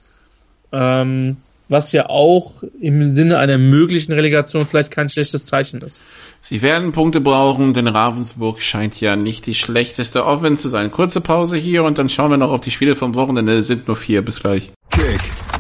Ähm, 0.72 1.38
was 1.70 1.92
ja 1.92 2.10
auch 2.10 2.64
im 2.80 3.08
Sinne 3.08 3.38
einer 3.38 3.58
möglichen 3.58 4.12
Relegation 4.12 4.68
vielleicht 4.68 4.92
kein 4.92 5.10
schlechtes 5.10 5.46
Zeichen 5.46 5.82
ist. 5.82 6.04
Sie 6.42 6.62
werden 6.62 6.92
Punkte 6.92 7.22
brauchen, 7.22 7.74
denn 7.74 7.88
Ravensburg 7.88 8.62
scheint 8.62 9.00
ja 9.00 9.16
nicht 9.16 9.46
die 9.46 9.56
schlechteste 9.56 10.26
Offense 10.26 10.64
zu 10.64 10.70
sein. 10.70 10.92
Kurze 10.92 11.22
Pause 11.22 11.58
hier 11.58 11.84
und 11.84 11.98
dann 11.98 12.10
schauen 12.10 12.32
wir 12.32 12.38
noch 12.38 12.52
auf 12.52 12.62
die 12.62 12.72
Spiele 12.72 12.96
vom 12.96 13.16
Wochenende. 13.16 13.54
Es 13.54 13.68
sind 13.68 13.88
nur 13.88 13.98
vier. 13.98 14.24
Bis 14.24 14.40
gleich. 14.40 14.72
Kick 14.92 15.33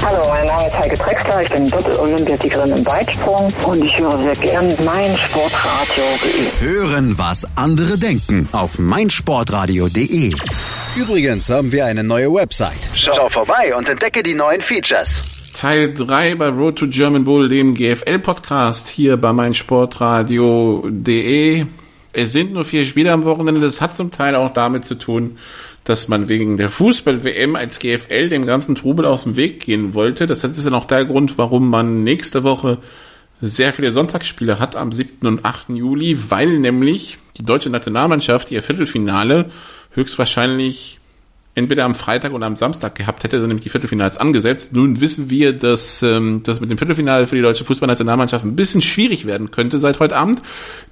Hallo, 0.00 0.22
mein 0.28 0.46
Name 0.46 0.68
ist 0.68 0.78
Heike 0.78 0.96
Drexler, 0.96 1.42
ich 1.42 1.50
bin 1.50 1.68
Doppel-Olympiasiegerin 1.68 2.70
im 2.76 2.86
Weitsprung 2.86 3.52
und 3.66 3.84
ich 3.84 3.98
höre 3.98 4.16
sehr 4.18 4.36
gern 4.36 4.72
mein 4.84 5.18
Sportradio.de. 5.18 6.60
Hören, 6.60 7.18
was 7.18 7.44
andere 7.56 7.98
denken 7.98 8.48
auf 8.52 8.78
meinsportradio.de. 8.78 10.32
Übrigens 10.96 11.50
haben 11.50 11.72
wir 11.72 11.86
eine 11.86 12.04
neue 12.04 12.32
Website. 12.32 12.78
Schau 12.94 13.28
vorbei 13.28 13.74
und 13.76 13.88
entdecke 13.88 14.22
die 14.22 14.34
neuen 14.34 14.60
Features. 14.60 15.20
Teil 15.54 15.92
3 15.92 16.36
bei 16.36 16.48
Road 16.48 16.76
to 16.76 16.86
German 16.86 17.24
Bowl, 17.24 17.48
dem 17.48 17.74
GFL-Podcast 17.74 18.88
hier 18.88 19.16
bei 19.16 19.32
meinsportradio.de. 19.32 21.66
Es 22.12 22.32
sind 22.32 22.52
nur 22.52 22.64
vier 22.64 22.86
Spiele 22.86 23.10
am 23.12 23.24
Wochenende. 23.24 23.60
Das 23.60 23.80
hat 23.80 23.92
zum 23.94 24.10
Teil 24.12 24.36
auch 24.36 24.52
damit 24.52 24.84
zu 24.84 24.94
tun, 24.94 25.38
dass 25.84 26.08
man 26.08 26.28
wegen 26.28 26.56
der 26.56 26.68
Fußball-WM 26.68 27.56
als 27.56 27.78
GFL 27.78 28.28
dem 28.28 28.46
ganzen 28.46 28.74
Trubel 28.74 29.06
aus 29.06 29.24
dem 29.24 29.36
Weg 29.36 29.60
gehen 29.60 29.94
wollte. 29.94 30.26
Das 30.26 30.44
ist 30.44 30.66
dann 30.66 30.74
auch 30.74 30.84
der 30.84 31.04
Grund, 31.04 31.38
warum 31.38 31.70
man 31.70 32.04
nächste 32.04 32.44
Woche 32.44 32.78
sehr 33.40 33.72
viele 33.72 33.92
Sonntagsspiele 33.92 34.58
hat 34.58 34.76
am 34.76 34.92
7. 34.92 35.26
und 35.26 35.44
8. 35.44 35.70
Juli, 35.70 36.18
weil 36.28 36.58
nämlich 36.58 37.18
die 37.36 37.44
deutsche 37.44 37.70
Nationalmannschaft 37.70 38.50
ihr 38.50 38.62
Viertelfinale 38.62 39.50
höchstwahrscheinlich 39.92 40.98
entweder 41.58 41.84
am 41.84 41.94
Freitag 41.94 42.32
oder 42.32 42.46
am 42.46 42.56
Samstag 42.56 42.94
gehabt 42.94 43.24
hätte, 43.24 43.40
sind 43.40 43.48
nämlich 43.48 43.64
die 43.64 43.70
Viertelfinals 43.70 44.16
angesetzt. 44.16 44.72
Nun 44.72 45.00
wissen 45.00 45.28
wir, 45.28 45.52
dass 45.52 46.02
ähm, 46.02 46.42
das 46.44 46.60
mit 46.60 46.70
dem 46.70 46.78
Viertelfinale 46.78 47.26
für 47.26 47.34
die 47.34 47.42
deutsche 47.42 47.64
Fußballnationalmannschaft 47.64 48.44
ein 48.44 48.54
bisschen 48.54 48.80
schwierig 48.80 49.26
werden 49.26 49.50
könnte 49.50 49.78
seit 49.78 49.98
heute 49.98 50.16
Abend. 50.16 50.40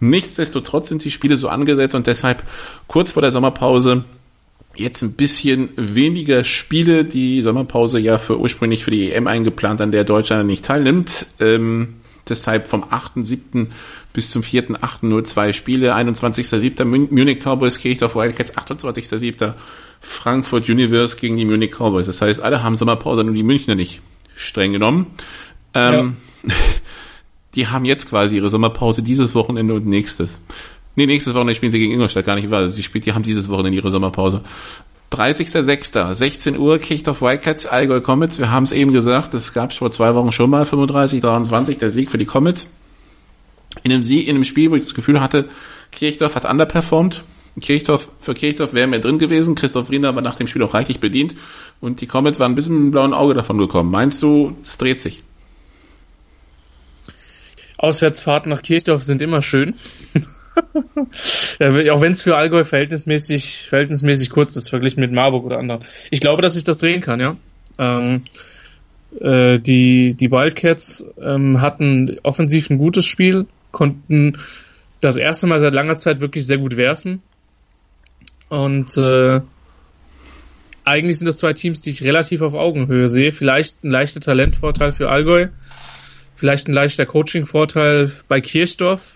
Nichtsdestotrotz 0.00 0.88
sind 0.88 1.04
die 1.04 1.12
Spiele 1.12 1.36
so 1.36 1.48
angesetzt 1.48 1.94
und 1.94 2.08
deshalb 2.08 2.42
kurz 2.88 3.12
vor 3.12 3.22
der 3.22 3.30
Sommerpause 3.30 4.04
jetzt 4.78 5.02
ein 5.02 5.12
bisschen 5.12 5.70
weniger 5.76 6.44
Spiele. 6.44 7.04
Die 7.04 7.42
Sommerpause 7.42 7.98
ja 7.98 8.18
für 8.18 8.38
ursprünglich 8.38 8.84
für 8.84 8.90
die 8.90 9.12
EM 9.12 9.26
eingeplant, 9.26 9.80
an 9.80 9.92
der 9.92 10.04
Deutschland 10.04 10.46
nicht 10.46 10.64
teilnimmt. 10.64 11.26
Ähm, 11.40 11.94
deshalb 12.28 12.66
vom 12.66 12.84
8.7. 12.84 13.68
bis 14.12 14.30
zum 14.30 14.42
4.8. 14.42 15.06
nur 15.06 15.24
zwei 15.24 15.52
Spiele. 15.52 15.94
21.7. 15.94 16.84
Munich 16.84 17.40
Cowboys 17.42 17.78
Kirchdorf 17.78 18.14
Wildcats, 18.14 18.54
28.7. 18.54 19.54
Frankfurt 20.00 20.68
Universe 20.68 21.16
gegen 21.16 21.36
die 21.36 21.44
Munich 21.44 21.72
Cowboys. 21.72 22.06
Das 22.06 22.20
heißt, 22.20 22.40
alle 22.40 22.62
haben 22.62 22.76
Sommerpause, 22.76 23.24
nur 23.24 23.34
die 23.34 23.42
Münchner 23.42 23.74
nicht. 23.74 24.00
Streng 24.34 24.72
genommen. 24.72 25.06
Ähm, 25.74 26.16
ja. 26.44 26.54
Die 27.54 27.68
haben 27.68 27.86
jetzt 27.86 28.10
quasi 28.10 28.36
ihre 28.36 28.50
Sommerpause 28.50 29.02
dieses 29.02 29.34
Wochenende 29.34 29.72
und 29.72 29.86
nächstes. 29.86 30.40
Nee, 30.96 31.06
nächstes 31.06 31.34
Wochenende 31.34 31.54
spielen 31.54 31.72
sie 31.72 31.78
gegen 31.78 31.92
Ingolstadt, 31.92 32.24
gar 32.24 32.36
nicht 32.36 32.50
wahr. 32.50 32.68
Sie 32.70 32.82
spielt, 32.82 33.04
die 33.04 33.12
haben 33.12 33.22
dieses 33.22 33.48
Wochenende 33.50 33.76
ihre 33.76 33.90
Sommerpause. 33.90 34.42
30.06. 35.12 36.14
16 36.14 36.58
Uhr 36.58 36.78
Kirchdorf 36.78 37.20
Wildcats, 37.22 37.66
Allgäu 37.66 38.00
Comets. 38.00 38.38
Wir 38.38 38.50
haben 38.50 38.64
es 38.64 38.72
eben 38.72 38.92
gesagt, 38.92 39.34
das 39.34 39.52
gab 39.52 39.70
es 39.70 39.76
vor 39.76 39.90
zwei 39.90 40.14
Wochen 40.14 40.32
schon 40.32 40.50
mal, 40.50 40.64
35, 40.64 41.20
23, 41.20 41.78
der 41.78 41.90
Sieg 41.90 42.10
für 42.10 42.18
die 42.18 42.24
Comets. 42.24 42.68
In 43.82 43.92
einem, 43.92 44.02
Sieg, 44.02 44.26
in 44.26 44.34
einem 44.34 44.44
Spiel, 44.44 44.70
wo 44.70 44.76
ich 44.76 44.84
das 44.84 44.94
Gefühl 44.94 45.20
hatte, 45.20 45.48
Kirchdorf 45.92 46.34
hat 46.34 46.44
underperformed. 46.44 47.22
Kirchdorf, 47.60 48.10
für 48.20 48.34
Kirchdorf 48.34 48.72
wäre 48.74 48.86
mehr 48.86 48.98
drin 48.98 49.18
gewesen. 49.18 49.54
Christoph 49.54 49.90
Riener 49.90 50.14
war 50.14 50.22
nach 50.22 50.36
dem 50.36 50.46
Spiel 50.46 50.62
auch 50.62 50.74
reichlich 50.74 50.98
bedient. 50.98 51.36
Und 51.80 52.00
die 52.00 52.06
Comets 52.06 52.40
waren 52.40 52.52
ein 52.52 52.54
bisschen 52.54 52.74
mit 52.74 52.82
einem 52.82 52.90
blauen 52.90 53.14
Auge 53.14 53.34
davon 53.34 53.58
gekommen. 53.58 53.90
Meinst 53.90 54.22
du, 54.22 54.56
es 54.62 54.78
dreht 54.78 55.00
sich? 55.00 55.22
Auswärtsfahrten 57.78 58.50
nach 58.50 58.62
Kirchdorf 58.62 59.04
sind 59.04 59.20
immer 59.20 59.42
schön. 59.42 59.74
ja, 61.58 61.92
auch 61.92 62.00
wenn 62.00 62.12
es 62.12 62.22
für 62.22 62.36
Allgäu 62.36 62.64
verhältnismäßig, 62.64 63.66
verhältnismäßig 63.68 64.30
kurz 64.30 64.56
ist, 64.56 64.68
verglichen 64.68 65.00
mit 65.00 65.12
Marburg 65.12 65.44
oder 65.44 65.58
anderen. 65.58 65.84
Ich 66.10 66.20
glaube, 66.20 66.42
dass 66.42 66.56
ich 66.56 66.64
das 66.64 66.78
drehen 66.78 67.00
kann, 67.00 67.20
ja. 67.20 67.36
Ähm, 67.78 68.22
äh, 69.20 69.58
die, 69.58 70.14
die 70.14 70.30
Wildcats 70.30 71.06
ähm, 71.20 71.60
hatten 71.60 72.18
offensiv 72.22 72.70
ein 72.70 72.78
gutes 72.78 73.06
Spiel, 73.06 73.46
konnten 73.70 74.38
das 75.00 75.16
erste 75.16 75.46
Mal 75.46 75.60
seit 75.60 75.74
langer 75.74 75.96
Zeit 75.96 76.20
wirklich 76.20 76.46
sehr 76.46 76.58
gut 76.58 76.76
werfen. 76.76 77.22
Und 78.48 78.96
äh, 78.96 79.40
eigentlich 80.84 81.18
sind 81.18 81.26
das 81.26 81.38
zwei 81.38 81.52
Teams, 81.52 81.80
die 81.80 81.90
ich 81.90 82.04
relativ 82.04 82.42
auf 82.42 82.54
Augenhöhe 82.54 83.08
sehe. 83.08 83.32
Vielleicht 83.32 83.82
ein 83.84 83.90
leichter 83.90 84.20
Talentvorteil 84.20 84.92
für 84.92 85.10
Allgäu, 85.10 85.48
vielleicht 86.36 86.68
ein 86.68 86.72
leichter 86.72 87.06
Coaching-Vorteil 87.06 88.12
bei 88.28 88.40
Kirchdorf, 88.40 89.15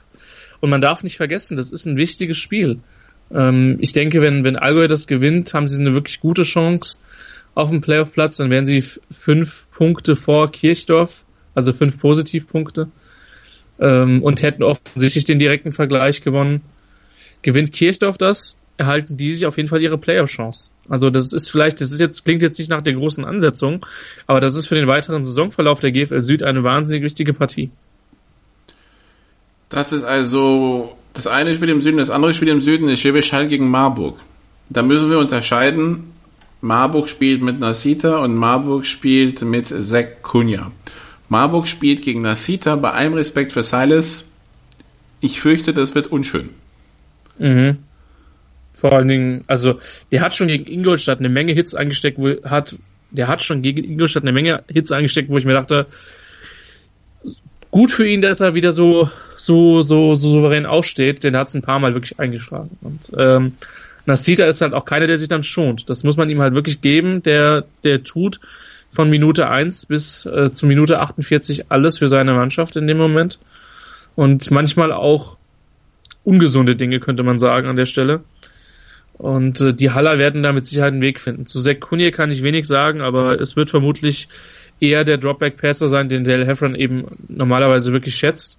und 0.61 0.71
man 0.71 0.81
darf 0.81 1.03
nicht 1.03 1.17
vergessen, 1.17 1.57
das 1.57 1.73
ist 1.73 1.87
ein 1.87 1.97
wichtiges 1.97 2.39
Spiel. 2.39 2.81
Ähm, 3.33 3.79
ich 3.81 3.93
denke, 3.93 4.21
wenn, 4.21 4.45
wenn 4.45 4.57
Allgäu 4.57 4.89
das 4.89 5.07
gewinnt, 5.07 5.55
haben 5.55 5.69
sie 5.69 5.81
eine 5.81 5.95
wirklich 5.95 6.21
gute 6.21 6.43
Chance 6.43 6.99
auf 7.55 7.71
dem 7.71 7.81
Playoff-Platz. 7.81 8.37
Dann 8.37 8.51
wären 8.51 8.67
sie 8.67 8.83
fünf 8.83 9.67
Punkte 9.71 10.17
vor 10.17 10.51
Kirchdorf, 10.51 11.25
also 11.55 11.73
fünf 11.73 11.99
Positivpunkte. 11.99 12.89
Ähm, 13.79 14.23
und 14.23 14.43
hätten 14.43 14.63
offensichtlich 14.63 15.25
den 15.25 15.39
direkten 15.39 15.73
Vergleich 15.73 16.23
gewonnen. 16.23 16.61
Gewinnt 17.43 17.73
Kirchdorf 17.73 18.19
das, 18.19 18.57
erhalten 18.77 19.17
die 19.17 19.33
sich 19.33 19.47
auf 19.47 19.57
jeden 19.57 19.69
Fall 19.69 19.81
ihre 19.81 19.97
Playoff-Chance. 19.97 20.71
Also 20.89 21.09
das 21.09 21.33
ist 21.33 21.51
vielleicht, 21.51 21.81
das 21.81 21.93
ist 21.93 22.01
jetzt, 22.01 22.25
klingt 22.25 22.43
jetzt 22.43 22.59
nicht 22.59 22.69
nach 22.69 22.83
der 22.83 22.95
großen 22.95 23.25
Ansetzung, 23.25 23.87
aber 24.27 24.41
das 24.41 24.55
ist 24.55 24.67
für 24.67 24.75
den 24.75 24.89
weiteren 24.89 25.25
Saisonverlauf 25.25 25.81
der 25.81 25.93
GFL 25.93 26.21
Süd 26.21 26.43
eine 26.43 26.63
wahnsinnig 26.63 27.03
wichtige 27.03 27.33
Partie. 27.33 27.71
Das 29.71 29.93
ist 29.93 30.03
also 30.03 30.97
das 31.15 31.27
eine 31.27 31.55
Spiel 31.55 31.71
im 31.71 31.81
Süden, 31.81 31.97
das 31.97 32.11
andere 32.11 32.35
Spiel 32.35 32.49
im 32.49 32.61
Süden 32.61 32.89
ist 32.89 33.01
Schwäbisch 33.01 33.33
Hall 33.33 33.49
gegen 33.49 33.71
Marburg. 33.71 34.19
Da 34.69 34.83
müssen 34.83 35.11
wir 35.11 35.19
unterscheiden. 35.19 36.13
Marburg 36.61 37.09
spielt 37.09 37.43
mit 37.43 37.59
Nasita 37.59 38.19
und 38.19 38.35
Marburg 38.35 38.85
spielt 38.85 39.43
mit 39.43 39.69
Zach 39.69 40.07
Kunja. 40.23 40.71
Marburg 41.29 41.69
spielt 41.69 42.03
gegen 42.03 42.21
Nasita, 42.21 42.77
bei 42.77 42.91
allem 42.91 43.15
Respekt 43.15 43.53
für 43.53 43.63
Silas. 43.63 44.29
Ich 45.21 45.41
fürchte, 45.41 45.73
das 45.73 45.95
wird 45.95 46.09
unschön. 46.09 46.51
Mhm. 47.39 47.79
Vor 48.75 48.93
allen 48.93 49.09
Dingen, 49.09 49.45
also, 49.47 49.79
der 50.13 50.21
hat 50.21 50.35
schon 50.35 50.49
gegen 50.49 50.67
Ingolstadt 50.67 51.19
eine 51.19 51.29
Menge 51.29 51.53
Hits 51.53 51.75
eingesteckt, 51.75 52.19
wo 52.19 52.43
hat, 52.45 52.77
der 53.11 53.29
hat 53.29 53.43
schon 53.43 53.63
gegen 53.63 53.83
Ingolstadt 53.85 54.25
eine 54.25 54.33
Menge 54.33 54.65
Hits 54.69 54.93
eingesteckt, 54.93 55.29
wo 55.29 55.39
ich 55.39 55.45
mir 55.45 55.55
dachte, 55.55 55.87
gut 57.71 57.93
für 57.93 58.07
ihn, 58.07 58.21
dass 58.21 58.41
er 58.41 58.55
wieder 58.55 58.73
so, 58.73 59.11
so, 59.37 59.83
so, 59.83 60.15
so 60.15 60.31
souverän 60.31 60.67
aufsteht, 60.67 61.25
denn 61.25 61.35
er 61.35 61.41
hat 61.41 61.49
es 61.49 61.55
ein 61.55 61.63
paar 61.63 61.79
Mal 61.79 61.95
wirklich 61.95 62.19
eingeschlagen. 62.19 62.77
Und 62.81 63.13
ähm, 63.17 63.53
Nasita 64.07 64.45
ist 64.47 64.61
halt 64.61 64.75
auch 64.75 64.85
keiner, 64.85 65.07
der 65.07 65.19
sich 65.19 65.29
dann 65.29 65.45
schont. 65.45 65.89
Das 65.89 66.05
muss 66.05 66.17
man 66.17 66.31
ihm 66.31 66.41
halt 66.41 66.55
wirklich 66.55 66.81
geben, 66.81 67.23
der, 67.23 67.65
der 67.85 68.03
tut 68.03 68.41
von 68.91 69.09
Minute 69.09 69.49
1 69.49 69.87
bis 69.87 70.27
äh, 70.27 70.51
zu 70.51 70.67
Minute 70.67 71.01
48 71.01 71.71
alles 71.71 71.99
für 71.99 72.09
seine 72.09 72.33
Mannschaft 72.33 72.77
in 72.77 72.87
dem 72.87 72.99
Moment. 72.99 73.39
Und 74.17 74.51
manchmal 74.51 74.93
auch 74.93 75.37
ungesunde 76.25 76.77
Dinge, 76.77 76.99
könnte 76.99 77.23
man 77.23 77.39
sagen, 77.39 77.69
an 77.69 77.77
der 77.77 77.87
Stelle. 77.87 78.21
Und 79.17 79.61
äh, 79.61 79.75
die 79.75 79.91
Haller 79.91 80.19
werden 80.19 80.43
da 80.43 80.53
mit 80.53 80.67
Sicherheit 80.67 80.93
einen 80.93 81.03
Weg 81.03 81.21
finden. 81.21 81.47
Zu 81.47 81.63
Kunje 81.77 82.11
kann 82.11 82.31
ich 82.31 82.43
wenig 82.43 82.67
sagen, 82.67 83.01
aber 83.01 83.41
es 83.41 83.55
wird 83.55 83.71
vermutlich 83.71 84.29
eher 84.81 85.05
der 85.05 85.19
Dropback-Passer 85.19 85.89
sein, 85.89 86.09
den 86.09 86.25
Dale 86.25 86.47
Heffron 86.47 86.75
eben 86.75 87.05
normalerweise 87.29 87.93
wirklich 87.93 88.17
schätzt. 88.17 88.59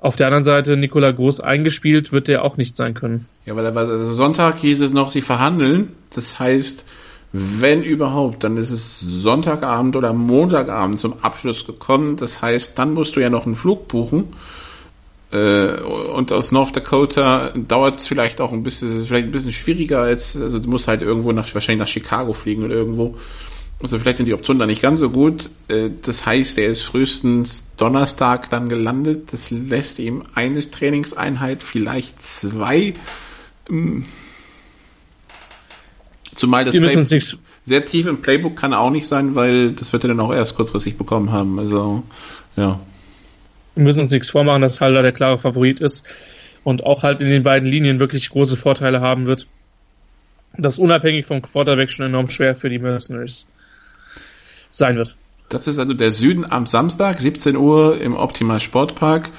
Auf 0.00 0.16
der 0.16 0.26
anderen 0.26 0.44
Seite, 0.44 0.76
Nikola 0.76 1.12
Groß 1.12 1.40
eingespielt, 1.40 2.12
wird 2.12 2.26
der 2.28 2.44
auch 2.44 2.56
nicht 2.56 2.76
sein 2.76 2.94
können. 2.94 3.26
Ja, 3.46 3.54
weil 3.54 3.66
also 3.66 4.12
Sonntag 4.12 4.58
hieß 4.58 4.80
es 4.80 4.92
noch, 4.92 5.10
sie 5.10 5.20
verhandeln. 5.20 5.92
Das 6.12 6.40
heißt, 6.40 6.84
wenn 7.32 7.82
überhaupt, 7.82 8.44
dann 8.44 8.56
ist 8.56 8.70
es 8.70 9.00
Sonntagabend 9.00 9.96
oder 9.96 10.12
Montagabend 10.12 10.98
zum 10.98 11.14
Abschluss 11.22 11.66
gekommen. 11.66 12.16
Das 12.16 12.42
heißt, 12.42 12.78
dann 12.78 12.94
musst 12.94 13.16
du 13.16 13.20
ja 13.20 13.30
noch 13.30 13.46
einen 13.46 13.54
Flug 13.54 13.88
buchen. 13.88 14.34
Äh, 15.32 15.80
und 15.80 16.30
aus 16.30 16.52
North 16.52 16.76
Dakota 16.76 17.52
dauert 17.54 17.94
es 17.94 18.06
vielleicht 18.06 18.40
auch 18.40 18.52
ein 18.52 18.62
bisschen, 18.62 18.98
ist 18.98 19.06
vielleicht 19.06 19.26
ein 19.26 19.32
bisschen 19.32 19.52
schwieriger 19.52 20.00
als, 20.00 20.36
also 20.36 20.58
du 20.58 20.68
musst 20.68 20.88
halt 20.88 21.00
irgendwo 21.00 21.32
nach, 21.32 21.52
wahrscheinlich 21.54 21.80
nach 21.80 21.88
Chicago 21.88 22.34
fliegen 22.34 22.64
oder 22.64 22.74
irgendwo. 22.74 23.16
Also 23.82 23.98
vielleicht 23.98 24.18
sind 24.18 24.26
die 24.26 24.34
Optionen 24.34 24.60
da 24.60 24.66
nicht 24.66 24.80
ganz 24.80 25.00
so 25.00 25.10
gut. 25.10 25.50
Äh, 25.68 25.90
das 26.02 26.24
heißt, 26.24 26.56
er 26.58 26.68
ist 26.68 26.82
frühestens 26.82 27.74
Donnerstag 27.76 28.48
dann 28.48 28.68
gelandet. 28.68 29.32
Das 29.32 29.50
lässt 29.50 29.98
ihm 29.98 30.22
eine 30.34 30.60
Trainingseinheit, 30.60 31.64
vielleicht 31.64 32.22
zwei. 32.22 32.94
Ähm, 33.68 34.04
zumal 36.34 36.64
das 36.64 36.76
Playbook 36.76 37.40
sehr 37.64 37.86
tief 37.86 38.06
im 38.06 38.20
Playbook 38.20 38.56
kann 38.56 38.74
auch 38.74 38.90
nicht 38.90 39.06
sein, 39.06 39.34
weil 39.34 39.72
das 39.72 39.92
wird 39.92 40.04
er 40.04 40.08
dann 40.08 40.20
auch 40.20 40.32
erst 40.32 40.56
kurzfristig 40.56 40.96
bekommen 40.96 41.30
haben. 41.30 41.58
Also, 41.58 42.02
ja. 42.56 42.80
Wir 43.74 43.84
müssen 43.84 44.00
uns 44.00 44.10
nichts 44.10 44.30
vormachen, 44.30 44.62
dass 44.62 44.80
Halder 44.80 45.02
der 45.02 45.12
klare 45.12 45.38
Favorit 45.38 45.80
ist 45.80 46.06
und 46.64 46.84
auch 46.84 47.02
halt 47.02 47.20
in 47.20 47.30
den 47.30 47.42
beiden 47.42 47.68
Linien 47.68 48.00
wirklich 48.00 48.30
große 48.30 48.56
Vorteile 48.56 49.00
haben 49.00 49.26
wird. 49.26 49.46
Das 50.58 50.78
unabhängig 50.78 51.24
vom 51.24 51.40
Quarterback 51.40 51.90
schon 51.90 52.06
enorm 52.06 52.28
schwer 52.28 52.54
für 52.54 52.68
die 52.68 52.78
Mercenaries 52.78 53.46
sein 54.72 54.96
wird. 54.96 55.16
Das 55.48 55.66
ist 55.66 55.78
also 55.78 55.94
der 55.94 56.10
Süden 56.10 56.50
am 56.50 56.66
Samstag, 56.66 57.20
17 57.20 57.56
Uhr 57.56 58.00
im 58.00 58.14
Optimal 58.14 58.58
Sportpark 58.58 59.30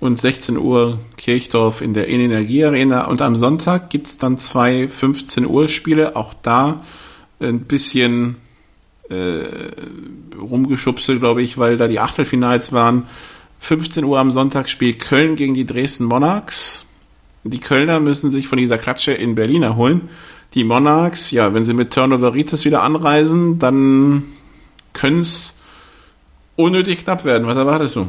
und 0.00 0.18
16 0.18 0.58
Uhr 0.58 0.98
Kirchdorf 1.16 1.80
in 1.80 1.94
der 1.94 2.08
Energie 2.08 2.64
Arena. 2.64 3.06
Und 3.06 3.22
am 3.22 3.36
Sonntag 3.36 3.88
gibt's 3.88 4.18
dann 4.18 4.36
zwei 4.36 4.86
15 4.88 5.46
Uhr 5.46 5.68
Spiele. 5.68 6.14
Auch 6.14 6.34
da 6.34 6.84
ein 7.40 7.60
bisschen 7.60 8.36
äh, 9.08 9.44
rumgeschubselt, 10.38 11.20
glaube 11.20 11.42
ich, 11.42 11.56
weil 11.56 11.76
da 11.76 11.88
die 11.88 12.00
Achtelfinals 12.00 12.72
waren. 12.72 13.06
15 13.60 14.04
Uhr 14.04 14.18
am 14.18 14.30
Sonntag 14.30 14.68
spielt 14.68 14.98
Köln 14.98 15.36
gegen 15.36 15.54
die 15.54 15.66
Dresden 15.66 16.04
Monarchs. 16.04 16.84
Die 17.44 17.60
Kölner 17.60 18.00
müssen 18.00 18.30
sich 18.30 18.48
von 18.48 18.58
dieser 18.58 18.78
Klatsche 18.78 19.12
in 19.12 19.36
Berlin 19.36 19.62
erholen. 19.62 20.08
Die 20.54 20.64
Monarchs, 20.64 21.30
ja, 21.30 21.54
wenn 21.54 21.64
sie 21.64 21.74
mit 21.74 21.92
Turnoveritis 21.92 22.64
wieder 22.64 22.82
anreisen, 22.82 23.58
dann 23.58 24.24
können 24.92 25.18
es 25.18 25.56
unnötig 26.56 27.04
knapp 27.04 27.24
werden. 27.24 27.46
Was 27.46 27.56
erwartest 27.56 27.96
du? 27.96 28.06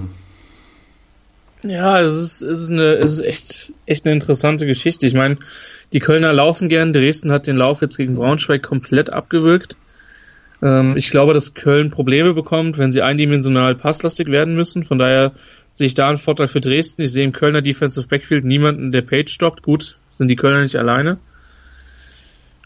Ja, 1.63 2.01
es 2.01 2.13
ist, 2.13 2.41
es 2.41 2.61
ist, 2.61 2.71
eine, 2.71 2.95
es 2.95 3.13
ist 3.13 3.21
echt, 3.21 3.73
echt 3.85 4.05
eine 4.05 4.13
interessante 4.13 4.65
Geschichte. 4.65 5.07
Ich 5.07 5.13
meine, 5.13 5.37
die 5.93 5.99
Kölner 5.99 6.33
laufen 6.33 6.67
gern. 6.67 6.91
Dresden 6.91 7.31
hat 7.31 7.47
den 7.47 7.55
Lauf 7.55 7.81
jetzt 7.81 7.97
gegen 7.97 8.15
Braunschweig 8.15 8.61
komplett 8.61 9.09
abgewürgt. 9.09 9.77
Ähm, 10.61 10.95
ich 10.97 11.09
glaube, 11.09 11.33
dass 11.33 11.53
Köln 11.53 11.89
Probleme 11.89 12.33
bekommt, 12.33 12.77
wenn 12.77 12.91
sie 12.91 13.01
eindimensional 13.01 13.75
passlastig 13.75 14.27
werden 14.27 14.55
müssen. 14.55 14.83
Von 14.83 14.99
daher 14.99 15.31
sehe 15.73 15.87
ich 15.87 15.93
da 15.93 16.09
einen 16.09 16.17
Vorteil 16.17 16.47
für 16.47 16.61
Dresden. 16.61 17.01
Ich 17.01 17.13
sehe 17.13 17.23
im 17.23 17.31
Kölner 17.31 17.61
Defensive 17.61 18.07
Backfield 18.07 18.43
niemanden, 18.43 18.91
der 18.91 19.01
Page 19.01 19.31
stoppt. 19.31 19.63
Gut, 19.63 19.97
sind 20.11 20.29
die 20.29 20.35
Kölner 20.35 20.61
nicht 20.61 20.75
alleine. 20.75 21.17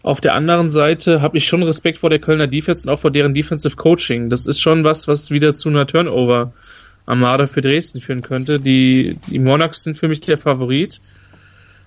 Auf 0.03 0.21
der 0.21 0.35
anderen 0.35 0.69
Seite 0.69 1.21
habe 1.21 1.37
ich 1.37 1.47
schon 1.47 1.63
Respekt 1.63 1.97
vor 1.97 2.09
der 2.09 2.19
Kölner 2.19 2.47
Defense 2.47 2.87
und 2.87 2.93
auch 2.93 2.99
vor 2.99 3.11
deren 3.11 3.33
Defensive 3.33 3.75
Coaching. 3.75 4.29
Das 4.29 4.45
ist 4.45 4.61
schon 4.61 4.83
was, 4.83 5.07
was 5.07 5.31
wieder 5.31 5.53
zu 5.53 5.69
einer 5.69 5.87
Turnover-Armada 5.87 7.45
für 7.47 7.61
Dresden 7.61 7.99
führen 7.99 8.21
könnte. 8.21 8.59
Die, 8.59 9.17
die 9.27 9.39
Monarchs 9.39 9.83
sind 9.83 9.97
für 9.97 10.07
mich 10.07 10.21
der 10.21 10.37
Favorit. 10.37 11.01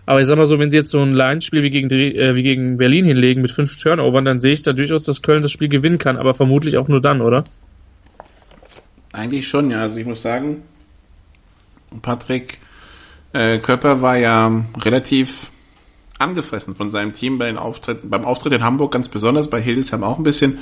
Aber 0.06 0.20
ich 0.20 0.26
sag 0.26 0.36
mal 0.36 0.46
so, 0.46 0.58
wenn 0.58 0.70
sie 0.70 0.76
jetzt 0.76 0.90
so 0.90 1.00
ein 1.00 1.14
Line-Spiel 1.14 1.62
wie 1.62 1.70
gegen, 1.70 1.88
äh, 1.88 2.34
wie 2.34 2.42
gegen 2.42 2.78
Berlin 2.78 3.04
hinlegen 3.04 3.42
mit 3.42 3.52
fünf 3.52 3.76
Turnovern, 3.80 4.24
dann 4.24 4.40
sehe 4.40 4.52
ich 4.52 4.62
da 4.62 4.72
durchaus, 4.72 5.04
dass 5.04 5.22
Köln 5.22 5.42
das 5.42 5.52
Spiel 5.52 5.68
gewinnen 5.68 5.98
kann, 5.98 6.16
aber 6.16 6.34
vermutlich 6.34 6.78
auch 6.78 6.88
nur 6.88 7.00
dann, 7.00 7.20
oder? 7.20 7.44
Eigentlich 9.12 9.46
schon, 9.46 9.70
ja. 9.70 9.82
Also 9.82 9.98
ich 9.98 10.06
muss 10.06 10.22
sagen, 10.22 10.62
Patrick 12.02 12.58
äh, 13.32 13.58
Köpper 13.58 14.02
war 14.02 14.16
ja 14.16 14.64
relativ 14.78 15.50
angefressen 16.20 16.74
von 16.74 16.90
seinem 16.90 17.12
Team 17.12 17.38
bei 17.38 17.46
den 17.46 17.58
Auftritten, 17.58 18.10
beim 18.10 18.24
Auftritt 18.24 18.52
in 18.52 18.62
Hamburg 18.62 18.92
ganz 18.92 19.08
besonders, 19.08 19.48
bei 19.48 19.60
Hildesheim 19.60 20.04
auch 20.04 20.18
ein 20.18 20.24
bisschen. 20.24 20.58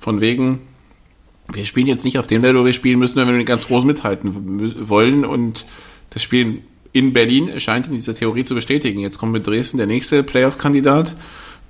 Von 0.00 0.20
wegen, 0.20 0.60
wir 1.52 1.66
spielen 1.66 1.86
jetzt 1.86 2.04
nicht 2.04 2.18
auf 2.18 2.26
dem 2.26 2.42
Level, 2.42 2.62
wo 2.62 2.66
wir 2.66 2.72
spielen 2.72 2.98
müssen, 2.98 3.16
wenn 3.16 3.36
wir 3.36 3.44
ganz 3.44 3.66
groß 3.66 3.84
mithalten 3.84 4.88
wollen. 4.88 5.24
Und 5.24 5.66
das 6.10 6.22
Spiel 6.22 6.62
in 6.92 7.12
Berlin 7.12 7.60
scheint 7.60 7.86
in 7.86 7.94
dieser 7.94 8.14
Theorie 8.14 8.44
zu 8.44 8.54
bestätigen. 8.54 9.00
Jetzt 9.00 9.18
kommt 9.18 9.32
mit 9.32 9.46
Dresden 9.46 9.78
der 9.78 9.86
nächste 9.86 10.22
Playoff-Kandidat. 10.22 11.14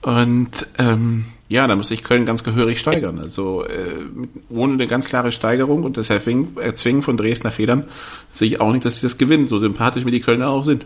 Und 0.02 0.66
ähm, 0.78 1.24
ja, 1.48 1.66
da 1.66 1.74
muss 1.74 1.88
sich 1.88 2.04
Köln 2.04 2.26
ganz 2.26 2.44
gehörig 2.44 2.78
steigern. 2.78 3.18
Also 3.18 3.64
äh, 3.64 4.04
ohne 4.50 4.74
eine 4.74 4.86
ganz 4.86 5.06
klare 5.06 5.32
Steigerung 5.32 5.82
und 5.82 5.96
das 5.96 6.10
Erzwingen 6.10 7.02
von 7.02 7.16
Dresdner 7.16 7.50
Federn 7.50 7.84
sehe 8.30 8.48
ich 8.48 8.60
auch 8.60 8.72
nicht, 8.72 8.84
dass 8.84 8.96
sie 8.96 9.02
das 9.02 9.18
gewinnen, 9.18 9.46
so 9.46 9.58
sympathisch 9.58 10.04
wie 10.04 10.10
die 10.10 10.20
Kölner 10.20 10.50
auch 10.50 10.62
sind. 10.62 10.84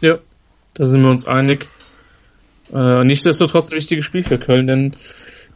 Ja, 0.00 0.18
da 0.76 0.86
sind 0.86 1.02
wir 1.02 1.10
uns 1.10 1.26
einig. 1.26 1.68
Äh, 2.72 3.04
nichtsdestotrotz 3.04 3.70
ein 3.70 3.76
wichtiges 3.76 4.04
Spiel 4.04 4.22
für 4.22 4.38
Köln, 4.38 4.66
denn 4.66 4.92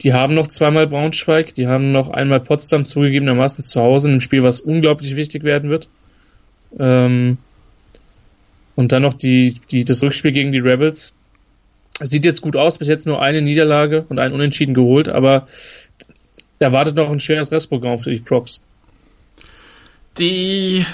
die 0.02 0.12
haben 0.14 0.34
noch 0.34 0.46
zweimal 0.46 0.86
Braunschweig, 0.86 1.54
die 1.54 1.66
haben 1.66 1.92
noch 1.92 2.08
einmal 2.08 2.40
Potsdam 2.40 2.86
zugegebenermaßen 2.86 3.62
zu 3.62 3.80
Hause 3.80 4.08
in 4.08 4.14
einem 4.14 4.20
Spiel, 4.20 4.42
was 4.42 4.60
unglaublich 4.60 5.16
wichtig 5.16 5.44
werden 5.44 5.68
wird. 5.68 5.88
Ähm, 6.78 7.36
und 8.76 8.92
dann 8.92 9.02
noch 9.02 9.14
die, 9.14 9.60
die, 9.70 9.84
das 9.84 10.02
Rückspiel 10.02 10.32
gegen 10.32 10.52
die 10.52 10.58
Rebels. 10.58 11.14
Sieht 12.00 12.24
jetzt 12.24 12.40
gut 12.40 12.56
aus, 12.56 12.78
bis 12.78 12.88
jetzt 12.88 13.06
nur 13.06 13.20
eine 13.20 13.42
Niederlage 13.42 14.06
und 14.08 14.18
ein 14.18 14.32
Unentschieden 14.32 14.72
geholt, 14.72 15.10
aber 15.10 15.48
erwartet 16.58 16.96
noch 16.96 17.10
ein 17.10 17.20
schweres 17.20 17.52
Restprogramm 17.52 17.98
für 17.98 18.10
die 18.10 18.20
Procs. 18.20 18.62
Die 20.18 20.86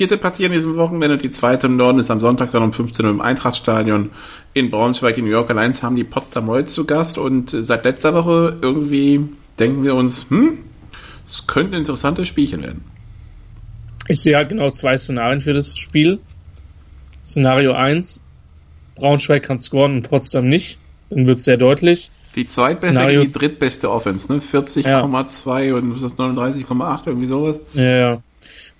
vierte 0.00 0.16
Partie 0.16 0.46
an 0.46 0.52
diesem 0.52 0.76
Wochenende, 0.76 1.18
die 1.18 1.28
zweite 1.28 1.66
im 1.66 1.76
Norden 1.76 1.98
ist 1.98 2.10
am 2.10 2.20
Sonntag 2.20 2.52
dann 2.52 2.62
um 2.62 2.72
15 2.72 3.04
Uhr 3.04 3.10
im 3.10 3.20
Eintrachtstadion 3.20 4.08
in 4.54 4.70
Braunschweig 4.70 5.18
in 5.18 5.26
New 5.26 5.30
York 5.30 5.50
Alliance 5.50 5.82
haben 5.82 5.94
die 5.94 6.04
Potsdam 6.04 6.48
Royals 6.48 6.72
zu 6.72 6.86
Gast 6.86 7.18
und 7.18 7.50
seit 7.50 7.84
letzter 7.84 8.14
Woche 8.14 8.56
irgendwie 8.62 9.28
denken 9.58 9.84
wir 9.84 9.94
uns, 9.94 10.24
hm, 10.30 10.56
es 11.28 11.46
könnte 11.46 11.76
ein 11.76 11.80
interessantes 11.80 12.26
Spielchen 12.28 12.62
werden. 12.62 12.82
Ich 14.08 14.22
sehe 14.22 14.36
halt 14.36 14.48
genau 14.48 14.70
zwei 14.70 14.96
Szenarien 14.96 15.42
für 15.42 15.52
das 15.52 15.76
Spiel. 15.76 16.18
Szenario 17.22 17.72
1, 17.72 18.24
Braunschweig 18.94 19.42
kann 19.42 19.58
scoren 19.58 19.96
und 19.96 20.08
Potsdam 20.08 20.48
nicht. 20.48 20.78
Dann 21.10 21.26
wird 21.26 21.40
es 21.40 21.44
sehr 21.44 21.58
deutlich. 21.58 22.10
Die 22.36 22.46
zweitbeste 22.46 22.94
Szenario, 22.94 23.20
die 23.20 23.32
drittbeste 23.32 23.90
Offense, 23.90 24.32
ne? 24.32 24.38
40,2 24.38 25.62
ja. 25.62 25.74
und 25.74 25.94
was 25.94 26.02
ist 26.02 26.18
das, 26.18 26.26
39,8, 26.26 27.00
irgendwie 27.04 27.26
sowas. 27.26 27.60
Ja, 27.74 27.82
ja. 27.82 28.22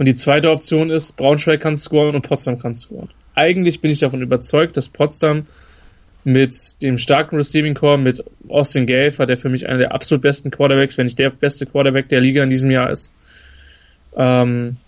Und 0.01 0.07
die 0.07 0.15
zweite 0.15 0.51
Option 0.51 0.89
ist, 0.89 1.19
Braunschweig 1.19 1.61
kann 1.61 1.77
scoren 1.77 2.15
und 2.15 2.23
Potsdam 2.23 2.59
kann 2.59 2.73
scoren. 2.75 3.11
Eigentlich 3.35 3.83
bin 3.83 3.91
ich 3.91 3.99
davon 3.99 4.23
überzeugt, 4.23 4.79
dass 4.79 4.89
Potsdam 4.89 5.47
mit 6.25 6.81
dem 6.81 6.97
starken 6.97 7.37
Receiving 7.37 7.75
Core, 7.75 7.99
mit 7.99 8.25
Austin 8.49 8.87
Gelfer, 8.87 9.27
der 9.27 9.37
für 9.37 9.51
mich 9.51 9.69
einer 9.69 9.77
der 9.77 9.93
absolut 9.93 10.23
besten 10.23 10.51
Quarterbacks, 10.51 10.97
wenn 10.97 11.05
nicht 11.05 11.19
der 11.19 11.29
beste 11.29 11.67
Quarterback 11.67 12.09
der 12.09 12.23
Liga 12.23 12.43
in 12.43 12.49
diesem 12.49 12.71
Jahr 12.71 12.89
ist. 12.89 13.13
Ähm, 14.17 14.79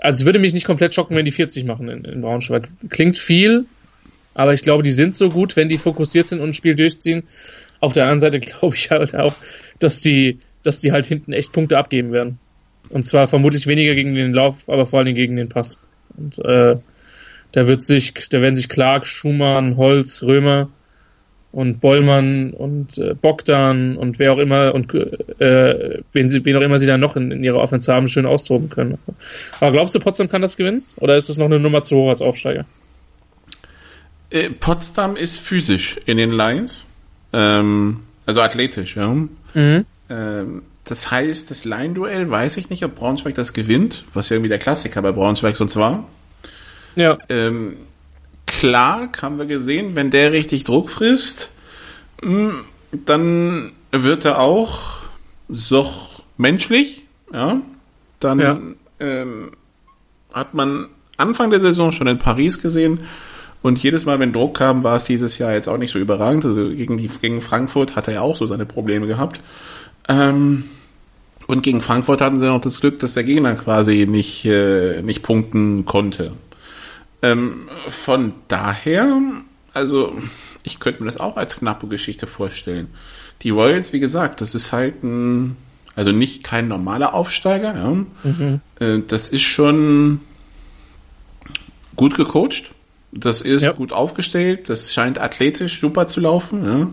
also 0.00 0.20
es 0.20 0.26
würde 0.26 0.38
mich 0.38 0.52
nicht 0.52 0.66
komplett 0.66 0.92
schocken, 0.92 1.16
wenn 1.16 1.24
die 1.24 1.30
40 1.30 1.64
machen 1.64 1.88
in, 1.88 2.04
in 2.04 2.20
Braunschweig. 2.20 2.68
Klingt 2.90 3.16
viel, 3.16 3.64
aber 4.34 4.52
ich 4.52 4.60
glaube, 4.60 4.82
die 4.82 4.92
sind 4.92 5.14
so 5.14 5.30
gut, 5.30 5.56
wenn 5.56 5.70
die 5.70 5.78
fokussiert 5.78 6.26
sind 6.26 6.40
und 6.40 6.50
ein 6.50 6.54
Spiel 6.54 6.74
durchziehen. 6.74 7.22
Auf 7.80 7.94
der 7.94 8.02
anderen 8.02 8.20
Seite 8.20 8.38
glaube 8.40 8.76
ich 8.76 8.90
halt 8.90 9.16
auch, 9.16 9.34
dass 9.78 10.02
die, 10.02 10.40
dass 10.62 10.78
die 10.78 10.92
halt 10.92 11.06
hinten 11.06 11.32
echt 11.32 11.52
Punkte 11.52 11.78
abgeben 11.78 12.12
werden. 12.12 12.38
Und 12.90 13.04
zwar 13.04 13.28
vermutlich 13.28 13.66
weniger 13.66 13.94
gegen 13.94 14.14
den 14.14 14.34
Lauf, 14.34 14.68
aber 14.68 14.86
vor 14.86 14.98
allem 14.98 15.14
gegen 15.14 15.36
den 15.36 15.48
Pass. 15.48 15.78
Und 16.16 16.38
äh, 16.44 16.76
da 17.52 17.66
wird 17.66 17.82
sich, 17.82 18.14
da 18.28 18.40
werden 18.40 18.56
sich 18.56 18.68
Clark, 18.68 19.06
Schumann, 19.06 19.76
Holz, 19.76 20.22
Römer 20.22 20.68
und 21.52 21.80
Bollmann 21.80 22.52
und 22.52 22.96
äh, 22.98 23.14
Bogdan 23.14 23.96
und 23.96 24.18
wer 24.18 24.32
auch 24.32 24.38
immer 24.38 24.72
und 24.72 24.94
äh, 24.94 26.02
wen, 26.12 26.28
sie, 26.28 26.44
wen 26.44 26.56
auch 26.56 26.60
immer 26.60 26.78
sie 26.78 26.86
dann 26.86 27.00
noch 27.00 27.16
in, 27.16 27.30
in 27.32 27.42
ihrer 27.42 27.58
Offense 27.58 27.92
haben, 27.92 28.06
schön 28.06 28.26
austoben 28.26 28.70
können. 28.70 28.98
Aber 29.60 29.72
glaubst 29.72 29.94
du, 29.94 30.00
Potsdam 30.00 30.28
kann 30.28 30.42
das 30.42 30.56
gewinnen? 30.56 30.84
Oder 30.96 31.16
ist 31.16 31.28
es 31.28 31.38
noch 31.38 31.46
eine 31.46 31.58
Nummer 31.58 31.82
zu 31.82 31.96
hoch 31.96 32.10
als 32.10 32.20
Aufsteiger? 32.20 32.66
Äh, 34.30 34.50
Potsdam 34.50 35.16
ist 35.16 35.40
physisch 35.40 35.96
in 36.06 36.18
den 36.18 36.30
Lines, 36.30 36.86
ähm, 37.32 38.02
also 38.26 38.40
athletisch, 38.42 38.96
ja. 38.96 39.08
Mhm. 39.08 39.86
Ähm, 40.08 40.62
das 40.90 41.10
heißt, 41.10 41.50
das 41.50 41.64
Line-Duell 41.64 42.30
weiß 42.30 42.56
ich 42.56 42.68
nicht, 42.70 42.84
ob 42.84 42.96
Braunschweig 42.96 43.34
das 43.34 43.52
gewinnt, 43.52 44.04
was 44.12 44.28
ja 44.28 44.36
irgendwie 44.36 44.48
der 44.48 44.58
Klassiker 44.58 45.00
bei 45.02 45.12
Braunschweig 45.12 45.56
sonst 45.56 45.76
war. 45.76 46.08
Ja. 46.96 47.18
Ähm, 47.28 47.76
klar, 48.46 49.08
haben 49.22 49.38
wir 49.38 49.46
gesehen, 49.46 49.94
wenn 49.94 50.10
der 50.10 50.32
richtig 50.32 50.64
Druck 50.64 50.90
frisst, 50.90 51.52
hm, 52.22 52.64
dann 52.90 53.72
wird 53.92 54.24
er 54.24 54.40
auch 54.40 54.80
so 55.48 55.88
menschlich, 56.36 57.04
ja. 57.32 57.60
Dann 58.18 58.38
ja. 58.40 58.60
Ähm, 58.98 59.52
hat 60.32 60.54
man 60.54 60.88
Anfang 61.16 61.50
der 61.50 61.60
Saison 61.60 61.92
schon 61.92 62.06
in 62.08 62.18
Paris 62.18 62.60
gesehen, 62.60 63.00
und 63.62 63.82
jedes 63.82 64.06
Mal, 64.06 64.18
wenn 64.18 64.32
Druck 64.32 64.56
kam, 64.56 64.84
war 64.84 64.96
es 64.96 65.04
dieses 65.04 65.36
Jahr 65.38 65.52
jetzt 65.52 65.68
auch 65.68 65.76
nicht 65.76 65.92
so 65.92 65.98
überragend. 65.98 66.44
Also 66.44 66.70
gegen, 66.70 66.96
die, 66.96 67.08
gegen 67.08 67.40
Frankfurt 67.42 67.94
hat 67.94 68.08
er 68.08 68.14
ja 68.14 68.20
auch 68.22 68.36
so 68.36 68.46
seine 68.46 68.64
Probleme 68.64 69.06
gehabt. 69.06 69.42
Ähm, 70.08 70.64
und 71.50 71.62
gegen 71.62 71.80
Frankfurt 71.80 72.20
hatten 72.20 72.38
sie 72.38 72.46
noch 72.46 72.60
das 72.60 72.80
Glück, 72.80 73.00
dass 73.00 73.14
der 73.14 73.24
Gegner 73.24 73.56
quasi 73.56 74.06
nicht, 74.06 74.44
äh, 74.44 75.02
nicht 75.02 75.24
punkten 75.24 75.84
konnte. 75.84 76.30
Ähm, 77.22 77.68
von 77.88 78.34
daher, 78.46 79.20
also 79.74 80.14
ich 80.62 80.78
könnte 80.78 81.02
mir 81.02 81.08
das 81.08 81.18
auch 81.18 81.36
als 81.36 81.56
knappe 81.56 81.88
Geschichte 81.88 82.28
vorstellen. 82.28 82.86
Die 83.42 83.50
Royals, 83.50 83.92
wie 83.92 83.98
gesagt, 83.98 84.40
das 84.40 84.54
ist 84.54 84.70
halt 84.70 85.02
ein, 85.02 85.56
also 85.96 86.12
nicht 86.12 86.44
kein 86.44 86.68
normaler 86.68 87.14
Aufsteiger. 87.14 87.74
Ja. 87.74 88.30
Mhm. 88.30 88.60
Äh, 88.78 89.00
das 89.08 89.28
ist 89.28 89.42
schon 89.42 90.20
gut 91.96 92.14
gecoacht. 92.14 92.70
Das 93.10 93.40
ist 93.40 93.64
ja. 93.64 93.72
gut 93.72 93.90
aufgestellt, 93.92 94.68
das 94.68 94.94
scheint 94.94 95.18
athletisch 95.18 95.80
super 95.80 96.06
zu 96.06 96.20
laufen. 96.20 96.64
Ja. 96.64 96.86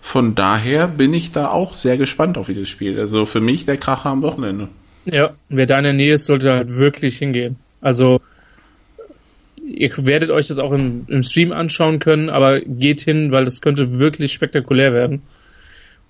Von 0.00 0.34
daher 0.34 0.88
bin 0.88 1.12
ich 1.12 1.32
da 1.32 1.48
auch 1.48 1.74
sehr 1.74 1.96
gespannt 1.96 2.38
auf 2.38 2.46
dieses 2.46 2.68
Spiel. 2.68 2.98
Also 2.98 3.26
für 3.26 3.40
mich 3.40 3.66
der 3.66 3.76
Kracher 3.76 4.10
am 4.10 4.22
Wochenende. 4.22 4.68
Ja, 5.04 5.34
wer 5.48 5.66
da 5.66 5.78
in 5.78 5.84
der 5.84 5.92
Nähe 5.92 6.14
ist, 6.14 6.26
sollte 6.26 6.52
halt 6.52 6.74
wirklich 6.76 7.18
hingehen. 7.18 7.56
Also 7.80 8.20
ihr 9.64 9.90
werdet 9.98 10.30
euch 10.30 10.48
das 10.48 10.58
auch 10.58 10.72
im, 10.72 11.04
im 11.08 11.22
Stream 11.22 11.52
anschauen 11.52 11.98
können, 11.98 12.30
aber 12.30 12.60
geht 12.60 13.02
hin, 13.02 13.32
weil 13.32 13.44
das 13.44 13.60
könnte 13.60 13.98
wirklich 13.98 14.32
spektakulär 14.32 14.92
werden. 14.92 15.22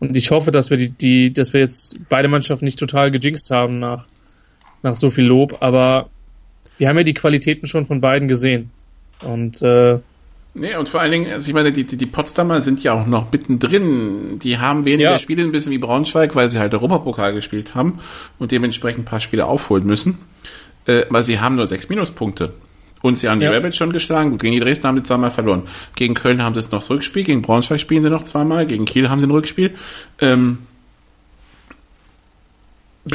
Und 0.01 0.16
ich 0.16 0.30
hoffe, 0.30 0.53
dass 0.53 0.70
wir 0.70 0.76
die, 0.76 0.91
die, 0.91 1.32
dass 1.32 1.53
wir 1.53 1.61
jetzt 1.61 1.97
beide 2.09 2.28
Mannschaften 2.28 2.64
nicht 2.64 2.78
total 2.78 3.11
gejinxt 3.11 3.51
haben 3.51 3.80
nach, 3.80 4.07
nach 4.82 4.95
so 4.95 5.11
viel 5.11 5.24
Lob, 5.24 5.59
aber 5.61 6.09
wir 6.78 6.89
haben 6.89 6.99
ja 6.99 7.03
die 7.03 7.14
Qualitäten 7.14 7.66
schon 7.66 7.84
von 7.84 8.01
beiden 8.01 8.28
gesehen. 8.28 8.70
Und 9.24 9.61
äh, 9.62 9.99
Nee, 10.59 10.77
und 10.77 10.89
vor 10.89 11.01
allen 11.01 11.13
Dingen, 11.13 11.31
also 11.31 11.47
ich 11.49 11.55
meine, 11.55 11.73
die, 11.73 11.85
die, 11.85 11.97
die 11.97 12.07
Potsdamer 12.07 12.61
sind 12.61 12.83
ja 12.83 12.93
auch 12.95 13.07
noch 13.07 13.31
mittendrin. 13.31 14.39
Die 14.41 14.59
haben 14.59 14.85
weniger 14.85 15.13
ja. 15.13 15.19
Spiele 15.19 15.43
ein 15.43 15.53
bisschen 15.53 15.73
wie 15.73 15.79
Braunschweig, 15.79 16.35
weil 16.35 16.51
sie 16.51 16.59
halt 16.59 16.75
Europapokal 16.75 17.33
gespielt 17.33 17.75
haben 17.75 18.01
und 18.39 18.51
dementsprechend 18.51 19.03
ein 19.03 19.05
paar 19.05 19.21
Spiele 19.21 19.47
aufholen 19.47 19.87
müssen. 19.87 20.19
Äh, 20.87 21.05
weil 21.11 21.23
sie 21.23 21.39
haben 21.39 21.57
nur 21.57 21.67
sechs 21.67 21.89
Minuspunkte. 21.89 22.55
Und 23.01 23.17
sie 23.17 23.29
haben 23.29 23.39
die 23.39 23.47
ja. 23.47 23.53
Rabbits 23.53 23.77
schon 23.77 23.93
geschlagen. 23.93 24.31
Gut, 24.31 24.41
gegen 24.41 24.55
die 24.55 24.61
Dresden 24.61 24.89
haben 24.89 24.97
sie 24.97 25.05
zweimal 25.05 25.31
verloren. 25.31 25.69
Gegen 25.95 26.15
Köln 26.15 26.43
haben 26.43 26.55
sie 26.55 26.61
es 26.61 26.71
noch 26.73 26.81
das 26.81 26.91
Rückspiel. 26.91 27.23
Gegen 27.23 27.43
Braunschweig 27.43 27.81
spielen 27.81 28.03
sie 28.03 28.11
noch 28.11 28.25
zweimal. 28.25 28.67
Gegen 28.67 28.85
Kiel 28.85 29.09
haben 29.09 29.21
sie 29.21 29.27
ein 29.27 29.31
Rückspiel. 29.31 29.75
Ähm, 30.21 30.59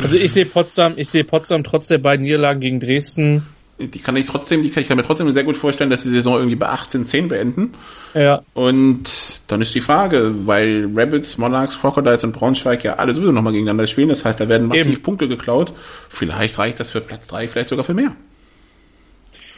also 0.02 0.18
ich 0.18 0.32
sehe 0.32 0.46
Potsdam, 0.46 0.94
ich 0.96 1.10
sehe 1.10 1.24
Potsdam 1.24 1.64
trotz 1.64 1.88
der 1.88 1.98
beiden 1.98 2.24
Niederlagen 2.24 2.62
gegen 2.62 2.80
Dresden 2.80 3.44
die 3.92 4.00
kann 4.00 4.16
ich 4.16 4.28
trotzdem, 4.28 4.64
die 4.64 4.70
kann, 4.70 4.82
ich 4.84 4.90
kann 4.90 4.98
mir 4.98 5.04
trotzdem 5.04 5.32
sehr 5.32 5.44
gut 5.44 5.56
vorstellen, 5.56 5.90
dass 5.90 6.04
die 6.04 6.10
Saison 6.10 6.36
irgendwie 6.36 6.56
bei 6.56 6.70
18-10 6.70 7.28
beenden. 7.28 7.74
Ja. 8.14 8.42
Und 8.54 9.42
dann 9.48 9.62
ist 9.62 9.74
die 9.76 9.82
Frage, 9.82 10.34
weil 10.46 10.90
Rabbits, 10.94 11.38
Monarchs, 11.38 11.80
Crocodiles 11.80 12.24
und 12.24 12.34
Braunschweig 12.34 12.84
ja 12.84 12.96
alle 12.96 13.14
sowieso 13.14 13.32
nochmal 13.32 13.54
gegeneinander 13.54 13.88
spielen, 13.88 14.10
das 14.10 14.26
heißt, 14.26 14.40
da 14.40 14.50
werden 14.50 14.68
massiv 14.68 14.88
Eben. 14.88 15.04
Punkte 15.04 15.28
geklaut. 15.28 15.74
Vielleicht 16.10 16.58
reicht 16.58 16.80
das 16.80 16.92
für 16.92 17.02
Platz 17.02 17.28
3, 17.28 17.48
vielleicht 17.48 17.70
sogar 17.70 17.86
für 17.86 17.94
mehr. 17.94 18.16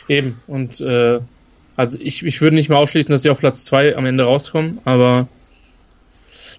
Eben. 0.07 0.39
Und 0.47 0.81
äh, 0.81 1.19
also 1.75 1.97
ich, 1.99 2.25
ich 2.25 2.41
würde 2.41 2.55
nicht 2.55 2.69
mal 2.69 2.77
ausschließen, 2.77 3.11
dass 3.11 3.23
sie 3.23 3.29
auf 3.29 3.39
Platz 3.39 3.65
2 3.65 3.97
am 3.97 4.05
Ende 4.05 4.23
rauskommen, 4.23 4.79
aber 4.85 5.27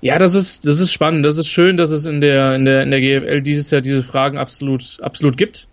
ja, 0.00 0.18
das 0.18 0.34
ist, 0.34 0.66
das 0.66 0.78
ist 0.78 0.92
spannend. 0.92 1.24
Das 1.24 1.38
ist 1.38 1.48
schön, 1.48 1.76
dass 1.76 1.90
es 1.90 2.06
in 2.06 2.20
der, 2.20 2.54
in 2.54 2.64
der, 2.64 2.82
in 2.82 2.90
der 2.90 3.00
GFL 3.00 3.40
dieses 3.40 3.70
Jahr 3.70 3.80
diese 3.80 4.02
Fragen 4.02 4.38
absolut, 4.38 4.98
absolut 5.00 5.36
gibt. 5.36 5.68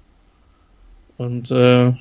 Und 1.17 1.51
äh, 1.51 1.93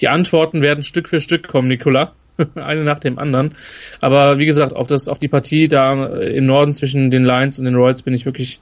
die 0.00 0.08
Antworten 0.08 0.62
werden 0.62 0.82
Stück 0.82 1.08
für 1.08 1.20
Stück 1.20 1.48
kommen, 1.48 1.68
Nicola. 1.68 2.12
Eine 2.54 2.84
nach 2.84 3.00
dem 3.00 3.18
anderen. 3.18 3.54
Aber 4.00 4.38
wie 4.38 4.46
gesagt, 4.46 4.74
auf 4.74 4.86
das, 4.86 5.08
auf 5.08 5.18
die 5.18 5.28
Partie 5.28 5.68
da 5.68 6.06
im 6.20 6.46
Norden 6.46 6.72
zwischen 6.72 7.10
den 7.10 7.24
Lions 7.24 7.58
und 7.58 7.66
den 7.66 7.74
Royals 7.74 8.02
bin 8.02 8.14
ich 8.14 8.24
wirklich, 8.24 8.60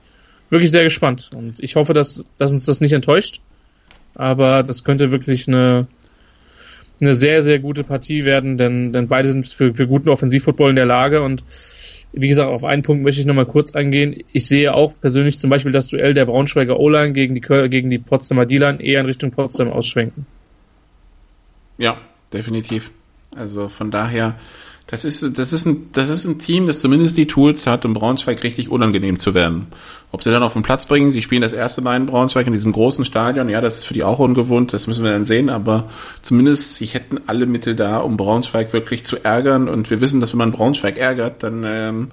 wirklich 0.50 0.70
sehr 0.70 0.84
gespannt. 0.84 1.30
Und 1.34 1.60
ich 1.60 1.76
hoffe, 1.76 1.92
dass, 1.92 2.24
dass 2.38 2.52
uns 2.52 2.64
das 2.64 2.80
nicht 2.80 2.92
enttäuscht. 2.92 3.40
Aber 4.14 4.62
das 4.64 4.82
könnte 4.82 5.12
wirklich 5.12 5.46
eine, 5.46 5.86
eine 7.00 7.14
sehr, 7.14 7.42
sehr 7.42 7.60
gute 7.60 7.84
Partie 7.84 8.24
werden, 8.24 8.56
denn, 8.56 8.92
denn 8.92 9.06
beide 9.06 9.28
sind 9.28 9.46
für, 9.46 9.74
für 9.74 9.86
guten 9.86 10.08
Offensivfootball 10.08 10.70
in 10.70 10.76
der 10.76 10.86
Lage 10.86 11.22
und 11.22 11.44
wie 12.12 12.28
gesagt, 12.28 12.48
auf 12.48 12.64
einen 12.64 12.82
Punkt 12.82 13.02
möchte 13.02 13.20
ich 13.20 13.26
nochmal 13.26 13.46
kurz 13.46 13.74
eingehen. 13.74 14.24
Ich 14.32 14.46
sehe 14.46 14.74
auch 14.74 14.94
persönlich 15.00 15.38
zum 15.38 15.50
Beispiel 15.50 15.72
das 15.72 15.88
Duell 15.88 16.14
der 16.14 16.26
Braunschweiger 16.26 16.78
O-Line 16.78 17.12
gegen 17.12 17.34
die, 17.34 17.40
gegen 17.40 17.90
die 17.90 17.98
Potsdamer 17.98 18.46
D-Line 18.46 18.82
eher 18.82 19.00
in 19.00 19.06
Richtung 19.06 19.30
Potsdam 19.30 19.70
ausschwenken. 19.70 20.26
Ja, 21.76 21.98
definitiv. 22.32 22.90
Also 23.34 23.68
von 23.68 23.90
daher, 23.90 24.36
das 24.90 25.04
ist, 25.04 25.38
das 25.38 25.52
ist 25.52 25.66
ein, 25.66 25.90
das 25.92 26.08
ist 26.08 26.24
ein 26.24 26.38
Team, 26.38 26.66
das 26.66 26.80
zumindest 26.80 27.18
die 27.18 27.26
Tools 27.26 27.66
hat, 27.66 27.84
um 27.84 27.92
Braunschweig 27.92 28.42
richtig 28.42 28.70
unangenehm 28.70 29.18
zu 29.18 29.34
werden. 29.34 29.66
Ob 30.12 30.22
sie 30.22 30.30
dann 30.30 30.42
auf 30.42 30.54
den 30.54 30.62
Platz 30.62 30.86
bringen, 30.86 31.10
sie 31.10 31.20
spielen 31.20 31.42
das 31.42 31.52
erste 31.52 31.82
Mal 31.82 31.96
in 31.96 32.06
Braunschweig 32.06 32.46
in 32.46 32.54
diesem 32.54 32.72
großen 32.72 33.04
Stadion, 33.04 33.50
ja, 33.50 33.60
das 33.60 33.76
ist 33.76 33.84
für 33.84 33.92
die 33.92 34.02
auch 34.02 34.18
ungewohnt, 34.18 34.72
das 34.72 34.86
müssen 34.86 35.04
wir 35.04 35.10
dann 35.10 35.26
sehen, 35.26 35.50
aber 35.50 35.90
zumindest 36.22 36.76
sie 36.76 36.86
hätten 36.86 37.20
alle 37.26 37.44
Mittel 37.44 37.76
da, 37.76 37.98
um 37.98 38.16
Braunschweig 38.16 38.72
wirklich 38.72 39.04
zu 39.04 39.22
ärgern 39.22 39.68
und 39.68 39.90
wir 39.90 40.00
wissen, 40.00 40.20
dass 40.20 40.32
wenn 40.32 40.38
man 40.38 40.52
Braunschweig 40.52 40.96
ärgert, 40.96 41.42
dann, 41.42 41.64
ähm, 41.66 42.10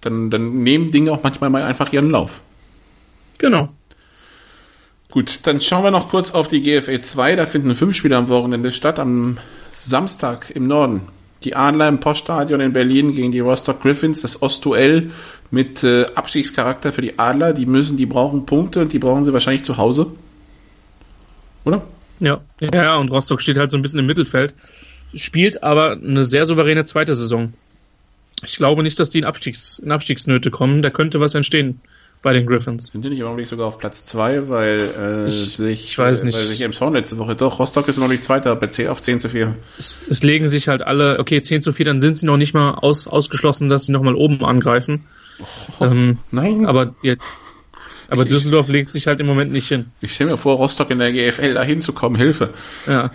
dann, 0.00 0.30
dann 0.30 0.64
nehmen 0.64 0.90
Dinge 0.90 1.12
auch 1.12 1.22
manchmal 1.22 1.50
mal 1.50 1.62
einfach 1.62 1.92
ihren 1.92 2.10
Lauf. 2.10 2.40
Genau. 3.38 3.68
Gut, 5.12 5.38
dann 5.44 5.60
schauen 5.60 5.84
wir 5.84 5.92
noch 5.92 6.08
kurz 6.08 6.32
auf 6.32 6.48
die 6.48 6.62
GFA 6.62 7.00
2. 7.00 7.36
Da 7.36 7.46
finden 7.46 7.76
fünf 7.76 7.94
Spiele 7.94 8.16
am 8.16 8.28
Wochenende 8.28 8.72
statt. 8.72 8.98
Am 8.98 9.38
Samstag 9.70 10.50
im 10.50 10.66
Norden 10.66 11.02
die 11.44 11.54
Adler 11.54 11.88
im 11.88 12.00
Poststadion 12.00 12.60
in 12.60 12.72
Berlin 12.72 13.14
gegen 13.14 13.32
die 13.32 13.40
Rostock 13.40 13.80
Griffins, 13.80 14.22
das 14.22 14.42
Ostduell 14.42 15.10
mit 15.50 15.84
äh, 15.84 16.06
Abstiegscharakter 16.14 16.92
für 16.92 17.02
die 17.02 17.18
Adler. 17.18 17.52
Die 17.52 17.66
müssen, 17.66 17.96
die 17.96 18.06
brauchen 18.06 18.44
Punkte 18.46 18.80
und 18.80 18.92
die 18.92 18.98
brauchen 18.98 19.24
sie 19.24 19.32
wahrscheinlich 19.32 19.62
zu 19.64 19.76
Hause. 19.76 20.06
Oder? 21.64 21.82
Ja, 22.20 22.40
ja, 22.60 22.96
und 22.96 23.10
Rostock 23.10 23.40
steht 23.40 23.58
halt 23.58 23.70
so 23.70 23.76
ein 23.76 23.82
bisschen 23.82 24.00
im 24.00 24.06
Mittelfeld, 24.06 24.54
spielt 25.14 25.62
aber 25.62 25.92
eine 25.92 26.24
sehr 26.24 26.46
souveräne 26.46 26.84
zweite 26.84 27.14
Saison. 27.14 27.52
Ich 28.44 28.56
glaube 28.56 28.82
nicht, 28.82 28.98
dass 28.98 29.10
die 29.10 29.18
in, 29.18 29.24
Abstiegs, 29.24 29.78
in 29.78 29.92
Abstiegsnöte 29.92 30.50
kommen. 30.50 30.82
Da 30.82 30.90
könnte 30.90 31.20
was 31.20 31.34
entstehen 31.34 31.80
bei 32.22 32.32
den 32.32 32.46
Griffins. 32.46 32.86
Sind 32.86 33.04
die 33.04 33.10
nicht 33.10 33.20
im 33.20 33.26
Augenblick 33.26 33.46
sogar 33.46 33.66
auf 33.66 33.78
Platz 33.78 34.06
2, 34.06 34.48
weil 34.48 34.80
äh, 34.98 35.28
ich, 35.28 35.56
sich, 35.56 35.84
ich 35.84 35.98
weiß 35.98 36.24
nicht. 36.24 36.36
weil 36.36 36.44
sich 36.44 36.60
Emshorn 36.60 36.92
letzte 36.92 37.18
Woche 37.18 37.36
doch, 37.36 37.58
Rostock 37.58 37.88
ist 37.88 37.96
im 37.96 38.02
Augenblick 38.02 38.22
Zweiter 38.22 38.54
bei 38.56 38.66
10, 38.66 38.88
auf 38.88 39.00
10 39.00 39.18
zu 39.18 39.28
4. 39.28 39.54
Es, 39.78 40.02
es, 40.08 40.22
legen 40.22 40.48
sich 40.48 40.68
halt 40.68 40.82
alle, 40.82 41.18
okay, 41.18 41.40
10 41.40 41.60
zu 41.60 41.72
4, 41.72 41.86
dann 41.86 42.00
sind 42.00 42.16
sie 42.16 42.26
noch 42.26 42.36
nicht 42.36 42.54
mal 42.54 42.74
aus, 42.74 43.06
ausgeschlossen, 43.06 43.68
dass 43.68 43.86
sie 43.86 43.92
nochmal 43.92 44.14
oben 44.14 44.44
angreifen. 44.44 45.04
Oh, 45.78 45.84
ähm, 45.84 46.18
nein. 46.30 46.66
Aber, 46.66 46.94
jetzt, 47.02 47.22
aber 48.08 48.22
ich, 48.22 48.28
Düsseldorf 48.28 48.68
legt 48.68 48.90
sich 48.90 49.06
halt 49.06 49.20
im 49.20 49.26
Moment 49.26 49.52
nicht 49.52 49.68
hin. 49.68 49.86
Ich 50.00 50.14
stelle 50.14 50.30
mir 50.30 50.36
vor, 50.36 50.56
Rostock 50.56 50.90
in 50.90 50.98
der 50.98 51.12
GFL 51.12 51.54
da 51.54 51.62
hinzukommen, 51.62 52.18
Hilfe. 52.18 52.50
Ja. 52.86 53.10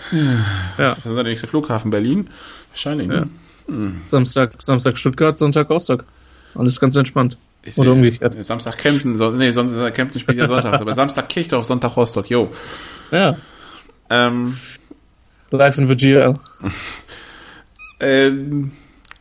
ja. 0.77 0.95
Das 0.95 1.05
ist 1.05 1.15
der 1.15 1.23
nächste 1.23 1.47
Flughafen 1.47 1.91
Berlin. 1.91 2.29
Wahrscheinlich. 2.69 3.07
Ne? 3.07 3.27
Ja. 3.67 3.73
Hm. 3.73 4.01
Samstag, 4.07 4.61
Samstag 4.61 4.97
Stuttgart, 4.97 5.37
Sonntag 5.37 5.69
Rostock. 5.69 6.05
Alles 6.55 6.79
ganz 6.79 6.95
entspannt. 6.95 7.37
Ich 7.63 7.77
Oder 7.77 7.93
umgekehrt. 7.93 8.43
Samstag 8.45 8.77
Kempten, 8.77 9.17
so, 9.17 9.31
nee, 9.31 9.51
Sonntag, 9.51 9.95
Kempten 9.95 10.19
spielt 10.19 10.37
ja 10.37 10.47
Sonntag, 10.47 10.81
aber 10.81 10.93
Samstag 10.93 11.29
Kirchdorf, 11.29 11.65
Sonntag 11.65 11.95
Rostock, 11.95 12.29
jo. 12.29 12.51
Ja. 13.11 13.37
Ähm, 14.09 14.57
Live 15.49 15.77
in 15.77 15.87
Virginia. 15.87 16.39
ähm, 17.99 18.71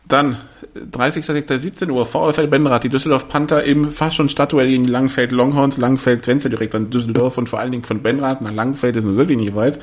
dann 0.08 0.38
30.06. 0.74 1.88
Uhr, 1.90 2.04
VfL 2.04 2.48
Benrath, 2.48 2.84
die 2.84 2.88
Düsseldorf 2.88 3.28
Panther 3.28 3.62
im 3.62 3.92
fast 3.92 4.16
schon 4.16 4.28
Stadtduell 4.28 4.68
gegen 4.68 4.84
Langfeld 4.84 5.30
Longhorns, 5.30 5.76
Langfeld 5.76 6.22
Grenze 6.22 6.50
direkt 6.50 6.74
an 6.74 6.90
Düsseldorf 6.90 7.38
und 7.38 7.48
vor 7.48 7.60
allen 7.60 7.70
Dingen 7.70 7.84
von 7.84 8.02
Benrath 8.02 8.40
nach 8.40 8.52
Langfeld 8.52 8.96
ist 8.96 9.04
nun 9.04 9.16
wirklich 9.16 9.38
nicht 9.38 9.54
weit. 9.54 9.80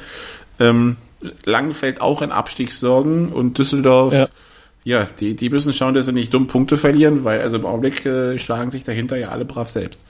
Ähm, 0.60 0.97
Langfeld 1.45 2.02
auch 2.02 2.22
in 2.22 2.32
Abstiegssorgen 2.32 3.30
und 3.32 3.58
Düsseldorf 3.58 4.14
ja. 4.14 4.28
Ja, 4.84 5.08
die, 5.20 5.36
die 5.36 5.50
müssen 5.50 5.74
schauen, 5.74 5.94
dass 5.94 6.06
sie 6.06 6.14
nicht 6.14 6.34
dumm 6.34 6.48
Punkte 6.48 6.78
verlieren, 6.78 7.24
weil 7.24 7.42
also 7.42 7.58
im 7.58 7.66
Augenblick 7.66 8.06
äh, 8.06 8.40
schlagen 8.40 8.72
sich 8.72 8.84
dahinter 8.84 9.18
ja 9.18 9.30
alle 9.30 9.46
brav 9.46 9.70
selbst. 9.70 10.02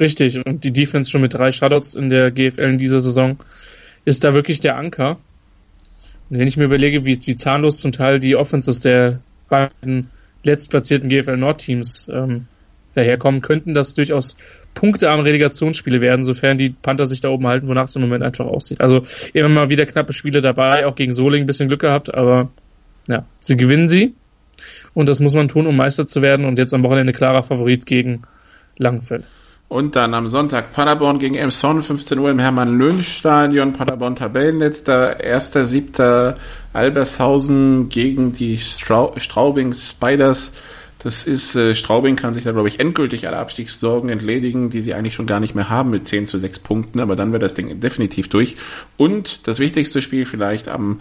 Richtig, 0.00 0.44
und 0.44 0.64
die 0.64 0.72
Defense 0.72 1.10
schon 1.10 1.20
mit 1.20 1.34
drei 1.34 1.52
Shutouts 1.52 1.94
in 1.94 2.10
der 2.10 2.30
GFL 2.32 2.62
in 2.62 2.78
dieser 2.78 3.00
Saison 3.00 3.38
ist 4.04 4.24
da 4.24 4.34
wirklich 4.34 4.60
der 4.60 4.76
Anker. 4.76 5.18
wenn 6.28 6.48
ich 6.48 6.56
mir 6.56 6.64
überlege, 6.64 7.06
wie, 7.06 7.18
wie 7.24 7.36
zahnlos 7.36 7.78
zum 7.78 7.92
Teil 7.92 8.18
die 8.18 8.34
Offenses 8.34 8.80
der 8.80 9.20
beiden 9.48 10.10
letztplatzierten 10.42 11.08
GFL 11.08 11.36
Nord-Teams 11.36 12.08
ähm, 12.12 12.46
daherkommen, 12.94 13.40
könnten 13.40 13.72
das 13.72 13.94
durchaus 13.94 14.36
punktearme 14.74 15.24
Relegationsspiele 15.24 16.00
werden, 16.00 16.24
sofern 16.24 16.58
die 16.58 16.70
Panther 16.70 17.06
sich 17.06 17.20
da 17.20 17.28
oben 17.28 17.46
halten, 17.46 17.68
wonach 17.68 17.84
es 17.84 17.96
im 17.96 18.02
Moment 18.02 18.24
einfach 18.24 18.46
aussieht. 18.46 18.80
Also 18.80 19.06
immer 19.32 19.48
mal 19.48 19.68
wieder 19.70 19.86
knappe 19.86 20.12
Spiele 20.12 20.40
dabei, 20.40 20.86
auch 20.86 20.96
gegen 20.96 21.12
Soling 21.12 21.44
ein 21.44 21.46
bisschen 21.46 21.68
Glück 21.68 21.80
gehabt, 21.80 22.12
aber 22.12 22.50
ja, 23.08 23.24
sie 23.40 23.56
gewinnen 23.56 23.88
sie. 23.88 24.14
Und 24.94 25.08
das 25.08 25.20
muss 25.20 25.34
man 25.34 25.48
tun, 25.48 25.66
um 25.66 25.76
Meister 25.76 26.06
zu 26.06 26.22
werden. 26.22 26.46
Und 26.46 26.58
jetzt 26.58 26.74
am 26.74 26.82
Wochenende 26.82 27.12
klarer 27.12 27.42
Favorit 27.42 27.86
gegen 27.86 28.22
Langfeld. 28.76 29.24
Und 29.68 29.96
dann 29.96 30.14
am 30.14 30.28
Sonntag 30.28 30.72
Paderborn 30.72 31.18
gegen 31.18 31.34
Emson, 31.34 31.82
15 31.82 32.18
Uhr 32.18 32.30
im 32.30 32.38
Hermann-Löhn-Stadion. 32.38 33.72
Paderborn 33.72 34.14
Tabellenletzter, 34.14 35.20
erster, 35.20 35.64
siebter 35.64 36.36
Albershausen 36.72 37.88
gegen 37.88 38.32
die 38.32 38.58
Strau 38.58 39.14
Straubing 39.16 39.72
Spiders. 39.72 40.52
Das 41.04 41.26
ist, 41.26 41.54
äh, 41.54 41.74
Straubing 41.74 42.16
kann 42.16 42.32
sich 42.32 42.44
da, 42.44 42.52
glaube 42.52 42.68
ich, 42.68 42.80
endgültig 42.80 43.26
alle 43.26 43.36
Abstiegssorgen 43.36 44.08
entledigen, 44.08 44.70
die 44.70 44.80
sie 44.80 44.94
eigentlich 44.94 45.14
schon 45.14 45.26
gar 45.26 45.38
nicht 45.38 45.54
mehr 45.54 45.68
haben 45.68 45.90
mit 45.90 46.06
10 46.06 46.26
zu 46.26 46.38
6 46.38 46.60
Punkten, 46.60 47.00
aber 47.00 47.14
dann 47.14 47.32
wird 47.32 47.42
das 47.42 47.54
Ding 47.54 47.78
definitiv 47.80 48.28
durch. 48.28 48.56
Und 48.96 49.46
das 49.46 49.58
wichtigste 49.58 50.00
Spiel 50.00 50.24
vielleicht 50.24 50.68
am 50.68 51.00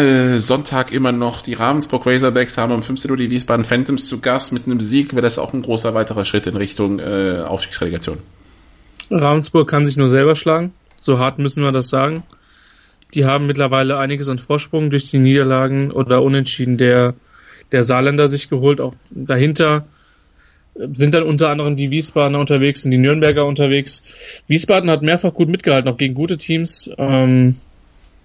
äh, 0.00 0.38
Sonntag 0.38 0.92
immer 0.92 1.12
noch 1.12 1.42
die 1.42 1.54
Ravensburg 1.54 2.06
Razorbacks 2.06 2.58
haben 2.58 2.72
um 2.72 2.82
15 2.82 3.10
Uhr 3.10 3.16
die 3.16 3.30
Wiesbaden 3.30 3.64
Phantoms 3.64 4.06
zu 4.06 4.20
Gast. 4.20 4.52
Mit 4.52 4.66
einem 4.66 4.80
Sieg 4.80 5.12
wäre 5.12 5.22
das 5.22 5.38
auch 5.38 5.52
ein 5.52 5.62
großer 5.62 5.94
weiterer 5.94 6.24
Schritt 6.24 6.46
in 6.46 6.56
Richtung 6.56 6.98
äh, 6.98 7.42
Aufstiegsrelegation. 7.46 8.18
Ravensburg 9.10 9.68
kann 9.68 9.84
sich 9.84 9.96
nur 9.96 10.08
selber 10.08 10.36
schlagen. 10.36 10.72
So 10.98 11.18
hart 11.18 11.38
müssen 11.38 11.62
wir 11.62 11.72
das 11.72 11.88
sagen. 11.88 12.22
Die 13.14 13.24
haben 13.24 13.46
mittlerweile 13.46 13.98
einiges 13.98 14.28
an 14.28 14.38
Vorsprung 14.38 14.90
durch 14.90 15.10
die 15.10 15.18
Niederlagen 15.18 15.90
oder 15.90 16.22
Unentschieden 16.22 16.76
der, 16.76 17.14
der 17.72 17.82
Saarländer 17.84 18.28
sich 18.28 18.48
geholt. 18.48 18.80
Auch 18.80 18.94
dahinter 19.10 19.86
sind 20.74 21.14
dann 21.14 21.24
unter 21.24 21.48
anderem 21.48 21.76
die 21.76 21.90
Wiesbadener 21.90 22.38
unterwegs, 22.38 22.82
sind 22.82 22.92
die 22.92 22.98
Nürnberger 22.98 23.44
unterwegs. 23.46 24.02
Wiesbaden 24.46 24.90
hat 24.90 25.02
mehrfach 25.02 25.34
gut 25.34 25.48
mitgehalten, 25.48 25.90
auch 25.90 25.96
gegen 25.96 26.14
gute 26.14 26.36
Teams. 26.36 26.90
Ähm, 26.96 27.56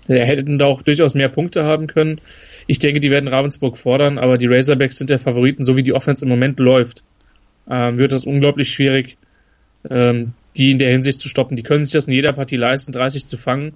er 0.07 0.25
hätten 0.25 0.59
da 0.59 0.65
auch 0.65 0.81
durchaus 0.81 1.15
mehr 1.15 1.29
Punkte 1.29 1.63
haben 1.63 1.87
können. 1.87 2.21
Ich 2.67 2.79
denke, 2.79 2.99
die 2.99 3.11
werden 3.11 3.27
Ravensburg 3.27 3.77
fordern, 3.77 4.17
aber 4.17 4.37
die 4.37 4.47
Razorbacks 4.47 4.97
sind 4.97 5.09
der 5.09 5.19
Favoriten, 5.19 5.65
so 5.65 5.75
wie 5.75 5.83
die 5.83 5.93
Offense 5.93 6.25
im 6.25 6.29
Moment 6.29 6.59
läuft. 6.59 7.03
Ähm, 7.69 7.97
wird 7.97 8.11
das 8.11 8.25
unglaublich 8.25 8.69
schwierig, 8.71 9.17
ähm, 9.89 10.33
die 10.55 10.71
in 10.71 10.79
der 10.79 10.91
Hinsicht 10.91 11.19
zu 11.19 11.27
stoppen. 11.27 11.57
Die 11.57 11.63
können 11.63 11.83
sich 11.83 11.93
das 11.93 12.07
in 12.07 12.13
jeder 12.13 12.33
Partie 12.33 12.57
leisten, 12.57 12.91
30 12.91 13.25
zu 13.25 13.37
fangen, 13.37 13.73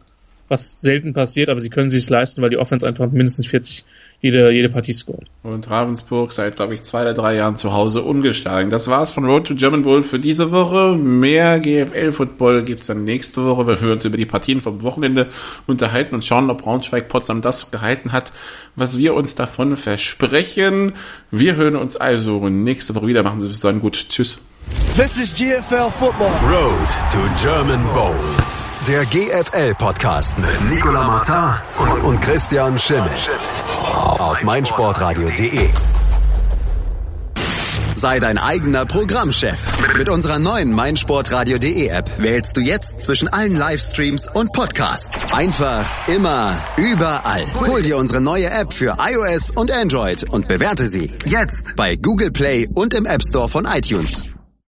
was 0.49 0.75
selten 0.77 1.13
passiert, 1.13 1.49
aber 1.49 1.59
sie 1.59 1.69
können 1.69 1.89
sich 1.89 2.03
es 2.03 2.09
leisten, 2.09 2.41
weil 2.41 2.49
die 2.49 2.57
Offense 2.57 2.85
einfach 2.85 3.09
mindestens 3.11 3.47
40 3.47 3.85
jede, 4.21 4.51
jede 4.51 4.69
Partie 4.69 4.91
scored. 4.91 5.27
Und 5.43 5.69
Ravensburg 5.69 6.33
seit, 6.33 6.57
glaube 6.57 6.73
ich, 6.73 6.81
zwei 6.81 7.01
oder 7.03 7.13
drei 7.13 7.35
Jahren 7.35 7.55
zu 7.55 7.71
Hause 7.71 8.01
ungeschlagen. 8.01 8.69
Das 8.69 8.89
war's 8.89 9.11
von 9.11 9.23
Road 9.25 9.47
to 9.47 9.55
German 9.55 9.83
Bowl 9.83 10.03
für 10.03 10.19
diese 10.19 10.51
Woche. 10.51 10.97
Mehr 10.97 11.59
GFL-Football 11.59 12.63
gibt's 12.63 12.87
dann 12.87 13.05
nächste 13.05 13.45
Woche, 13.45 13.65
wenn 13.67 13.81
wir 13.81 13.93
uns 13.93 14.03
über 14.03 14.17
die 14.17 14.25
Partien 14.25 14.59
vom 14.59 14.81
Wochenende 14.81 15.29
unterhalten 15.67 16.15
und 16.15 16.25
schauen, 16.25 16.49
ob 16.49 16.63
Braunschweig-Potsdam 16.63 17.41
das 17.41 17.71
gehalten 17.71 18.11
hat, 18.11 18.33
was 18.75 18.97
wir 18.97 19.13
uns 19.13 19.35
davon 19.35 19.77
versprechen. 19.77 20.93
Wir 21.31 21.55
hören 21.55 21.77
uns 21.77 21.95
also 21.95 22.49
nächste 22.49 22.95
Woche 22.95 23.07
wieder. 23.07 23.23
Machen 23.23 23.39
Sie 23.39 23.47
bis 23.47 23.61
dann 23.61 23.79
gut. 23.79 24.07
Tschüss. 24.09 24.41
This 24.97 25.17
is 25.17 25.33
GFL 25.33 25.91
Football. 25.91 26.31
Road 26.43 26.87
to 27.11 27.19
German 27.41 27.81
Bowl. 27.93 28.58
Der 28.87 29.05
GFL-Podcast 29.05 30.37
mit 30.39 30.69
Nicola 30.69 31.03
Martin 31.03 32.01
und, 32.03 32.21
Christian 32.21 32.77
Schimmel. 32.79 33.11
Auf 33.93 34.41
meinsportradio.de. 34.41 35.67
Sei 37.95 38.19
dein 38.21 38.37
eigener 38.37 38.85
Programmchef. 38.85 39.57
Mit 39.97 40.07
unserer 40.07 40.39
neuen 40.39 40.71
meinsportradio.de 40.71 41.87
App 41.87 42.09
wählst 42.19 42.55
du 42.55 42.61
jetzt 42.61 43.01
zwischen 43.01 43.27
allen 43.27 43.57
Livestreams 43.57 44.27
und 44.33 44.53
Podcasts. 44.53 45.25
Einfach, 45.33 46.07
immer, 46.07 46.63
überall. 46.77 47.45
Hol 47.67 47.81
dir 47.81 47.97
unsere 47.97 48.21
neue 48.21 48.49
App 48.49 48.71
für 48.71 48.95
iOS 48.97 49.51
und 49.51 49.71
Android 49.71 50.23
und 50.29 50.47
bewerte 50.47 50.85
sie 50.85 51.11
jetzt 51.25 51.75
bei 51.75 51.97
Google 51.97 52.31
Play 52.31 52.69
und 52.73 52.93
im 52.93 53.05
App 53.05 53.21
Store 53.23 53.49
von 53.49 53.65
iTunes. 53.65 54.28